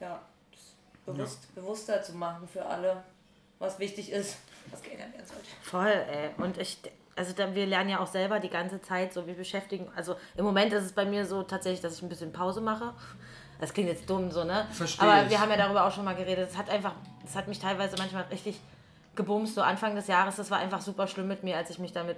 ja, 0.00 0.20
das 0.52 1.14
bewusst, 1.14 1.54
bewusster 1.54 2.02
zu 2.02 2.14
machen 2.14 2.46
für 2.48 2.64
alle, 2.64 3.02
was 3.64 3.78
wichtig 3.78 4.10
ist, 4.12 4.38
was 4.70 4.82
geändert 4.82 5.12
werden 5.12 5.26
sollte. 5.26 5.46
Voll, 5.62 5.86
ey. 6.12 6.30
Und 6.38 6.58
ich, 6.58 6.78
also 7.16 7.32
da, 7.34 7.54
wir 7.54 7.66
lernen 7.66 7.90
ja 7.90 8.00
auch 8.00 8.06
selber 8.06 8.40
die 8.40 8.48
ganze 8.50 8.80
Zeit 8.82 9.12
so, 9.12 9.26
wir 9.26 9.34
beschäftigen, 9.34 9.88
also 9.96 10.16
im 10.36 10.44
Moment 10.44 10.72
ist 10.72 10.84
es 10.84 10.92
bei 10.92 11.04
mir 11.04 11.26
so 11.26 11.42
tatsächlich, 11.42 11.80
dass 11.80 11.96
ich 11.96 12.02
ein 12.02 12.08
bisschen 12.08 12.32
Pause 12.32 12.60
mache. 12.60 12.92
Das 13.60 13.72
klingt 13.72 13.88
jetzt 13.88 14.10
dumm 14.10 14.30
so, 14.30 14.44
ne? 14.44 14.66
Versteh 14.72 15.02
Aber 15.02 15.22
ich. 15.24 15.30
wir 15.30 15.40
haben 15.40 15.50
ja 15.50 15.56
darüber 15.56 15.86
auch 15.86 15.92
schon 15.92 16.04
mal 16.04 16.14
geredet. 16.16 16.50
Es 16.50 16.56
hat 16.58 16.68
einfach, 16.70 16.92
es 17.24 17.36
hat 17.36 17.46
mich 17.48 17.58
teilweise 17.60 17.96
manchmal 17.98 18.24
richtig 18.24 18.60
gebumst. 19.14 19.54
So 19.54 19.62
Anfang 19.62 19.94
des 19.94 20.08
Jahres, 20.08 20.36
das 20.36 20.50
war 20.50 20.58
einfach 20.58 20.80
super 20.80 21.06
schlimm 21.06 21.28
mit 21.28 21.44
mir, 21.44 21.56
als 21.56 21.70
ich 21.70 21.78
mich 21.78 21.92
damit 21.92 22.16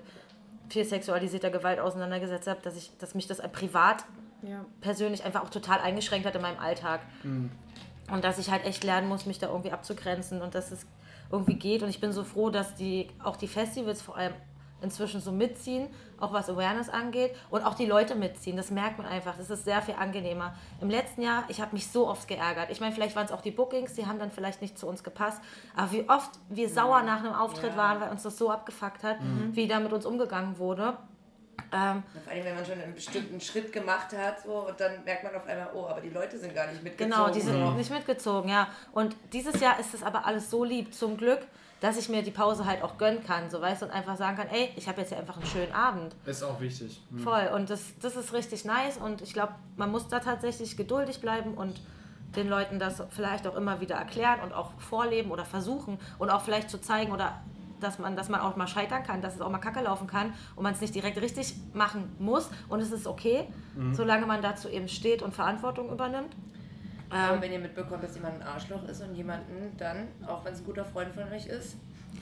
viel 0.70 0.84
sexualisierter 0.84 1.50
Gewalt 1.50 1.78
auseinandergesetzt 1.78 2.48
habe, 2.48 2.60
dass 2.62 2.74
ich, 2.76 2.90
dass 2.98 3.14
mich 3.14 3.26
das 3.26 3.40
privat 3.52 4.04
Ja. 4.42 4.64
persönlich 4.80 5.24
einfach 5.24 5.42
auch 5.44 5.50
total 5.50 5.78
eingeschränkt 5.80 6.26
hat 6.26 6.34
in 6.34 6.42
meinem 6.42 6.58
Alltag. 6.58 7.00
Mhm. 7.22 7.50
Und 8.10 8.24
dass 8.24 8.38
ich 8.38 8.50
halt 8.50 8.64
echt 8.64 8.82
lernen 8.82 9.06
muss, 9.08 9.26
mich 9.26 9.38
da 9.38 9.48
irgendwie 9.48 9.72
abzugrenzen 9.72 10.40
und 10.40 10.54
dass 10.54 10.70
es 10.70 10.86
irgendwie 11.30 11.54
geht. 11.54 11.82
Und 11.82 11.88
ich 11.88 12.00
bin 12.00 12.12
so 12.12 12.24
froh, 12.24 12.50
dass 12.50 12.74
die 12.74 13.08
auch 13.22 13.36
die 13.36 13.48
Festivals 13.48 14.02
vor 14.02 14.16
allem 14.16 14.34
inzwischen 14.82 15.20
so 15.20 15.32
mitziehen, 15.32 15.88
auch 16.20 16.32
was 16.32 16.50
Awareness 16.50 16.88
angeht 16.88 17.34
und 17.50 17.64
auch 17.64 17.74
die 17.74 17.86
Leute 17.86 18.14
mitziehen. 18.14 18.56
Das 18.56 18.70
merkt 18.70 18.98
man 18.98 19.06
einfach. 19.06 19.36
Das 19.36 19.50
ist 19.50 19.64
sehr 19.64 19.80
viel 19.82 19.94
angenehmer. 19.94 20.54
Im 20.80 20.90
letzten 20.90 21.22
Jahr, 21.22 21.44
ich 21.48 21.60
habe 21.60 21.72
mich 21.72 21.90
so 21.90 22.06
oft 22.06 22.28
geärgert. 22.28 22.70
Ich 22.70 22.80
meine, 22.80 22.92
vielleicht 22.94 23.16
waren 23.16 23.24
es 23.24 23.32
auch 23.32 23.40
die 23.40 23.50
Bookings, 23.50 23.94
die 23.94 24.06
haben 24.06 24.18
dann 24.18 24.30
vielleicht 24.30 24.60
nicht 24.60 24.78
zu 24.78 24.86
uns 24.86 25.02
gepasst. 25.02 25.40
Aber 25.74 25.92
wie 25.92 26.08
oft 26.08 26.30
wir 26.48 26.68
sauer 26.68 27.02
nach 27.02 27.20
einem 27.20 27.32
Auftritt 27.32 27.76
waren, 27.76 28.00
weil 28.00 28.10
uns 28.10 28.22
das 28.22 28.36
so 28.36 28.50
abgefuckt 28.50 29.02
hat, 29.02 29.16
wie 29.52 29.66
da 29.66 29.80
mit 29.80 29.92
uns 29.92 30.04
umgegangen 30.06 30.58
wurde. 30.58 30.96
Ähm, 31.72 32.02
Vor 32.24 32.32
allem, 32.32 32.44
wenn 32.44 32.54
man 32.54 32.64
schon 32.64 32.80
einen 32.80 32.94
bestimmten 32.94 33.40
Schritt 33.40 33.72
gemacht 33.72 34.16
hat, 34.16 34.42
so, 34.44 34.68
und 34.68 34.80
dann 34.80 35.04
merkt 35.04 35.24
man 35.24 35.34
auf 35.34 35.46
einmal, 35.46 35.68
oh, 35.74 35.86
aber 35.86 36.00
die 36.00 36.10
Leute 36.10 36.38
sind 36.38 36.54
gar 36.54 36.66
nicht 36.66 36.82
mitgezogen. 36.82 37.12
Genau, 37.12 37.30
die 37.30 37.40
sind 37.40 37.54
so. 37.54 37.70
nicht 37.72 37.90
mitgezogen, 37.90 38.50
ja. 38.50 38.68
Und 38.92 39.16
dieses 39.32 39.60
Jahr 39.60 39.78
ist 39.78 39.94
es 39.94 40.02
aber 40.02 40.26
alles 40.26 40.50
so 40.50 40.64
lieb, 40.64 40.94
zum 40.94 41.16
Glück, 41.16 41.40
dass 41.80 41.98
ich 41.98 42.08
mir 42.08 42.22
die 42.22 42.30
Pause 42.30 42.64
halt 42.64 42.82
auch 42.82 42.96
gönnen 42.96 43.22
kann, 43.24 43.50
so 43.50 43.60
weißt 43.60 43.82
du, 43.82 43.86
und 43.86 43.92
einfach 43.92 44.16
sagen 44.16 44.36
kann, 44.36 44.48
ey, 44.48 44.70
ich 44.76 44.88
habe 44.88 45.00
jetzt 45.00 45.10
hier 45.10 45.18
einfach 45.18 45.36
einen 45.36 45.46
schönen 45.46 45.72
Abend. 45.72 46.14
Ist 46.24 46.42
auch 46.42 46.60
wichtig. 46.60 47.02
Mhm. 47.10 47.18
Voll. 47.18 47.50
Und 47.54 47.68
das, 47.68 47.80
das 48.00 48.16
ist 48.16 48.32
richtig 48.32 48.64
nice 48.64 48.96
und 48.96 49.20
ich 49.20 49.32
glaube, 49.32 49.54
man 49.76 49.90
muss 49.90 50.08
da 50.08 50.20
tatsächlich 50.20 50.76
geduldig 50.76 51.20
bleiben 51.20 51.54
und 51.54 51.80
den 52.34 52.48
Leuten 52.48 52.78
das 52.78 53.02
vielleicht 53.10 53.46
auch 53.46 53.56
immer 53.56 53.80
wieder 53.80 53.96
erklären 53.96 54.40
und 54.40 54.52
auch 54.52 54.72
vorleben 54.78 55.30
oder 55.30 55.44
versuchen 55.44 55.98
und 56.18 56.30
auch 56.30 56.42
vielleicht 56.42 56.70
zu 56.70 56.80
zeigen 56.80 57.12
oder 57.12 57.40
dass 57.80 57.98
man, 57.98 58.16
dass 58.16 58.28
man 58.28 58.40
auch 58.40 58.56
mal 58.56 58.66
scheitern 58.66 59.02
kann, 59.02 59.20
dass 59.22 59.34
es 59.34 59.40
auch 59.40 59.50
mal 59.50 59.58
kacke 59.58 59.80
laufen 59.80 60.06
kann 60.06 60.32
und 60.54 60.62
man 60.62 60.72
es 60.72 60.80
nicht 60.80 60.94
direkt 60.94 61.20
richtig 61.20 61.54
machen 61.74 62.14
muss 62.18 62.50
und 62.68 62.80
es 62.80 62.90
ist 62.92 63.06
okay, 63.06 63.46
solange 63.92 64.26
man 64.26 64.42
dazu 64.42 64.68
eben 64.68 64.88
steht 64.88 65.22
und 65.22 65.34
Verantwortung 65.34 65.90
übernimmt. 65.90 66.34
Aber 67.10 67.34
Ähm, 67.34 67.42
wenn 67.42 67.52
ihr 67.52 67.58
mitbekommt, 67.60 68.02
dass 68.02 68.14
jemand 68.16 68.40
ein 68.40 68.46
Arschloch 68.46 68.82
ist 68.88 69.00
und 69.02 69.14
jemanden 69.14 69.76
dann, 69.78 70.08
auch 70.26 70.44
wenn 70.44 70.52
es 70.52 70.60
ein 70.60 70.64
guter 70.66 70.84
Freund 70.84 71.14
von 71.14 71.22
euch 71.32 71.46
ist, 71.46 71.76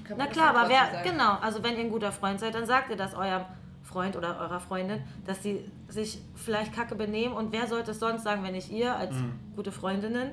kann 0.05 0.17
Na 0.19 0.25
man 0.25 0.33
klar, 0.33 0.53
das 0.53 0.61
aber 0.63 0.69
wer, 0.71 0.85
sagen. 0.93 1.11
genau, 1.11 1.39
also 1.41 1.63
wenn 1.63 1.75
ihr 1.79 1.85
ein 1.85 1.91
guter 1.91 2.13
Freund 2.13 2.39
seid, 2.41 2.55
dann 2.55 2.67
sagt 2.67 2.91
ihr 2.91 2.97
das 2.97 3.15
eurem 3.15 3.45
Freund 3.83 4.17
oder 4.17 4.39
eurer 4.41 4.61
Freundin, 4.61 5.03
dass 5.25 5.43
sie 5.43 5.71
sich 5.89 6.19
vielleicht 6.35 6.75
kacke 6.75 6.95
benehmen 6.97 7.35
und 7.35 7.53
wer 7.53 7.67
sollte 7.67 7.93
es 7.93 8.01
sonst 8.01 8.25
sagen, 8.25 8.43
wenn 8.43 8.53
nicht 8.53 8.71
ihr 8.71 8.95
als 8.95 9.15
gute 9.57 9.73
Freundinnen. 9.73 10.33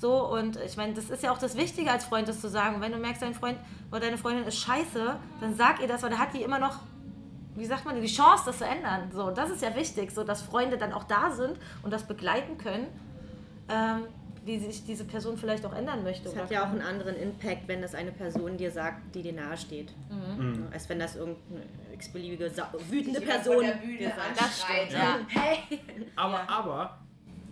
So, 0.00 0.32
und 0.32 0.56
ich 0.64 0.76
meine, 0.76 0.94
das 0.94 1.10
ist 1.10 1.22
ja 1.24 1.32
auch 1.32 1.38
das 1.38 1.56
Wichtige 1.56 1.90
als 1.90 2.04
Freund, 2.04 2.28
das 2.28 2.40
zu 2.40 2.48
sagen. 2.48 2.76
Und 2.76 2.82
wenn 2.82 2.92
du 2.92 2.98
merkst, 2.98 3.20
dein 3.20 3.34
Freund 3.34 3.58
oder 3.90 4.00
deine 4.00 4.16
Freundin 4.16 4.44
ist 4.44 4.58
scheiße, 4.58 5.16
dann 5.40 5.54
sag 5.56 5.80
ihr 5.80 5.88
das, 5.88 6.02
weil 6.02 6.10
da 6.10 6.18
hat 6.18 6.34
die 6.34 6.42
immer 6.42 6.60
noch, 6.60 6.78
wie 7.56 7.66
sagt 7.66 7.84
man, 7.84 8.00
die 8.00 8.06
Chance, 8.06 8.44
das 8.46 8.58
zu 8.58 8.64
ändern. 8.64 9.10
So, 9.12 9.30
das 9.30 9.50
ist 9.50 9.60
ja 9.60 9.74
wichtig, 9.74 10.12
so 10.12 10.22
dass 10.22 10.42
Freunde 10.42 10.78
dann 10.78 10.92
auch 10.92 11.04
da 11.04 11.32
sind 11.32 11.58
und 11.82 11.92
das 11.92 12.04
begleiten 12.04 12.58
können, 12.58 12.86
ähm, 13.68 14.04
wie 14.44 14.58
sich 14.60 14.84
diese 14.84 15.04
Person 15.04 15.36
vielleicht 15.36 15.66
auch 15.66 15.74
ändern 15.74 16.04
möchte. 16.04 16.28
Es 16.28 16.36
hat 16.36 16.50
ja 16.50 16.62
auch 16.62 16.70
einen 16.70 16.80
anderen 16.80 17.16
Impact, 17.16 17.66
wenn 17.66 17.82
das 17.82 17.96
eine 17.96 18.12
Person 18.12 18.56
dir 18.56 18.70
sagt, 18.70 19.14
die 19.16 19.22
dir 19.22 19.32
nahe 19.32 19.56
steht. 19.56 19.92
Mhm. 20.08 20.66
Ja, 20.66 20.72
Als 20.72 20.88
wenn 20.88 21.00
das 21.00 21.16
irgendeine 21.16 21.62
x-beliebige, 21.92 22.52
wütende 22.88 23.20
Person 23.20 23.62
der 23.64 23.72
Bühne 23.72 24.06
sagt. 24.06 24.40
Das 24.40 24.62
stimmt, 24.62 24.92
ja. 24.92 25.18
Hey! 25.28 25.80
Aber, 26.14 26.48
aber, 26.48 26.98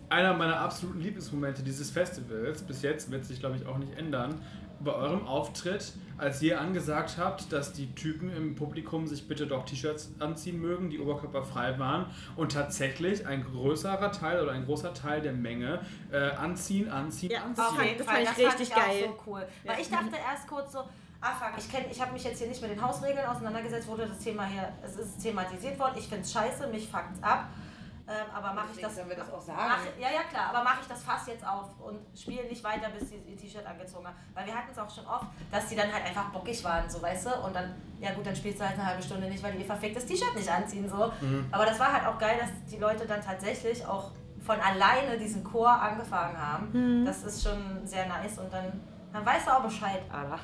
einer 0.09 0.33
meiner 0.33 0.59
absoluten 0.59 1.01
Lieblingsmomente 1.01 1.63
dieses 1.63 1.89
Festivals, 1.91 2.61
bis 2.63 2.81
jetzt 2.81 3.11
wird 3.11 3.25
sich 3.25 3.39
glaube 3.39 3.57
ich 3.57 3.65
auch 3.65 3.77
nicht 3.77 3.97
ändern, 3.97 4.41
bei 4.79 4.93
eurem 4.93 5.25
Auftritt, 5.27 5.93
als 6.19 6.39
ihr 6.43 6.61
angesagt 6.61 7.15
habt, 7.17 7.51
dass 7.51 7.73
die 7.73 7.95
Typen 7.95 8.29
im 8.29 8.53
Publikum 8.53 9.07
sich 9.07 9.27
bitte 9.27 9.47
doch 9.47 9.65
T-Shirts 9.65 10.11
anziehen 10.19 10.61
mögen, 10.61 10.91
die 10.91 10.99
oberkörperfrei 10.99 11.79
waren 11.79 12.05
und 12.35 12.51
tatsächlich 12.51 13.25
ein 13.25 13.43
größerer 13.43 14.11
Teil 14.11 14.39
oder 14.41 14.51
ein 14.51 14.65
großer 14.65 14.93
Teil 14.93 15.21
der 15.21 15.33
Menge 15.33 15.79
äh, 16.11 16.17
anziehen, 16.31 16.89
anziehen, 16.91 17.31
Ja, 17.31 17.41
anziehen. 17.43 17.63
auf 17.65 17.71
Auf 17.79 17.83
jeden 17.83 17.97
das 17.97 18.05
Fall, 18.07 18.25
fand 18.27 18.37
ich 18.37 18.45
richtig 18.47 18.71
auch 18.73 18.77
geil. 18.85 19.03
so 19.07 19.23
cool. 19.31 19.47
Weil 19.65 19.81
ich 19.81 19.89
dachte 19.89 20.11
erst 20.31 20.47
kurz 20.47 20.71
so, 20.71 20.79
ah 21.21 21.33
fuck, 21.33 21.53
ich, 21.57 21.65
kenn- 21.75 21.89
ich 21.91 21.99
habe 21.99 22.13
mich 22.13 22.23
jetzt 22.23 22.37
hier 22.37 22.47
nicht 22.47 22.61
mit 22.61 22.69
den 22.69 22.81
Hausregeln 22.81 23.25
auseinandergesetzt, 23.25 23.87
wurde 23.87 24.05
das 24.07 24.19
Thema 24.19 24.45
hier, 24.45 24.69
es 24.85 24.95
ist 24.95 25.17
thematisiert 25.23 25.79
worden, 25.79 25.95
ich 25.97 26.07
finde 26.07 26.21
es 26.23 26.31
scheiße, 26.31 26.67
mich 26.67 26.87
fuckt's 26.87 27.21
ab. 27.23 27.47
Ähm, 28.09 28.25
aber 28.33 28.53
mache 28.53 28.67
ich 28.73 28.81
das. 28.81 28.95
sollen 28.95 29.09
wir 29.09 29.17
das 29.17 29.29
auch 29.29 29.45
Mach, 29.47 29.79
sagen. 29.79 29.87
ja, 29.99 30.07
ja, 30.09 30.23
klar, 30.29 30.49
aber 30.49 30.63
mache 30.63 30.77
ich 30.81 30.87
das 30.87 31.03
Fass 31.03 31.27
jetzt 31.27 31.45
auf 31.45 31.65
und 31.79 31.99
spiele 32.17 32.45
nicht 32.45 32.63
weiter, 32.63 32.87
bis 32.97 33.09
sie 33.09 33.17
ihr 33.17 33.35
T-Shirt 33.35 33.65
angezogen 33.65 34.07
haben. 34.07 34.15
Weil 34.33 34.45
wir 34.45 34.55
hatten 34.55 34.69
es 34.71 34.79
auch 34.79 34.89
schon 34.89 35.05
oft, 35.05 35.25
dass 35.51 35.67
die 35.67 35.75
dann 35.75 35.91
halt 35.91 36.05
einfach 36.05 36.29
bockig 36.29 36.63
waren, 36.63 36.89
so 36.89 37.01
weißt 37.01 37.25
du? 37.25 37.35
Und 37.45 37.53
dann, 37.53 37.75
ja 37.99 38.13
gut, 38.13 38.25
dann 38.25 38.35
spielst 38.35 38.61
du 38.61 38.63
halt 38.65 38.75
eine 38.79 38.85
halbe 38.87 39.03
Stunde 39.03 39.27
nicht, 39.27 39.43
weil 39.43 39.51
die 39.51 39.59
ihr 39.59 39.65
verficktes 39.65 40.05
T-Shirt 40.05 40.35
nicht 40.35 40.49
anziehen, 40.49 40.87
so. 40.89 41.11
Aber 41.51 41.65
das 41.65 41.77
war 41.79 41.91
halt 41.91 42.05
auch 42.07 42.17
geil, 42.17 42.37
dass 42.39 42.49
die 42.71 42.77
Leute 42.79 43.05
dann 43.05 43.21
tatsächlich 43.21 43.85
auch 43.85 44.11
von 44.45 44.57
alleine 44.61 45.17
diesen 45.17 45.43
Chor 45.43 45.69
angefangen 45.69 46.37
haben. 46.41 47.03
Das 47.05 47.23
ist 47.23 47.43
schon 47.43 47.85
sehr 47.85 48.07
nice 48.07 48.37
und 48.39 48.53
dann, 48.53 48.79
dann 49.11 49.25
weißt 49.25 49.47
du 49.47 49.51
auch 49.51 49.63
Bescheid, 49.63 50.01
Alter. 50.09 50.39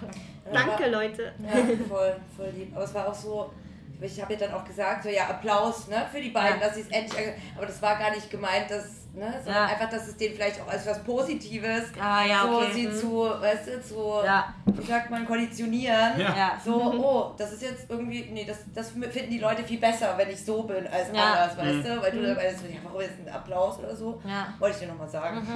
Danke, 0.51 0.89
Leute. 0.89 1.33
Ja, 1.39 1.53
voll, 1.87 2.17
voll 2.35 2.49
lieb. 2.49 2.75
Aber 2.75 2.83
es 2.83 2.93
war 2.93 3.07
auch 3.07 3.13
so, 3.13 3.53
ich 4.01 4.21
habe 4.21 4.33
ja 4.33 4.39
dann 4.39 4.53
auch 4.53 4.65
gesagt, 4.65 5.03
so 5.03 5.09
ja, 5.09 5.27
Applaus 5.27 5.87
ne, 5.87 6.05
für 6.11 6.19
die 6.21 6.29
beiden, 6.31 6.59
Ja. 6.59 6.67
dass 6.67 6.75
sie 6.75 6.81
es 6.81 6.89
endlich. 6.89 7.27
Aber 7.55 7.65
das 7.65 7.81
war 7.81 7.97
gar 7.97 8.11
nicht 8.11 8.29
gemeint, 8.29 8.69
dass, 8.69 9.02
ne, 9.13 9.33
sondern 9.43 9.67
Ja. 9.67 9.73
einfach, 9.73 9.89
dass 9.89 10.07
es 10.07 10.17
denen 10.17 10.35
vielleicht 10.35 10.59
auch 10.61 10.67
als 10.67 10.85
was 10.87 11.03
Positives, 11.03 11.83
Ah, 11.99 12.25
ja, 12.25 12.43
so 12.45 12.57
okay. 12.57 12.71
sie 12.73 12.87
Mhm. 12.87 12.95
zu, 12.95 13.11
weißt 13.23 13.67
du, 13.67 13.81
zu, 13.81 13.95
Ja. 14.25 14.53
wie 14.65 14.85
sagt 14.85 15.09
man, 15.11 15.25
konditionieren. 15.25 16.19
Ja. 16.19 16.35
Ja. 16.35 16.51
So, 16.63 16.75
oh, 16.81 17.33
das 17.37 17.53
ist 17.53 17.61
jetzt 17.61 17.89
irgendwie, 17.89 18.27
nee, 18.31 18.45
das, 18.45 18.59
das 18.73 18.91
finden 18.91 19.29
die 19.31 19.39
Leute 19.39 19.63
viel 19.63 19.79
besser, 19.79 20.13
wenn 20.17 20.29
ich 20.29 20.43
so 20.43 20.63
bin, 20.63 20.85
als 20.87 21.09
Ja. 21.15 21.23
anders, 21.33 21.57
weißt 21.57 21.87
du? 21.87 22.01
Weil 22.01 22.11
du 22.11 22.21
dann 22.25 22.35
weißt, 22.37 22.63
ja, 22.63 22.79
warum 22.83 23.01
jetzt 23.01 23.19
ein 23.25 23.33
Applaus 23.33 23.79
oder 23.79 23.95
so? 23.95 24.21
Ja. 24.27 24.47
Wollte 24.59 24.75
ich 24.75 24.81
dir 24.85 24.91
nochmal 24.91 25.09
sagen. 25.09 25.47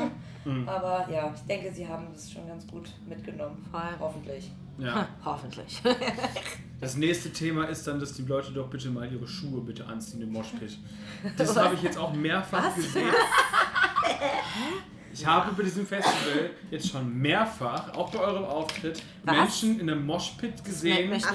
Aber 0.65 1.05
ja, 1.11 1.29
ich 1.35 1.41
denke, 1.41 1.73
sie 1.73 1.85
haben 1.87 2.07
das 2.13 2.31
schon 2.31 2.47
ganz 2.47 2.65
gut 2.67 2.89
mitgenommen. 3.05 3.65
Voll. 3.69 3.81
Hoffentlich. 3.99 4.49
Ja. 4.77 5.07
Hoffentlich. 5.25 5.81
Das 6.79 6.95
nächste 6.95 7.31
Thema 7.31 7.63
ist 7.65 7.87
dann, 7.87 7.99
dass 7.99 8.13
die 8.13 8.21
Leute 8.21 8.51
doch 8.51 8.67
bitte 8.67 8.89
mal 8.89 9.11
ihre 9.11 9.27
Schuhe 9.27 9.61
bitte 9.61 9.83
anziehen 9.87 10.21
im 10.21 10.31
Moshpit. 10.31 10.77
Das 11.35 11.57
habe 11.57 11.73
ich 11.73 11.81
jetzt 11.81 11.97
auch 11.97 12.13
mehrfach 12.13 12.75
gesehen. 12.75 13.09
Ich 15.13 15.25
habe 15.25 15.51
bei 15.53 15.63
diesem 15.63 15.85
Festival 15.87 16.51
jetzt 16.69 16.91
schon 16.91 17.17
mehrfach, 17.17 17.91
auch 17.95 18.11
bei 18.11 18.19
eurem 18.19 18.45
Auftritt, 18.45 19.01
Was? 19.23 19.35
Menschen 19.35 19.79
in 19.79 19.89
einem 19.89 20.05
Moshpit 20.05 20.63
gesehen, 20.63 21.11
Ach 21.25 21.33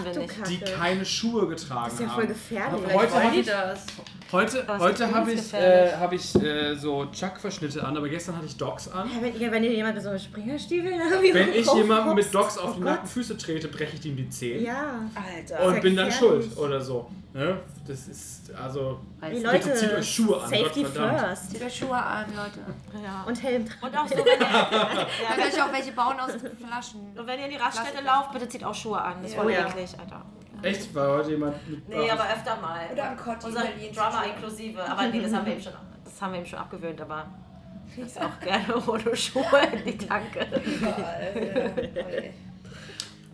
die 0.49 0.59
keine 0.59 1.05
Schuhe 1.05 1.49
getragen 1.49 1.85
Das 1.87 1.95
ist 1.95 2.01
ja 2.01 2.07
haben. 2.07 2.15
voll 2.15 2.27
gefährlich. 2.29 2.95
Heute 2.95 3.25
habe 3.25 3.37
ich, 3.37 3.47
das. 3.47 3.87
Heute, 4.33 4.65
heute 4.79 5.15
habe 5.15 5.33
ich, 5.33 5.53
äh, 5.55 5.93
habe 5.97 6.15
ich 6.15 6.35
äh, 6.37 6.75
so 6.75 7.07
Chuck-Verschnitte 7.07 7.85
an, 7.85 7.97
aber 7.97 8.09
gestern 8.09 8.37
hatte 8.37 8.47
ich 8.47 8.57
Docs 8.57 8.89
an. 8.89 9.09
Ja, 9.09 9.23
wenn, 9.23 9.41
ja, 9.41 9.51
wenn 9.53 9.63
dir 9.63 9.73
jemand 9.73 9.95
mit 9.95 10.03
so 10.03 10.11
einem 10.11 10.19
Springerstiefel 10.19 10.93
Wenn 11.33 11.53
ich 11.53 11.73
jemandem 11.73 12.15
mit 12.15 12.35
Docs 12.35 12.59
auf 12.59 12.75
die 12.75 12.81
Oh 12.81 12.85
nackten 12.85 13.09
Füße 13.09 13.37
trete, 13.37 13.69
breche 13.69 13.97
ich 13.97 14.05
ihm 14.07 14.17
die 14.17 14.29
Zehen. 14.29 14.65
Ja. 14.65 15.01
Alter. 15.15 15.67
Und 15.67 15.75
ja 15.75 15.81
bin 15.81 15.97
dann 15.97 16.11
schuld 16.11 16.57
oder 16.57 16.81
so. 16.81 17.11
Ne? 17.35 17.61
Das 17.87 18.09
ist 18.09 18.53
also. 18.55 19.01
Die? 19.23 19.39
Leute, 19.39 19.59
Bitte 19.59 19.75
zieht 19.75 19.93
euch 19.95 20.15
Schuhe 20.15 20.43
an, 20.43 20.51
Safety 20.51 20.85
first. 20.85 21.51
Zieht 21.51 21.63
euch 21.63 21.79
Schuhe 21.79 21.97
an, 21.97 22.27
Leute. 22.37 22.61
Ja. 23.03 23.25
Und 23.27 23.43
Helm 23.43 23.65
tragen. 23.67 23.87
Und 23.87 23.99
auch 23.99 24.07
so, 24.07 24.17
wenn 24.17 24.27
ihr, 24.27 24.37
Könnt 25.37 25.55
euch 25.55 25.63
auch 25.63 25.73
welche 25.73 25.93
bauen 25.93 26.21
aus 26.21 26.33
Flaschen. 26.33 27.01
und 27.17 27.27
wenn 27.27 27.39
ihr 27.39 27.47
in 27.47 27.51
die 27.53 27.57
Raststätte 27.57 28.05
lauft, 28.05 28.33
bitte 28.33 28.49
zieht 28.49 28.65
auch 28.65 28.75
Schuhe 28.75 29.01
an. 29.01 29.17
Das 29.23 29.31
ist 29.31 29.39
Oh 29.39 29.43
voll 29.43 29.53
ja. 29.53 29.67
eklig, 29.67 29.91
Alter. 29.99 30.25
Echt? 30.63 30.95
War 30.95 31.19
heute 31.19 31.31
jemand 31.31 31.69
mit. 31.69 31.89
Nee, 31.89 32.11
aber 32.11 32.25
öfter 32.25 32.61
mal. 32.61 32.81
Oder 32.93 33.11
am 33.11 33.17
Kotti 33.17 33.47
Unser 33.47 33.63
Berlin. 33.63 33.93
Drummer 33.95 34.25
inklusive. 34.27 34.83
Aber 34.91 35.07
nee, 35.09 35.21
das 35.21 35.33
haben 35.33 35.47
wir 35.47 35.55
ihm 35.55 35.61
schon, 35.61 35.73
das 36.05 36.23
haben 36.23 36.33
wir 36.33 36.41
ihm 36.41 36.47
schon 36.47 36.59
abgewöhnt, 36.59 37.01
aber 37.01 37.27
das 37.97 38.07
ist 38.07 38.21
auch 38.21 38.41
gerne 38.41 38.75
ohne 38.87 39.17
Schuhe 39.17 39.45
in 39.73 39.85
die 39.85 39.99
Tanke. 40.07 40.47
Überall. 40.65 41.91
Ja. 41.95 42.31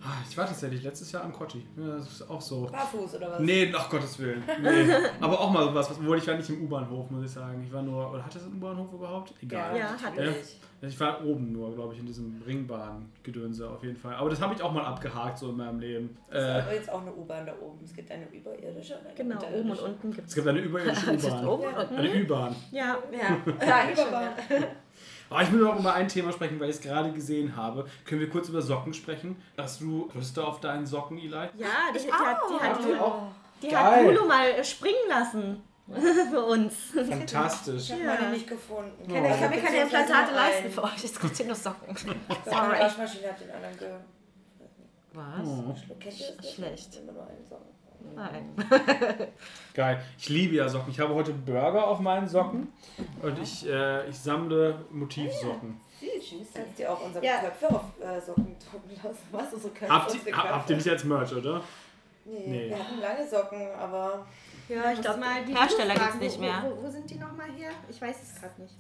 Ah, 0.01 0.22
Ich 0.31 0.37
war 0.39 0.47
tatsächlich 0.47 0.83
letztes 0.85 1.12
Jahr 1.12 1.24
am 1.24 1.33
Kotti. 1.33 1.66
Ja, 1.76 1.97
das 1.97 2.11
ist 2.12 2.31
auch 2.31 2.41
so. 2.41 2.66
Barfuß 2.66 3.16
oder 3.16 3.31
was? 3.33 3.41
Nee, 3.41 3.70
ach 3.76 3.91
Gottes 3.91 4.18
Willen. 4.18 4.43
Nee. 4.62 4.87
Aber 5.20 5.39
auch 5.39 5.51
mal 5.51 5.64
sowas, 5.64 5.91
obwohl 5.91 6.16
ich 6.18 6.26
war 6.26 6.35
nicht 6.37 6.49
im 6.49 6.62
U-Bahnhof, 6.62 7.11
muss 7.11 7.24
ich 7.24 7.31
sagen. 7.33 7.62
Ich 7.66 7.72
war 7.72 7.83
nur, 7.83 8.11
oder 8.12 8.24
hat 8.24 8.35
das 8.35 8.45
einen 8.45 8.55
U-Bahnhof 8.55 8.93
überhaupt? 8.93 9.35
Egal. 9.43 9.76
Ja, 9.76 9.85
hat 9.91 10.01
Ja. 10.03 10.11
natürlich. 10.11 10.57
Ich 10.81 10.99
war 11.01 11.24
oben 11.24 11.53
nur, 11.53 11.74
glaube 11.74 11.95
ich, 11.95 12.01
in 12.01 12.07
diesem 12.07 12.41
Ringbahn-Gedönse 12.47 13.68
auf 13.68 13.83
jeden 13.83 13.97
Fall. 13.97 14.14
Aber 14.14 14.31
das 14.31 14.41
habe 14.41 14.55
ich 14.55 14.62
auch 14.62 14.72
mal 14.72 14.85
abgehakt 14.85 15.37
so 15.39 15.51
in 15.51 15.57
meinem 15.57 15.81
Leben. 15.81 16.16
Es 16.31 16.39
ist 16.39 16.45
Äh, 16.49 16.51
aber 16.61 16.74
jetzt 16.74 16.91
auch 16.93 17.01
eine 17.01 17.12
U-Bahn 17.12 17.47
da 17.47 17.53
oben. 17.61 17.79
Es 17.85 17.93
gibt 17.95 18.11
eine 18.12 18.26
überirdische 18.29 18.95
und 18.97 19.07
eine 19.07 19.14
Genau, 19.14 19.41
oben 19.59 19.70
und 19.70 19.81
unten 19.81 20.11
gibt 20.12 20.26
es 20.26 20.29
es. 20.31 20.35
gibt 20.37 20.47
eine 20.47 20.61
überirdische 20.61 21.12
U-Bahn. 21.47 21.89
Eine 21.97 22.14
Ü-Bahn. 22.14 22.55
Ja, 22.70 22.97
Ja. 23.11 23.37
Ja, 23.66 23.91
Überbahn. 23.91 24.29
Aber 25.31 25.43
ich 25.43 25.53
will 25.53 25.61
noch 25.61 25.79
über 25.81 25.95
ein 25.95 26.07
Thema 26.09 26.33
sprechen, 26.33 26.61
weil 26.61 26.70
ich 26.70 26.76
es 26.76 26.83
gerade 26.83 27.12
gesehen 27.12 27.57
habe. 27.57 27.85
Können 28.05 28.20
wir 28.20 28.31
kurz 28.31 28.49
über 28.49 28.62
Socken 28.62 28.95
sprechen? 28.95 29.37
Hast 29.57 29.81
du 29.81 30.09
Lust 30.14 30.39
auf 30.39 30.61
deinen 30.61 30.87
Socken, 30.87 31.18
Eli? 31.18 31.31
ja 31.31 31.49
die, 31.93 31.99
die, 31.99 32.12
hat, 32.12 32.39
die, 32.49 32.55
hat, 32.64 32.74
Habt 32.76 32.87
ihr 32.87 33.03
auch? 33.05 33.22
die 33.62 33.76
hat 33.76 34.05
Lulu 34.05 34.26
mal 34.29 34.64
springen 34.64 35.09
lassen. 35.09 35.61
Für 36.30 36.45
uns. 36.45 36.74
Fantastisch. 36.95 37.84
Ich 37.84 37.93
habe 37.93 38.03
Ja. 38.03 38.14
meine 38.14 38.30
nicht 38.32 38.47
gefunden. 38.47 38.93
Oh. 39.01 39.14
Ich 39.14 39.41
kann 39.41 39.51
mir 39.51 39.61
keine 39.62 39.80
Implantate 39.82 40.34
leisten 40.34 40.70
für 40.70 40.82
euch. 40.84 41.03
Jetzt 41.03 41.20
gibt 41.20 41.32
es 41.32 41.45
nur 41.47 41.55
Socken. 41.55 41.97
Meine 42.07 42.16
Sorry. 42.45 42.78
Waschmaschine 42.80 43.28
hat 43.28 43.41
den 43.41 43.51
anderen 43.51 43.78
ge... 43.78 43.89
Was? 45.14 45.47
Oh. 45.47 45.74
Nicht? 46.05 46.55
Schlecht. 46.55 47.01
Nein. 48.14 48.55
Geil. 49.74 50.03
Ich 50.18 50.28
liebe 50.28 50.55
ja 50.57 50.68
Socken. 50.68 50.91
Ich 50.93 51.01
habe 51.01 51.14
heute 51.14 51.32
Burger 51.32 51.86
auf 51.86 52.01
meinen 52.01 52.28
Socken 52.28 52.72
und 53.22 53.39
ich, 53.41 53.66
äh, 53.66 54.09
ich 54.09 54.18
sammle 54.18 54.84
Motivsocken. 54.91 55.80
Kannst 56.55 56.78
dir 56.78 56.93
auch 56.93 57.05
unsere 57.05 57.24
Ja. 57.24 57.39
Köpfe 57.41 57.68
auf 57.74 57.82
äh, 58.01 58.20
Socken 58.20 58.55
drucken 58.70 58.91
lassen. 59.03 59.18
Was? 59.32 59.53
Unsere 59.55 59.72
Köpfe? 59.72 59.93
Habt 59.93 60.11
unsere 60.12 60.28
ihr, 60.30 60.36
ha- 60.36 60.49
habt 60.51 60.70
ihr 60.70 60.76
nicht 60.76 60.89
als 60.89 61.05
Merch, 61.05 61.32
oder? 61.34 61.62
Nee, 62.24 62.45
Nee. 62.47 62.68
wir 62.70 62.78
hatten 62.78 63.01
lange 63.01 63.26
Socken, 63.26 63.70
aber 63.72 64.26
Ja, 64.69 64.93
ich 64.93 65.01
glaub, 65.01 65.19
mal 65.19 65.45
die 65.45 65.55
Hersteller 65.57 65.95
gibt's 65.95 66.09
fragen. 66.09 66.19
nicht 66.21 66.37
Wo- 66.39 66.41
mehr. 66.43 66.62
Wo, 66.64 66.83
wo 66.87 66.91
sind 66.91 67.09
die 67.09 67.14
nochmal 67.16 67.51
her? 67.53 67.71
Ich 67.89 68.01
weiß 68.01 68.16
es 68.23 68.41
gerade 68.41 68.61
nicht. 68.62 68.75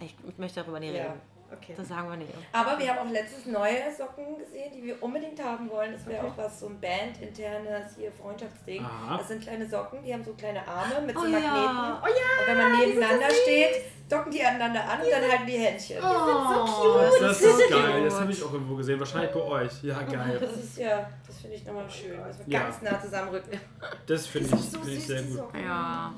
Ich, 0.00 0.14
ich 0.28 0.38
möchte 0.38 0.60
darüber 0.60 0.80
nicht 0.80 0.94
Ja. 0.94 1.02
reden. 1.04 1.20
Okay. 1.52 1.74
Das 1.76 1.88
sagen 1.88 2.08
wir 2.08 2.16
nicht. 2.16 2.30
Aber 2.52 2.78
wir 2.78 2.88
haben 2.94 3.08
auch 3.08 3.12
letztens 3.12 3.46
neue 3.46 3.92
Socken 3.96 4.38
gesehen, 4.38 4.70
die 4.74 4.84
wir 4.84 5.02
unbedingt 5.02 5.42
haben 5.42 5.68
wollen. 5.68 5.92
Das 5.92 6.06
wäre 6.06 6.24
auch 6.26 6.36
was, 6.36 6.60
so 6.60 6.66
ein 6.66 6.80
Band-internes 6.80 7.96
hier 7.96 8.12
Freundschaftsding. 8.12 8.84
Aha. 8.84 9.18
Das 9.18 9.28
sind 9.28 9.42
kleine 9.42 9.68
Socken, 9.68 10.02
die 10.02 10.12
haben 10.12 10.24
so 10.24 10.32
kleine 10.34 10.66
Arme 10.66 11.00
mit 11.06 11.16
so 11.16 11.22
Oh 11.22 11.26
ja. 11.26 11.38
Magneten. 11.40 12.02
Oh 12.02 12.06
ja, 12.06 12.40
Und 12.40 12.46
wenn 12.46 12.56
man 12.58 12.78
nebeneinander 12.78 13.30
steht, 13.42 13.82
docken 14.08 14.30
die 14.32 14.42
aneinander 14.42 14.82
an 14.84 15.00
und 15.00 15.10
dann 15.10 15.22
halten 15.30 15.46
die 15.46 15.58
Händchen. 15.58 15.98
Oh, 16.02 16.98
das, 17.00 17.18
das 17.20 17.40
so 17.40 17.48
ist 17.48 17.56
cute. 17.68 17.70
geil. 17.70 18.04
Das 18.04 18.20
habe 18.20 18.32
ich 18.32 18.42
auch 18.44 18.52
irgendwo 18.52 18.74
gesehen. 18.76 18.98
Wahrscheinlich 19.00 19.30
bei 19.32 19.40
euch. 19.42 19.82
Ja, 19.82 20.02
geil. 20.02 20.38
Das 20.40 20.52
ist 20.56 20.78
ja, 20.78 21.08
das 21.26 21.36
finde 21.40 21.56
ich 21.56 21.64
nochmal 21.64 21.90
schön, 21.90 22.16
dass 22.18 22.38
wir 22.38 22.46
Ja. 22.52 22.62
ganz 22.62 22.82
nah 22.82 23.00
zusammenrücken. 23.00 23.58
Das 24.06 24.26
finde 24.26 24.54
ich, 24.56 24.64
finde 24.78 24.90
ich 24.92 25.06
sehr 25.06 25.22
gut. 25.22 25.42
Ja. 25.54 26.12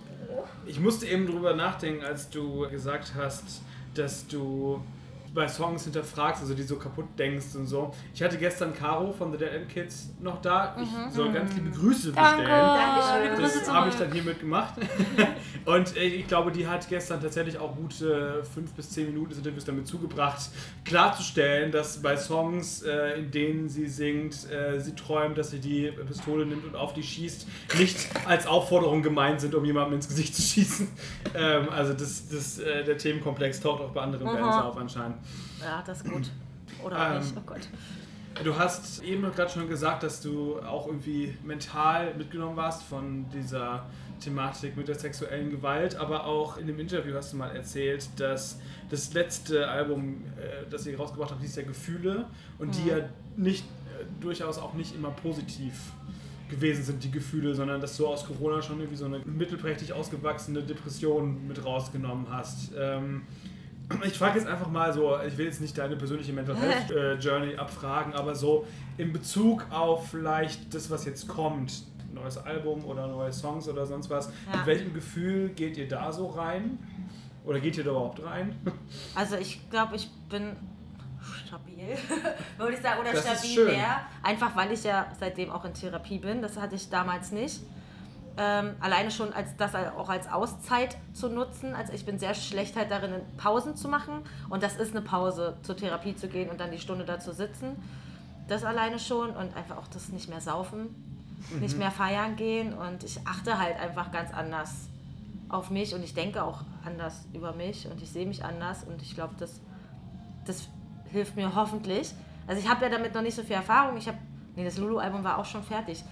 Ich 0.66 0.78
musste 0.80 1.06
eben 1.06 1.26
drüber 1.26 1.54
nachdenken, 1.54 2.04
als 2.04 2.28
du 2.30 2.68
gesagt 2.70 3.12
hast, 3.16 3.62
dass 3.94 4.26
du 4.26 4.82
bei 5.34 5.48
Songs 5.48 5.84
hinterfragst, 5.84 6.42
also 6.42 6.54
die 6.54 6.62
so 6.62 6.76
kaputt 6.76 7.06
denkst 7.18 7.54
und 7.54 7.66
so. 7.66 7.92
Ich 8.14 8.22
hatte 8.22 8.36
gestern 8.36 8.74
Caro 8.74 9.12
von 9.12 9.32
The 9.32 9.38
Dead 9.38 9.48
End 9.48 9.68
Kids 9.68 10.10
noch 10.20 10.40
da. 10.42 10.76
Ich 10.80 11.14
soll 11.14 11.32
ganz 11.32 11.54
liebe 11.54 11.70
Grüße 11.70 12.12
bestellen. 12.12 13.36
Grüße 13.36 13.60
Das 13.60 13.72
habe 13.72 13.88
ich 13.88 13.94
dann 13.94 14.12
hiermit 14.12 14.40
gemacht. 14.40 14.74
Und 15.64 15.96
äh, 15.96 16.04
ich 16.04 16.26
glaube, 16.26 16.52
die 16.52 16.66
hat 16.66 16.88
gestern 16.88 17.20
tatsächlich 17.20 17.58
auch 17.58 17.76
gute 17.76 18.42
fünf 18.52 18.72
bis 18.72 18.90
zehn 18.90 19.06
Minuten 19.06 19.30
des 19.30 19.38
Interviews 19.38 19.64
damit 19.64 19.86
zugebracht, 19.86 20.50
klarzustellen, 20.84 21.70
dass 21.70 22.02
bei 22.02 22.16
Songs, 22.16 22.82
äh, 22.82 23.18
in 23.18 23.30
denen 23.30 23.68
sie 23.68 23.86
singt, 23.86 24.50
äh, 24.50 24.80
sie 24.80 24.94
träumt, 24.94 25.38
dass 25.38 25.50
sie 25.50 25.60
die 25.60 25.92
Pistole 26.06 26.44
nimmt 26.46 26.64
und 26.64 26.74
auf 26.74 26.92
die 26.92 27.02
schießt, 27.02 27.46
nicht 27.78 28.08
als 28.26 28.46
Aufforderung 28.46 29.02
gemeint 29.02 29.40
sind, 29.40 29.54
um 29.54 29.64
jemandem 29.64 29.94
ins 29.94 30.08
Gesicht 30.08 30.34
zu 30.34 30.42
schießen. 30.42 30.88
Ähm, 31.34 31.68
also 31.70 31.92
das, 31.92 32.28
das, 32.28 32.56
der 32.56 32.98
Themenkomplex 32.98 33.60
taucht 33.60 33.80
auch 33.80 33.90
bei 33.90 34.02
anderen 34.02 34.26
Bands 34.26 34.56
auf 34.56 34.76
anscheinend. 34.76 35.16
Ja, 35.60 35.82
das 35.86 35.98
ist 35.98 36.10
gut. 36.10 36.30
Oder 36.84 37.14
Ähm, 37.14 37.20
nicht. 37.20 37.34
Oh 37.36 37.42
Gott. 37.46 37.68
Du 38.42 38.56
hast 38.56 39.02
eben 39.02 39.22
gerade 39.22 39.50
schon 39.50 39.68
gesagt, 39.68 40.02
dass 40.02 40.22
du 40.22 40.58
auch 40.62 40.86
irgendwie 40.86 41.36
mental 41.44 42.14
mitgenommen 42.14 42.56
warst 42.56 42.82
von 42.82 43.26
dieser 43.30 43.84
Thematik 44.20 44.76
mit 44.76 44.88
der 44.88 44.94
sexuellen 44.94 45.50
Gewalt, 45.50 45.96
aber 45.96 46.24
auch 46.24 46.56
in 46.56 46.66
dem 46.66 46.78
Interview 46.78 47.14
hast 47.14 47.32
du 47.32 47.36
mal 47.36 47.54
erzählt, 47.54 48.08
dass 48.16 48.58
das 48.88 49.12
letzte 49.12 49.68
Album, 49.68 50.24
äh, 50.40 50.68
das 50.70 50.86
ihr 50.86 50.96
rausgebracht 50.96 51.32
habt, 51.32 51.42
hieß 51.42 51.56
ja 51.56 51.62
Gefühle 51.62 52.26
und 52.58 52.74
die 52.76 52.88
ja 52.88 52.96
nicht, 53.36 53.64
äh, 53.64 54.04
durchaus 54.20 54.58
auch 54.58 54.74
nicht 54.74 54.94
immer 54.94 55.10
positiv 55.10 55.74
gewesen 56.48 56.84
sind, 56.84 57.04
die 57.04 57.10
Gefühle, 57.10 57.54
sondern 57.54 57.80
dass 57.80 57.96
du 57.96 58.06
aus 58.06 58.26
Corona 58.26 58.62
schon 58.62 58.78
irgendwie 58.78 58.96
so 58.96 59.06
eine 59.06 59.18
mittelprächtig 59.20 59.92
ausgewachsene 59.92 60.62
Depression 60.62 61.46
mit 61.46 61.64
rausgenommen 61.64 62.26
hast. 62.30 62.72
Ähm, 62.78 63.22
ich 64.04 64.18
frage 64.18 64.38
jetzt 64.38 64.48
einfach 64.48 64.68
mal 64.68 64.92
so, 64.92 65.18
ich 65.26 65.36
will 65.36 65.46
jetzt 65.46 65.60
nicht 65.60 65.76
deine 65.76 65.96
persönliche 65.96 66.32
Mental 66.32 66.56
Health 66.60 66.90
äh, 66.90 67.14
Journey 67.14 67.56
abfragen, 67.56 68.14
aber 68.14 68.34
so 68.34 68.66
in 68.98 69.12
Bezug 69.12 69.66
auf 69.70 70.08
vielleicht 70.10 70.74
das, 70.74 70.90
was 70.90 71.04
jetzt 71.04 71.28
kommt, 71.28 71.84
neues 72.12 72.36
Album 72.38 72.84
oder 72.84 73.06
neue 73.06 73.32
Songs 73.32 73.68
oder 73.68 73.86
sonst 73.86 74.10
was, 74.10 74.26
Ja. 74.50 74.58
mit 74.58 74.66
welchem 74.66 74.92
Gefühl 74.94 75.48
geht 75.50 75.76
ihr 75.76 75.88
da 75.88 76.12
so 76.12 76.26
rein? 76.28 76.78
Oder 77.44 77.58
geht 77.58 77.76
ihr 77.76 77.84
da 77.84 77.90
überhaupt 77.90 78.22
rein? 78.22 78.54
Also 79.14 79.36
ich 79.36 79.68
glaube, 79.70 79.96
ich 79.96 80.08
bin 80.28 80.54
stabil, 81.46 81.96
würde 82.58 82.72
ich 82.74 82.80
sagen, 82.80 83.00
oder 83.00 83.12
Das 83.12 83.22
stabil 83.40 83.66
mehr. 83.66 84.00
Einfach 84.22 84.54
weil 84.56 84.72
ich 84.72 84.84
ja 84.84 85.06
seitdem 85.18 85.50
auch 85.50 85.64
in 85.64 85.72
Therapie 85.74 86.18
bin. 86.18 86.42
Das 86.42 86.56
hatte 86.56 86.74
ich 86.76 86.88
damals 86.90 87.32
nicht. 87.32 87.60
Ähm, 88.38 88.76
alleine 88.80 89.10
schon 89.10 89.32
als 89.32 89.56
das 89.56 89.74
auch 89.74 90.08
als 90.08 90.30
Auszeit 90.30 90.96
zu 91.12 91.28
nutzen. 91.28 91.74
Also 91.74 91.92
ich 91.92 92.06
bin 92.06 92.18
sehr 92.18 92.34
schlecht 92.34 92.76
halt 92.76 92.90
darin, 92.90 93.12
Pausen 93.36 93.76
zu 93.76 93.88
machen. 93.88 94.22
Und 94.48 94.62
das 94.62 94.76
ist 94.76 94.96
eine 94.96 95.02
Pause, 95.04 95.56
zur 95.62 95.76
Therapie 95.76 96.16
zu 96.16 96.28
gehen 96.28 96.48
und 96.50 96.60
dann 96.60 96.70
die 96.70 96.78
Stunde 96.78 97.04
da 97.04 97.20
zu 97.20 97.32
sitzen. 97.32 97.76
Das 98.48 98.64
alleine 98.64 98.98
schon 98.98 99.30
und 99.30 99.56
einfach 99.56 99.76
auch 99.76 99.88
das 99.88 100.08
nicht 100.08 100.28
mehr 100.28 100.40
saufen, 100.40 100.94
nicht 101.60 101.76
mehr 101.78 101.90
feiern 101.90 102.36
gehen. 102.36 102.72
Und 102.72 103.04
ich 103.04 103.20
achte 103.26 103.58
halt 103.58 103.78
einfach 103.78 104.10
ganz 104.12 104.32
anders 104.32 104.88
auf 105.48 105.70
mich 105.70 105.94
und 105.94 106.02
ich 106.02 106.14
denke 106.14 106.42
auch 106.42 106.62
anders 106.84 107.26
über 107.32 107.52
mich 107.52 107.86
und 107.86 108.02
ich 108.02 108.10
sehe 108.10 108.26
mich 108.26 108.44
anders 108.44 108.84
und 108.84 109.02
ich 109.02 109.14
glaube, 109.14 109.34
das, 109.38 109.60
das 110.46 110.68
hilft 111.10 111.36
mir 111.36 111.54
hoffentlich. 111.54 112.14
Also 112.46 112.60
ich 112.60 112.68
habe 112.68 112.84
ja 112.84 112.90
damit 112.90 113.14
noch 113.14 113.22
nicht 113.22 113.34
so 113.34 113.42
viel 113.42 113.56
Erfahrung. 113.56 113.96
Ich 113.96 114.08
habe, 114.08 114.18
nee, 114.56 114.64
das 114.64 114.78
Lulu-Album 114.78 115.22
war 115.22 115.38
auch 115.38 115.44
schon 115.44 115.62
fertig. 115.62 116.02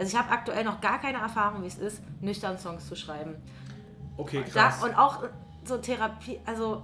Also 0.00 0.16
ich 0.16 0.18
habe 0.18 0.32
aktuell 0.32 0.64
noch 0.64 0.80
gar 0.80 0.98
keine 0.98 1.18
Erfahrung, 1.18 1.62
wie 1.62 1.66
es 1.66 1.76
ist, 1.76 2.00
nüchtern 2.22 2.58
Songs 2.58 2.88
zu 2.88 2.96
schreiben. 2.96 3.36
Okay, 4.16 4.42
Da, 4.54 4.68
krass. 4.68 4.82
und 4.82 4.94
auch 4.94 5.24
so 5.64 5.76
Therapie, 5.76 6.40
also 6.46 6.82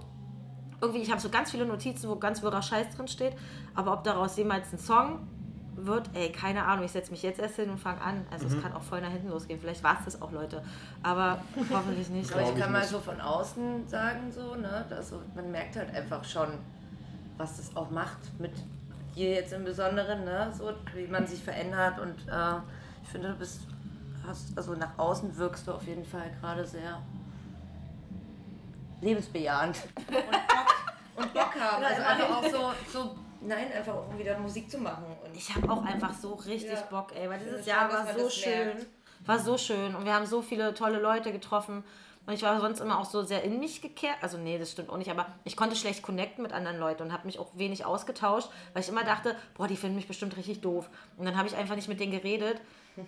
irgendwie, 0.83 1.01
ich 1.01 1.11
habe 1.11 1.19
so 1.21 1.31
ganz 1.31 1.51
viele 1.51 1.65
Notizen, 1.65 2.11
wo 2.11 2.17
ganz 2.17 2.43
wirrer 2.43 2.61
Scheiß 2.61 2.95
drin 2.95 3.09
steht, 3.09 3.33
aber 3.75 3.95
ob 3.95 4.05
daraus 4.05 4.37
jemals 4.37 4.71
ein 4.71 4.79
Song 4.79 5.27
wird, 5.77 6.11
ey, 6.13 6.31
keine 6.31 6.67
Ahnung, 6.67 6.85
ich 6.85 6.91
setze 6.93 7.11
mich 7.11 7.23
jetzt 7.23 7.41
erst 7.41 7.57
hin 7.57 7.71
und 7.71 7.79
fange 7.79 8.03
an. 8.03 8.27
Also 8.31 8.49
es 8.49 8.63
kann 8.63 8.75
auch 8.75 8.83
voll 8.83 9.01
nach 9.01 9.11
hinten 9.11 9.31
losgehen. 9.31 9.59
Vielleicht 9.61 9.83
war 9.83 9.97
es 9.99 10.05
das 10.05 10.21
auch, 10.23 10.31
Leute. 10.33 10.63
Aber 11.03 11.39
hoffentlich 11.73 12.11
nicht. 12.11 12.31
Aber 12.33 12.43
ich 12.43 12.47
Glaub 12.49 12.57
ich 12.59 12.63
kann 12.63 12.73
mal 12.73 12.81
nicht. 12.81 12.91
so 12.91 12.99
von 13.01 13.19
außen 13.19 13.89
sagen, 13.89 14.31
so, 14.31 14.55
ne, 14.57 14.85
dass 14.91 15.09
so, 15.09 15.23
man 15.35 15.51
merkt 15.51 15.77
halt 15.77 15.95
einfach 15.95 16.23
schon, 16.23 16.49
was 17.39 17.57
das 17.57 17.75
auch 17.77 17.91
macht 17.91 18.19
mit 18.39 18.53
dir 19.15 19.31
jetzt 19.31 19.55
im 19.55 19.65
Besonderen, 19.65 20.25
ne, 20.25 20.53
so, 20.57 20.71
wie 20.95 21.07
man 21.07 21.27
sich 21.27 21.43
verändert 21.43 21.99
und 21.99 22.15
äh, 22.29 22.61
ich 23.07 23.13
finde, 23.13 23.29
du 23.29 23.35
bist, 23.37 23.61
hast, 24.27 24.57
also 24.59 24.75
nach 24.75 24.99
außen 24.99 25.37
wirkst 25.37 25.69
du 25.69 25.73
auf 25.73 25.87
jeden 25.87 26.05
Fall 26.05 26.29
gerade 26.41 26.67
sehr 26.67 27.01
lebensbejahend 29.01 29.77
und 29.97 30.07
Bock, 30.07 30.27
und 31.17 31.33
Bock 31.35 31.55
haben. 31.55 31.85
Also 31.85 32.03
einfach 32.03 32.37
auch 32.37 32.45
so, 32.45 32.73
so, 32.93 33.17
nein, 33.41 33.71
einfach 33.73 33.95
auch 33.95 34.19
wieder 34.19 34.37
Musik 34.39 34.69
zu 34.69 34.79
machen. 34.79 35.05
Und 35.25 35.37
Ich 35.37 35.55
habe 35.55 35.71
auch 35.71 35.85
einfach 35.85 36.13
so 36.13 36.35
richtig 36.35 36.73
Ja. 36.73 36.83
Bock, 36.91 37.15
ey, 37.15 37.31
weil 37.31 37.39
dieses 37.39 37.65
Jahr 37.65 37.91
war 37.93 38.07
so 38.13 38.29
schön. 38.29 38.67
merkt. 38.67 38.87
War 39.25 39.39
so 39.39 39.57
schön 39.57 39.95
und 39.95 40.05
wir 40.05 40.15
haben 40.15 40.27
so 40.27 40.43
viele 40.43 40.75
tolle 40.75 41.01
Leute 41.01 41.31
getroffen. 41.33 41.85
Und 42.27 42.33
ich 42.33 42.43
war 42.43 42.61
sonst 42.61 42.81
immer 42.81 42.99
auch 42.99 43.05
so 43.05 43.23
sehr 43.23 43.45
in 43.45 43.61
mich 43.61 43.81
gekehrt. 43.83 44.17
Also 44.21 44.37
nee, 44.37 44.59
das 44.59 44.73
stimmt 44.73 44.91
auch 44.91 44.97
nicht, 44.97 45.11
aber 45.11 45.27
ich 45.45 45.57
konnte 45.57 45.77
schlecht 45.77 46.03
connecten 46.03 46.43
mit 46.43 46.53
anderen 46.53 46.79
Leuten 46.79 47.05
und 47.05 47.13
habe 47.13 47.25
mich 47.27 47.39
auch 47.39 47.49
wenig 47.55 47.85
ausgetauscht, 47.85 48.49
weil 48.73 48.83
ich 48.83 48.89
immer 48.89 49.05
dachte, 49.05 49.37
boah, 49.57 49.69
die 49.69 49.77
finden 49.77 49.95
mich 49.97 50.09
bestimmt 50.09 50.37
richtig 50.37 50.61
doof. 50.61 50.89
Und 51.17 51.25
dann 51.27 51.37
habe 51.37 51.47
ich 51.47 51.57
einfach 51.57 51.77
nicht 51.77 51.89
mit 51.89 52.01
denen 52.01 52.11
geredet. 52.13 52.61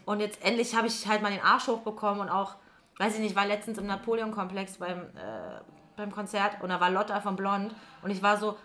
Und 0.04 0.20
jetzt 0.20 0.44
endlich 0.44 0.74
habe 0.76 0.86
ich 0.86 1.06
halt 1.08 1.22
mal 1.22 1.32
den 1.32 1.42
Arsch 1.42 1.66
hochbekommen 1.66 2.20
und 2.20 2.28
auch, 2.28 2.54
weiß 2.98 3.14
ich 3.14 3.20
nicht, 3.20 3.34
war 3.34 3.46
letztens 3.46 3.78
im 3.78 3.86
Napoleon-Komplex 3.86 4.76
beim, 4.76 5.00
äh, 5.00 5.60
beim 5.96 6.12
Konzert 6.12 6.62
und 6.62 6.68
da 6.68 6.78
war 6.78 6.90
Lotta 6.90 7.20
von 7.20 7.34
Blond 7.34 7.74
und 8.02 8.10
ich 8.10 8.22
war 8.22 8.36
so, 8.36 8.56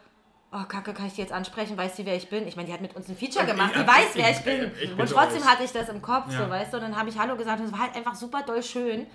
oh 0.51 0.63
Kacke, 0.67 0.93
kann 0.93 1.07
ich 1.07 1.13
die 1.13 1.21
jetzt 1.21 1.33
ansprechen? 1.33 1.77
Weiß 1.77 1.95
die, 1.95 2.05
wer 2.05 2.15
ich 2.15 2.29
bin? 2.29 2.47
Ich 2.47 2.55
meine, 2.55 2.67
die 2.67 2.73
hat 2.73 2.81
mit 2.81 2.95
uns 2.95 3.09
ein 3.09 3.15
Feature 3.17 3.45
gemacht, 3.47 3.73
die 3.75 3.87
weiß, 3.87 4.09
ich- 4.15 4.21
wer 4.21 4.29
ich 4.29 4.41
bin. 4.43 4.71
ich 4.79 4.89
bin 4.91 4.99
und 5.01 5.09
trotzdem 5.09 5.41
raus. 5.41 5.49
hatte 5.49 5.63
ich 5.63 5.71
das 5.71 5.89
im 5.89 6.01
Kopf, 6.01 6.31
Ja. 6.31 6.43
so, 6.43 6.49
weißt 6.51 6.73
du? 6.73 6.77
Und 6.77 6.83
dann 6.83 6.95
habe 6.97 7.09
ich 7.09 7.17
Hallo 7.17 7.35
gesagt 7.37 7.59
und 7.59 7.65
es 7.67 7.71
war 7.71 7.79
halt 7.79 7.95
einfach 7.95 8.13
super 8.13 8.43
doll 8.43 8.61
schön. 8.61 9.07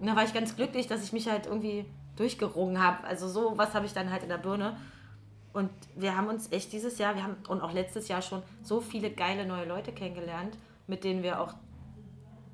Und 0.00 0.06
da 0.06 0.16
war 0.16 0.24
ich 0.24 0.34
ganz 0.34 0.56
glücklich, 0.56 0.86
dass 0.86 1.02
ich 1.02 1.12
mich 1.12 1.28
halt 1.28 1.46
irgendwie 1.46 1.86
durchgerungen 2.16 2.82
habe. 2.82 3.04
Also 3.04 3.28
so 3.28 3.56
was 3.56 3.74
habe 3.74 3.86
ich 3.86 3.92
dann 3.92 4.10
halt 4.10 4.22
in 4.22 4.28
der 4.28 4.38
Birne. 4.38 4.76
Und 5.52 5.70
wir 5.94 6.16
haben 6.16 6.28
uns 6.28 6.52
echt 6.52 6.72
dieses 6.72 6.98
Jahr, 6.98 7.14
wir 7.14 7.22
haben 7.22 7.36
und 7.48 7.62
auch 7.62 7.72
letztes 7.72 8.08
Jahr 8.08 8.20
schon 8.20 8.42
so 8.62 8.80
viele 8.80 9.10
geile 9.10 9.46
neue 9.46 9.64
Leute 9.64 9.92
kennengelernt, 9.92 10.58
mit 10.86 11.02
denen 11.02 11.22
wir 11.22 11.40
auch 11.40 11.54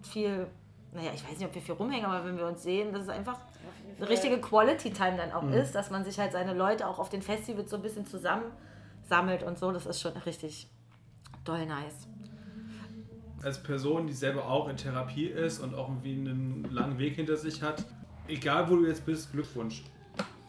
viel, 0.02 0.46
naja, 0.92 1.10
ich 1.12 1.24
weiß 1.24 1.36
nicht, 1.38 1.46
ob 1.46 1.54
wir 1.54 1.62
viel 1.62 1.74
rumhängen, 1.74 2.06
aber 2.06 2.24
wenn 2.24 2.36
wir 2.36 2.46
uns 2.46 2.62
sehen, 2.62 2.92
dass 2.92 3.02
es 3.02 3.08
einfach 3.08 3.38
eine 3.98 4.08
richtige 4.08 4.40
Quality 4.40 4.92
Time 4.92 5.16
dann 5.16 5.32
auch 5.32 5.50
ist, 5.50 5.74
dass 5.74 5.90
man 5.90 6.04
sich 6.04 6.18
halt 6.18 6.32
seine 6.32 6.54
Leute 6.54 6.86
auch 6.86 6.98
auf 6.98 7.08
den 7.08 7.22
Festivals 7.22 7.70
so 7.70 7.76
ein 7.76 7.82
bisschen 7.82 8.06
zusammensammelt 8.06 9.42
und 9.42 9.58
so. 9.58 9.72
Das 9.72 9.86
ist 9.86 10.00
schon 10.00 10.16
richtig 10.18 10.70
doll 11.44 11.66
nice. 11.66 12.06
Als 13.42 13.62
Person, 13.62 14.06
die 14.06 14.12
selber 14.12 14.46
auch 14.46 14.68
in 14.68 14.76
Therapie 14.76 15.26
ist 15.26 15.58
und 15.60 15.74
auch 15.74 15.88
irgendwie 15.88 16.12
einen 16.12 16.68
langen 16.70 16.98
Weg 16.98 17.16
hinter 17.16 17.36
sich 17.36 17.62
hat, 17.62 17.84
egal 18.28 18.68
wo 18.70 18.76
du 18.76 18.86
jetzt 18.86 19.04
bist, 19.04 19.32
Glückwunsch. 19.32 19.82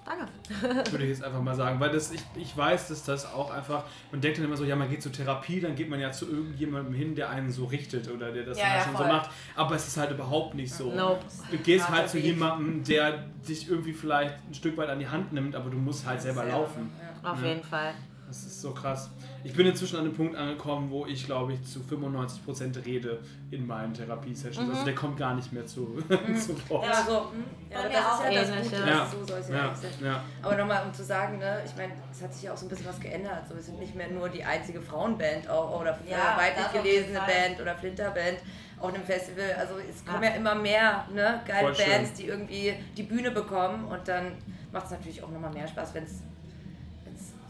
Danke. 0.05 0.25
Würde 0.91 1.05
ich 1.05 1.11
jetzt 1.11 1.23
einfach 1.23 1.41
mal 1.41 1.55
sagen. 1.55 1.79
Weil 1.79 1.89
das, 1.91 2.11
ich, 2.11 2.21
ich 2.35 2.55
weiß, 2.57 2.89
dass 2.89 3.05
das 3.05 3.25
auch 3.25 3.51
einfach, 3.51 3.85
man 4.11 4.19
denkt 4.19 4.37
dann 4.37 4.45
immer 4.45 4.57
so, 4.57 4.65
ja, 4.65 4.75
man 4.75 4.89
geht 4.89 5.01
zur 5.01 5.13
Therapie, 5.13 5.61
dann 5.61 5.75
geht 5.75 5.89
man 5.89 5.97
ja 5.99 6.11
zu 6.11 6.29
irgendjemandem 6.29 6.93
hin, 6.93 7.15
der 7.15 7.29
einen 7.29 7.49
so 7.51 7.63
richtet 7.65 8.09
oder 8.11 8.31
der 8.33 8.43
das 8.43 8.57
Ja, 8.59 8.75
ja, 8.77 8.83
schon 8.83 8.97
so 8.97 9.03
macht. 9.03 9.29
Aber 9.55 9.75
es 9.75 9.87
ist 9.87 9.95
halt 9.95 10.11
überhaupt 10.11 10.55
nicht 10.55 10.73
so. 10.73 10.91
Nope. 10.93 11.21
Du 11.51 11.57
gehst 11.57 11.89
halt 11.89 12.09
zu 12.09 12.19
jemandem, 12.19 12.83
der 12.83 13.23
dich 13.47 13.69
irgendwie 13.69 13.93
vielleicht 13.93 14.35
ein 14.49 14.53
Stück 14.53 14.75
weit 14.75 14.89
an 14.89 14.99
die 14.99 15.07
Hand 15.07 15.31
nimmt, 15.31 15.55
aber 15.55 15.69
du 15.69 15.77
musst 15.77 16.05
halt 16.05 16.21
selber 16.21 16.43
laufen. 16.43 16.91
Auf 17.23 17.41
Ja. 17.41 17.47
jeden 17.47 17.63
Fall. 17.63 17.93
Das 18.27 18.43
ist 18.43 18.61
so 18.61 18.71
krass. 18.71 19.09
Ich 19.45 19.53
bin 19.53 19.67
inzwischen 19.67 19.97
an 19.97 20.05
einem 20.05 20.13
Punkt 20.13 20.35
angekommen, 20.35 20.89
wo 20.89 21.05
ich, 21.05 21.25
glaube 21.25 21.53
ich, 21.53 21.63
zu 21.63 21.79
95% 21.79 22.85
rede 22.85 23.19
in 23.51 23.67
meinen 23.67 23.93
Therapiesessions. 23.93 24.69
Also 24.69 24.85
der 24.85 24.95
kommt 24.95 25.17
gar 25.17 25.35
nicht 25.35 25.51
mehr 25.51 25.65
zu, 25.65 25.97
zu 26.39 26.69
Wort. 26.69 26.85
Ja, 26.85 27.03
so, 27.03 27.31
hm, 27.31 27.43
ja, 27.69 27.79
aber 27.79 27.89
das 27.89 27.99
ist 27.99 28.05
auch 28.05 28.31
ja 28.31 28.41
das 28.41 28.69
Gute, 28.71 28.89
ja. 28.89 29.03
ist 29.03 29.11
so 29.11 29.25
soll 29.25 29.39
es 29.39 29.49
ja, 29.49 29.55
Ja, 29.55 29.67
nicht 29.69 29.81
sein. 29.81 29.91
ja. 30.03 30.23
Aber 30.41 30.55
nochmal, 30.57 30.85
um 30.85 30.93
zu 30.93 31.03
sagen, 31.03 31.37
ne, 31.39 31.61
ich 31.65 31.75
meine, 31.75 31.93
es 32.11 32.21
hat 32.21 32.33
sich 32.33 32.43
ja 32.43 32.53
auch 32.53 32.57
so 32.57 32.65
ein 32.65 32.69
bisschen 32.69 32.85
was 32.87 32.99
geändert. 32.99 33.47
So, 33.49 33.55
wir 33.55 33.61
sind 33.63 33.79
nicht 33.79 33.95
mehr 33.95 34.09
nur 34.09 34.29
die 34.29 34.43
einzige 34.43 34.81
Frauenband 34.81 35.49
auch, 35.49 35.79
oder 35.81 35.97
Ja, 36.09 36.35
äh, 36.35 36.39
weiblich 36.39 36.81
gelesene. 36.83 37.19
Band 37.19 37.59
oder 37.61 37.75
Flinterband 37.75 38.37
auf 38.79 38.93
einem 38.93 39.03
Festival. 39.03 39.55
Also 39.59 39.75
es 39.89 40.05
kommen 40.05 40.23
Ja. 40.23 40.29
ja, 40.29 40.35
immer 40.35 40.55
mehr 40.55 41.05
ne, 41.13 41.41
geile 41.45 41.67
Voll 41.67 41.75
schön. 41.75 41.91
Bands, 41.91 42.13
die 42.13 42.27
irgendwie 42.27 42.73
die 42.97 43.03
Bühne 43.03 43.31
bekommen 43.31 43.85
und 43.85 44.07
dann 44.07 44.33
macht 44.71 44.85
es 44.85 44.91
natürlich 44.91 45.21
auch 45.23 45.29
nochmal 45.29 45.51
mehr 45.53 45.67
Spaß, 45.67 45.93
wenn 45.93 46.03
es 46.03 46.21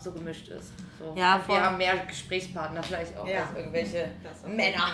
so 0.03 0.11
gemischt 0.11 0.47
ist. 0.49 0.71
So. 0.99 1.13
Ja, 1.17 1.39
voll. 1.39 1.55
wir 1.55 1.63
haben 1.65 1.77
mehr 1.77 1.97
Gesprächspartner 2.05 2.83
vielleicht 2.83 3.17
auch 3.17 3.27
Ja. 3.27 3.41
als 3.47 3.57
irgendwelche 3.57 4.09
Männer. 4.47 4.85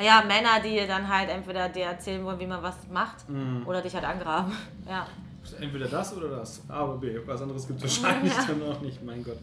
Ja, 0.00 0.22
Männer, 0.26 0.60
die 0.64 0.86
dann 0.86 1.08
halt 1.08 1.28
entweder 1.28 1.68
dir 1.68 1.84
erzählen 1.86 2.24
wollen, 2.24 2.38
wie 2.38 2.46
man 2.46 2.62
was 2.62 2.76
macht 2.90 3.28
Mhm. 3.28 3.66
oder 3.66 3.82
dich 3.82 3.94
halt 3.94 4.04
angraben. 4.04 4.52
Ja. 4.88 5.06
Entweder 5.60 5.86
das 5.88 6.14
oder 6.16 6.28
das. 6.28 6.62
A 6.68 6.84
oder 6.84 6.98
B. 6.98 7.18
Was 7.26 7.40
anderes 7.42 7.66
gibt 7.66 7.82
es 7.82 8.02
wahrscheinlich 8.02 8.32
dann 8.34 8.62
auch 8.62 8.80
nicht, 8.80 9.02
mein 9.02 9.24
Gott. 9.24 9.38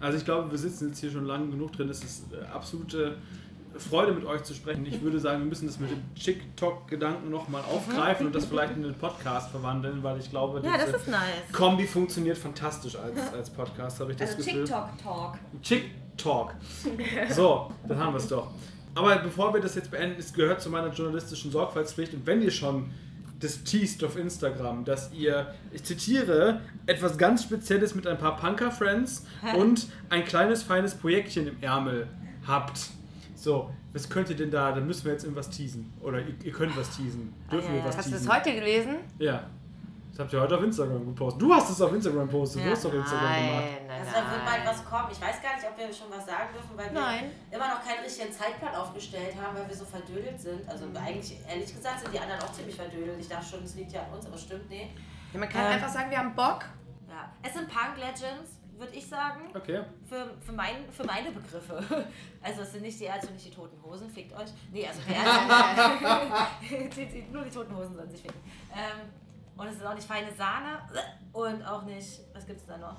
Also 0.00 0.18
ich 0.18 0.24
glaube, 0.24 0.50
wir 0.50 0.58
sitzen 0.58 0.88
jetzt 0.88 0.98
hier 1.00 1.10
schon 1.10 1.24
lange 1.26 1.48
genug 1.50 1.72
drin. 1.72 1.88
Es 1.88 2.02
ist 2.02 2.24
äh, 2.32 2.44
absolute 2.46 3.16
Freude, 3.78 4.12
mit 4.12 4.24
euch 4.24 4.42
zu 4.42 4.54
sprechen. 4.54 4.84
Ich 4.86 5.00
würde 5.02 5.18
sagen, 5.20 5.40
wir 5.40 5.46
müssen 5.46 5.66
das 5.66 5.78
mit 5.78 5.90
dem 5.90 6.02
TikTok-Gedanken 6.14 7.30
nochmal 7.30 7.62
aufgreifen 7.62 8.26
und 8.26 8.34
das 8.34 8.46
vielleicht 8.46 8.74
in 8.76 8.82
den 8.82 8.94
Podcast 8.94 9.50
verwandeln, 9.50 10.02
weil 10.02 10.18
ich 10.18 10.30
glaube, 10.30 10.60
ja, 10.64 10.76
das 10.76 10.86
diese 10.86 10.96
ist 10.98 11.08
nice. 11.08 11.20
Kombi 11.52 11.86
funktioniert 11.86 12.36
fantastisch 12.36 12.96
als, 12.96 13.32
als 13.32 13.50
Podcast, 13.50 14.00
habe 14.00 14.12
ich 14.12 14.18
das 14.18 14.30
Also 14.30 14.44
Gefühl. 14.44 14.64
TikTok-Talk. 14.64 15.38
Chick-Talk. 15.62 16.54
So, 17.30 17.70
dann 17.88 17.98
haben 17.98 18.12
wir 18.14 18.18
es 18.18 18.28
doch. 18.28 18.48
Aber 18.94 19.16
bevor 19.16 19.54
wir 19.54 19.60
das 19.60 19.74
jetzt 19.76 19.90
beenden, 19.90 20.18
es 20.18 20.32
gehört 20.32 20.60
zu 20.60 20.68
meiner 20.68 20.88
journalistischen 20.92 21.50
Sorgfaltspflicht. 21.50 22.12
Und 22.14 22.26
wenn 22.26 22.42
ihr 22.42 22.50
schon 22.50 22.90
das 23.38 23.62
teast 23.62 24.04
auf 24.04 24.16
Instagram, 24.18 24.84
dass 24.84 25.12
ihr, 25.12 25.54
ich 25.72 25.82
zitiere, 25.84 26.60
etwas 26.86 27.16
ganz 27.16 27.44
Spezielles 27.44 27.94
mit 27.94 28.06
ein 28.06 28.18
paar 28.18 28.36
Punker-Friends 28.36 29.24
und 29.56 29.86
ein 30.10 30.24
kleines, 30.24 30.62
feines 30.62 30.94
Projektchen 30.94 31.46
im 31.46 31.56
Ärmel 31.62 32.06
habt. 32.46 32.90
So, 33.40 33.70
was 33.94 34.06
könnt 34.08 34.28
ihr 34.28 34.36
denn 34.36 34.50
da? 34.50 34.70
Dann 34.72 34.86
müssen 34.86 35.04
wir 35.06 35.12
jetzt 35.12 35.24
irgendwas 35.24 35.48
teasen. 35.48 35.90
Oder 36.02 36.20
ihr, 36.20 36.34
ihr 36.44 36.52
könnt 36.52 36.76
was 36.76 36.94
teasen. 36.94 37.32
Dürfen 37.50 37.68
Ah, 37.68 37.70
ja, 37.70 37.74
wir 37.76 37.78
ja. 37.80 37.88
was 37.88 37.96
Hast 37.96 38.06
du 38.08 38.10
teasen? 38.12 38.26
das 38.28 38.36
heute 38.36 38.54
gelesen? 38.54 38.96
Ja. 39.18 39.44
Das 40.10 40.18
habt 40.20 40.32
ihr 40.34 40.40
heute 40.42 40.56
auf 40.58 40.62
Instagram 40.64 41.06
gepostet. 41.06 41.40
Du 41.40 41.54
hast 41.54 41.70
es 41.70 41.80
auf 41.80 41.92
Instagram 41.94 42.26
gepostet. 42.28 42.62
Du 42.66 42.70
hast 42.70 42.84
doch 42.84 42.92
Instagram 42.92 43.32
gemacht. 43.32 43.64
nein, 43.88 44.00
Also 44.00 44.10
da 44.12 44.30
wird 44.32 44.44
bald 44.44 44.66
was 44.66 44.84
kommen. 44.84 45.08
Ich 45.10 45.20
weiß 45.22 45.40
gar 45.40 45.54
nicht, 45.56 45.64
ob 45.70 45.78
wir 45.78 45.94
schon 45.94 46.10
was 46.10 46.26
sagen 46.26 46.52
dürfen, 46.52 46.76
weil 46.76 46.92
wir 46.92 47.00
Nein. 47.00 47.24
immer 47.50 47.68
noch 47.68 47.80
keinen 47.82 48.04
richtigen 48.04 48.30
Zeitplan 48.30 48.74
aufgestellt 48.74 49.32
haben, 49.40 49.56
weil 49.56 49.66
wir 49.68 49.74
so 49.74 49.86
verdödelt 49.86 50.38
sind. 50.38 50.68
Also 50.68 50.84
eigentlich, 50.92 51.38
ehrlich 51.48 51.74
gesagt, 51.74 52.00
sind 52.00 52.12
die 52.12 52.18
anderen 52.20 52.42
auch 52.42 52.52
ziemlich 52.52 52.76
verdödelt. 52.76 53.16
Ich 53.18 53.28
dachte 53.28 53.46
schon, 53.46 53.64
es 53.64 53.74
liegt 53.76 53.92
ja 53.92 54.02
an 54.02 54.12
uns, 54.12 54.26
aber 54.26 54.36
stimmt, 54.36 54.68
nee. 54.68 54.90
Ja, 55.32 55.38
man 55.40 55.48
kann 55.48 55.64
Ähm. 55.64 55.72
einfach 55.72 55.88
sagen, 55.88 56.10
wir 56.10 56.18
haben 56.18 56.34
Bock. 56.34 56.66
Ja. 57.08 57.32
Es 57.42 57.54
sind 57.54 57.68
Punk 57.68 57.96
Legends, 57.96 58.59
würde 58.80 58.94
ich 58.94 59.06
sagen. 59.06 59.42
Okay. 59.54 59.82
Für, 60.08 60.30
für, 60.40 60.52
mein, 60.52 60.90
für 60.90 61.04
meine 61.04 61.30
Begriffe. 61.30 61.84
Also 62.42 62.62
es 62.62 62.72
sind 62.72 62.82
nicht 62.82 62.98
die 62.98 63.04
Ärzte 63.04 63.26
und 63.26 63.34
nicht 63.34 63.48
die 63.48 63.54
Toten 63.54 63.76
Hosen, 63.84 64.08
fickt 64.08 64.32
euch. 64.32 64.48
Nee, 64.72 64.86
also 64.88 65.00
die 65.06 65.12
Ärzte. 66.74 67.06
die, 67.06 67.22
nur 67.30 67.44
die 67.44 67.50
Toten 67.50 67.76
Hosen 67.76 67.94
sollen 67.94 68.10
sich 68.10 68.22
ficken. 68.22 68.40
Ähm, 68.72 69.10
und 69.58 69.66
es 69.66 69.76
ist 69.76 69.84
auch 69.84 69.94
nicht 69.94 70.08
feine 70.08 70.32
Sahne 70.32 70.80
und 71.34 71.62
auch 71.62 71.82
nicht, 71.82 72.20
was 72.32 72.46
gibt's 72.46 72.64
da 72.66 72.78
noch? 72.78 72.96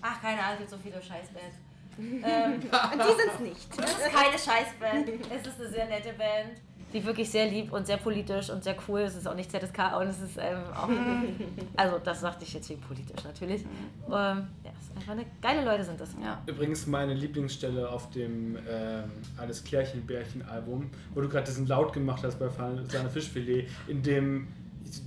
Ach, 0.00 0.22
keine 0.22 0.40
Ahnung, 0.40 0.52
es 0.54 0.58
gibt 0.60 0.70
so 0.70 0.78
viele 0.78 1.02
Scheißbands. 1.02 1.56
Ähm, 1.98 2.52
Und 2.52 2.62
die 2.62 3.22
sind's 3.22 3.40
nicht. 3.40 3.68
es 3.76 3.90
ist 3.98 4.12
keine 4.12 4.38
Scheißband. 4.38 5.08
Es 5.30 5.46
ist 5.46 5.60
eine 5.60 5.68
sehr 5.68 5.86
nette 5.86 6.12
Band, 6.12 6.60
die 6.92 7.04
wirklich 7.04 7.30
sehr 7.30 7.46
lieb 7.46 7.72
und 7.72 7.86
sehr 7.86 7.96
politisch 7.98 8.50
und 8.50 8.64
sehr 8.64 8.74
cool. 8.88 9.00
ist. 9.00 9.12
Es 9.12 9.18
ist 9.20 9.26
auch 9.28 9.34
nicht 9.34 9.50
ZSK 9.50 9.96
und 10.00 10.08
es 10.08 10.20
ist 10.20 10.36
ähm, 10.38 10.58
auch. 10.74 10.88
Also, 11.76 11.98
das 12.02 12.20
sagte 12.20 12.44
ich 12.44 12.52
jetzt 12.52 12.68
wegen 12.68 12.80
politisch 12.80 13.22
natürlich. 13.24 13.62
Ähm, 13.62 14.10
ja, 14.10 14.70
es 14.78 14.86
ist 14.88 14.96
einfach 14.96 15.12
eine 15.12 15.24
geile 15.40 15.64
Leute 15.64 15.84
sind 15.84 16.00
das. 16.00 16.10
Ja. 16.22 16.42
Übrigens 16.46 16.86
meine 16.86 17.14
Lieblingsstelle 17.14 17.88
auf 17.88 18.10
dem 18.10 18.56
ähm, 18.68 19.10
Alles 19.38 19.62
Klärchen-Bärchen-Album, 19.64 20.90
wo 21.14 21.20
du 21.20 21.28
gerade 21.28 21.46
diesen 21.46 21.66
Laut 21.66 21.92
gemacht 21.92 22.22
hast 22.24 22.38
bei 22.38 22.48
seiner 22.88 23.08
Fischfilet, 23.10 23.68
in 23.86 24.02
dem, 24.02 24.48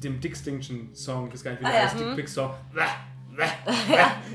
dem 0.02 0.20
Dickstinction-Song, 0.20 1.28
ich 1.28 1.34
weiß 1.34 1.44
gar 1.44 1.52
nicht, 1.52 1.60
wie 1.62 1.66
der 1.66 1.74
Ah, 1.74 1.78
ja, 1.78 1.84
heißt, 1.84 2.00
Dick 2.00 2.16
Big 2.16 2.30
Song. 2.30 2.54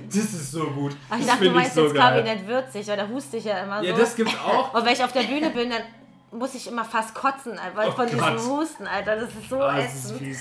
Das 0.08 0.16
ist 0.16 0.50
so 0.50 0.64
gut. 0.70 0.96
Ach, 1.08 1.14
ich 1.18 1.24
das 1.24 1.34
dachte, 1.34 1.44
du 1.44 1.50
meinst 1.52 1.74
so 1.74 1.84
jetzt 1.84 1.94
geil. 1.94 2.22
Kabinett 2.24 2.46
würzig, 2.48 2.86
weil 2.88 2.96
da 2.96 3.06
huste 3.08 3.36
ich 3.36 3.44
ja 3.44 3.62
immer 3.62 3.80
Ja, 3.82 3.94
so. 3.94 4.00
das 4.00 4.16
gibt's 4.16 4.34
auch. 4.36 4.74
und 4.78 4.84
wenn 4.84 4.92
ich 4.92 5.04
auf 5.04 5.12
der 5.12 5.22
Bühne 5.22 5.50
bin, 5.50 5.70
dann 5.70 5.82
muss 6.30 6.54
ich 6.54 6.66
immer 6.68 6.84
fast 6.84 7.14
kotzen, 7.14 7.58
weil 7.74 7.88
Oh 7.88 7.92
von 7.92 8.06
Gott. 8.06 8.14
diesem 8.14 8.50
Husten, 8.50 8.86
Alter. 8.86 9.16
Das 9.16 9.30
ist 9.34 9.48
so 9.48 9.60
Ah, 9.62 9.76
das 9.76 9.94
ist 9.94 10.20
ätzend. 10.20 10.36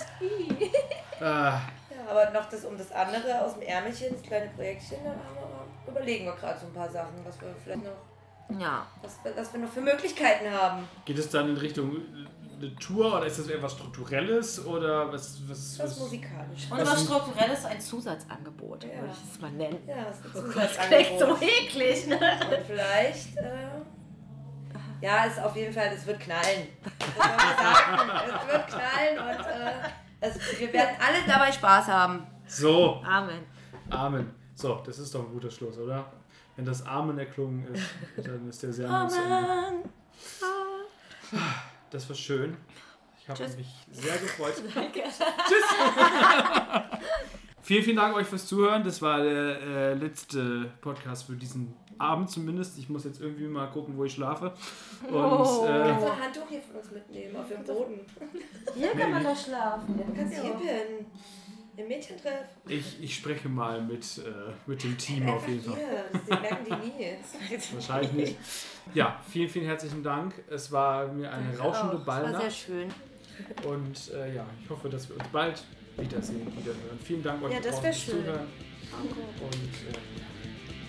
Ah, 1.22 1.60
Ja, 1.90 2.12
aber 2.12 2.30
noch 2.32 2.48
das 2.50 2.64
um 2.66 2.78
das 2.78 2.92
andere 2.92 3.42
aus 3.42 3.54
dem 3.56 3.64
Ärmelchen, 3.64 4.14
das 4.14 4.22
kleine 4.22 4.50
Projektchen, 4.52 4.98
dann 5.04 5.14
haben 5.14 5.36
wir 5.36 5.42
mal, 5.42 5.66
überlegen 6.00 6.26
wir 6.26 6.34
gerade 6.34 6.60
so 6.60 6.68
ein 6.68 6.74
paar 6.74 6.90
Sachen, 6.90 7.16
was 7.26 7.40
wir 7.42 7.48
vielleicht 7.64 7.84
noch, 7.84 8.60
Ja. 8.60 8.86
was, 9.02 9.18
wir- 9.24 9.36
was 9.36 9.52
wir 9.54 9.60
noch 9.62 9.70
für 9.72 9.82
Möglichkeiten 9.82 10.52
haben. 10.52 10.88
geht 11.06 11.18
es 11.18 11.30
dann 11.30 11.50
in 11.50 11.58
Richtung 11.58 11.98
eine 12.60 12.76
Tour 12.78 13.18
oder 13.18 13.26
ist 13.26 13.38
das 13.40 13.48
etwas 13.50 13.74
Strukturelles 13.74 14.66
oder 14.66 15.12
was? 15.14 15.38
was, 15.48 15.78
Was 15.78 15.80
was 15.80 16.00
musikalisch. 16.00 16.72
Und 16.72 16.80
was 16.80 17.04
strukturelles, 17.04 17.66
ein 17.66 17.80
Zusatzangebot. 17.82 18.84
Angebot, 18.84 19.02
würde 19.02 19.14
ich 19.14 19.34
es 19.34 19.42
mal 19.42 19.52
nennen. 19.52 19.78
Ja, 19.88 19.96
das 20.06 20.18
ist 20.18 20.26
ein 20.26 20.32
Klingt 20.32 21.20
Zusatzangebot. 21.20 21.40
so 21.40 21.46
eklig, 21.46 22.08
ne? 22.08 22.16
Und 22.16 22.66
vielleicht, 22.66 23.38
äh, 23.38 23.68
ja, 25.02 25.26
es 25.26 25.34
ist 25.34 25.44
auf 25.44 25.56
jeden 25.56 25.74
Fall, 25.74 25.92
es 25.94 26.06
wird 26.06 26.20
knallen. 26.20 26.68
Es 26.82 28.48
wird 28.48 28.68
knallen 28.68 29.20
und 29.20 29.46
äh, 29.46 29.74
es, 30.20 30.60
wir 30.60 30.74
werden 30.74 30.96
alle 31.00 31.18
Dabei 31.28 31.52
Spaß 31.52 31.88
haben. 31.88 32.26
so, 32.48 33.02
Amen. 33.06 33.44
Amen. 33.90 34.34
So, 34.56 34.82
das 34.86 35.00
ist 35.00 35.14
doch 35.14 35.22
ein 35.26 35.32
guter 35.32 35.52
Schluss, 35.52 35.78
oder? 35.78 36.12
Wenn 36.56 36.66
das 36.66 36.86
Amen 36.86 37.18
erklungen 37.20 37.68
ist, 37.68 37.84
dann 38.18 38.50
ist 38.50 38.64
der 38.64 38.72
zu 38.72 38.84
Ende. 38.84 39.90
Das 41.92 42.10
war 42.10 42.16
schön. 42.16 42.58
Ich 43.20 43.30
habe 43.30 43.44
mich 43.56 43.68
sehr 43.92 44.18
gefreut. 44.18 44.54
Tschüss. 44.66 45.64
vielen, 47.62 47.84
vielen 47.84 47.98
Dank 47.98 48.16
euch 48.16 48.26
fürs 48.26 48.48
Zuhören. 48.48 48.84
Das 48.84 49.02
war 49.02 49.22
der 49.22 49.62
äh, 49.62 49.94
letzte 49.94 50.72
Podcast 50.82 51.26
für 51.28 51.36
diesen 51.36 51.76
Abend 52.00 52.30
zumindest. 52.30 52.78
Ich 52.78 52.90
muss 52.90 53.04
jetzt 53.06 53.22
irgendwie 53.22 53.48
mal 53.48 53.68
gucken, 53.68 53.98
wo 53.98 54.04
ich 54.06 54.14
schlafe. 54.14 54.54
Und 55.08 55.14
Kannst 55.14 55.62
du 55.62 55.66
äh, 55.66 55.70
ein 55.70 56.22
Handtuch 56.24 56.50
hier 56.50 56.62
von 56.62 56.76
uns 56.78 56.92
mitnehmen, 56.92 57.36
auf 57.36 57.48
dem 57.48 57.64
Boden. 57.64 58.00
Hier 58.76 58.92
kann 58.92 59.12
man 59.12 59.24
doch 59.24 59.38
schlafen. 59.38 59.98
Du 59.98 60.14
kannst 60.14 60.34
hier 60.42 60.52
pennen. 60.54 61.06
Im 61.76 61.88
Mädchentreff. 61.88 62.48
ich, 62.68 63.04
ich 63.04 63.14
spreche 63.14 63.48
mal 63.48 63.80
mit, 63.80 64.04
äh, 64.18 64.52
mit 64.66 64.84
dem 64.84 64.98
Team 64.98 65.30
auf 65.30 65.48
jeden 65.48 65.62
Fall. 65.62 65.76
hier. 65.76 66.22
Das 66.28 66.42
merken 66.42 66.66
die 66.66 66.88
nie. 66.88 67.58
Wahrscheinlich 67.74 68.14
nicht. 68.14 68.36
Ja, 68.96 69.22
vielen, 69.30 69.48
vielen 69.48 69.66
herzlichen 69.68 70.02
Dank. 70.02 70.34
Es 70.50 70.72
war 70.72 71.08
mir 71.08 71.32
eine 71.32 71.56
rauschende 71.56 71.98
Das 71.98 72.08
war 72.08 72.16
sehr 72.22 72.32
Ballnacht. 72.32 72.52
schön. 72.58 72.90
Und 73.64 74.12
äh, 74.12 74.34
ja, 74.36 74.46
ich 74.64 74.68
hoffe, 74.72 74.90
dass 74.90 75.08
wir 75.08 75.18
uns 75.18 75.28
bald 75.28 75.64
wiedersehen, 75.98 76.48
wiederhören. 76.58 76.98
Vielen 77.04 77.22
Dank 77.22 77.44
euch 77.44 77.54
Ja, 77.54 77.60
das 77.60 77.80
fürs 77.80 78.02
schön. 78.02 78.24
Zuhören. 78.24 78.48
Und 79.00 79.54
äh, 79.54 80.27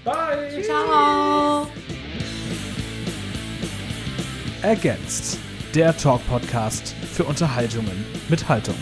bye! 0.05 0.63
Ciao. 0.63 1.67
Ergänzt. 4.63 5.39
Der 5.75 5.97
Talk-Podcast 5.97 6.95
für 7.13 7.25
Unterhaltungen 7.25 8.07
mit 8.29 8.49
Haltung. 8.49 8.75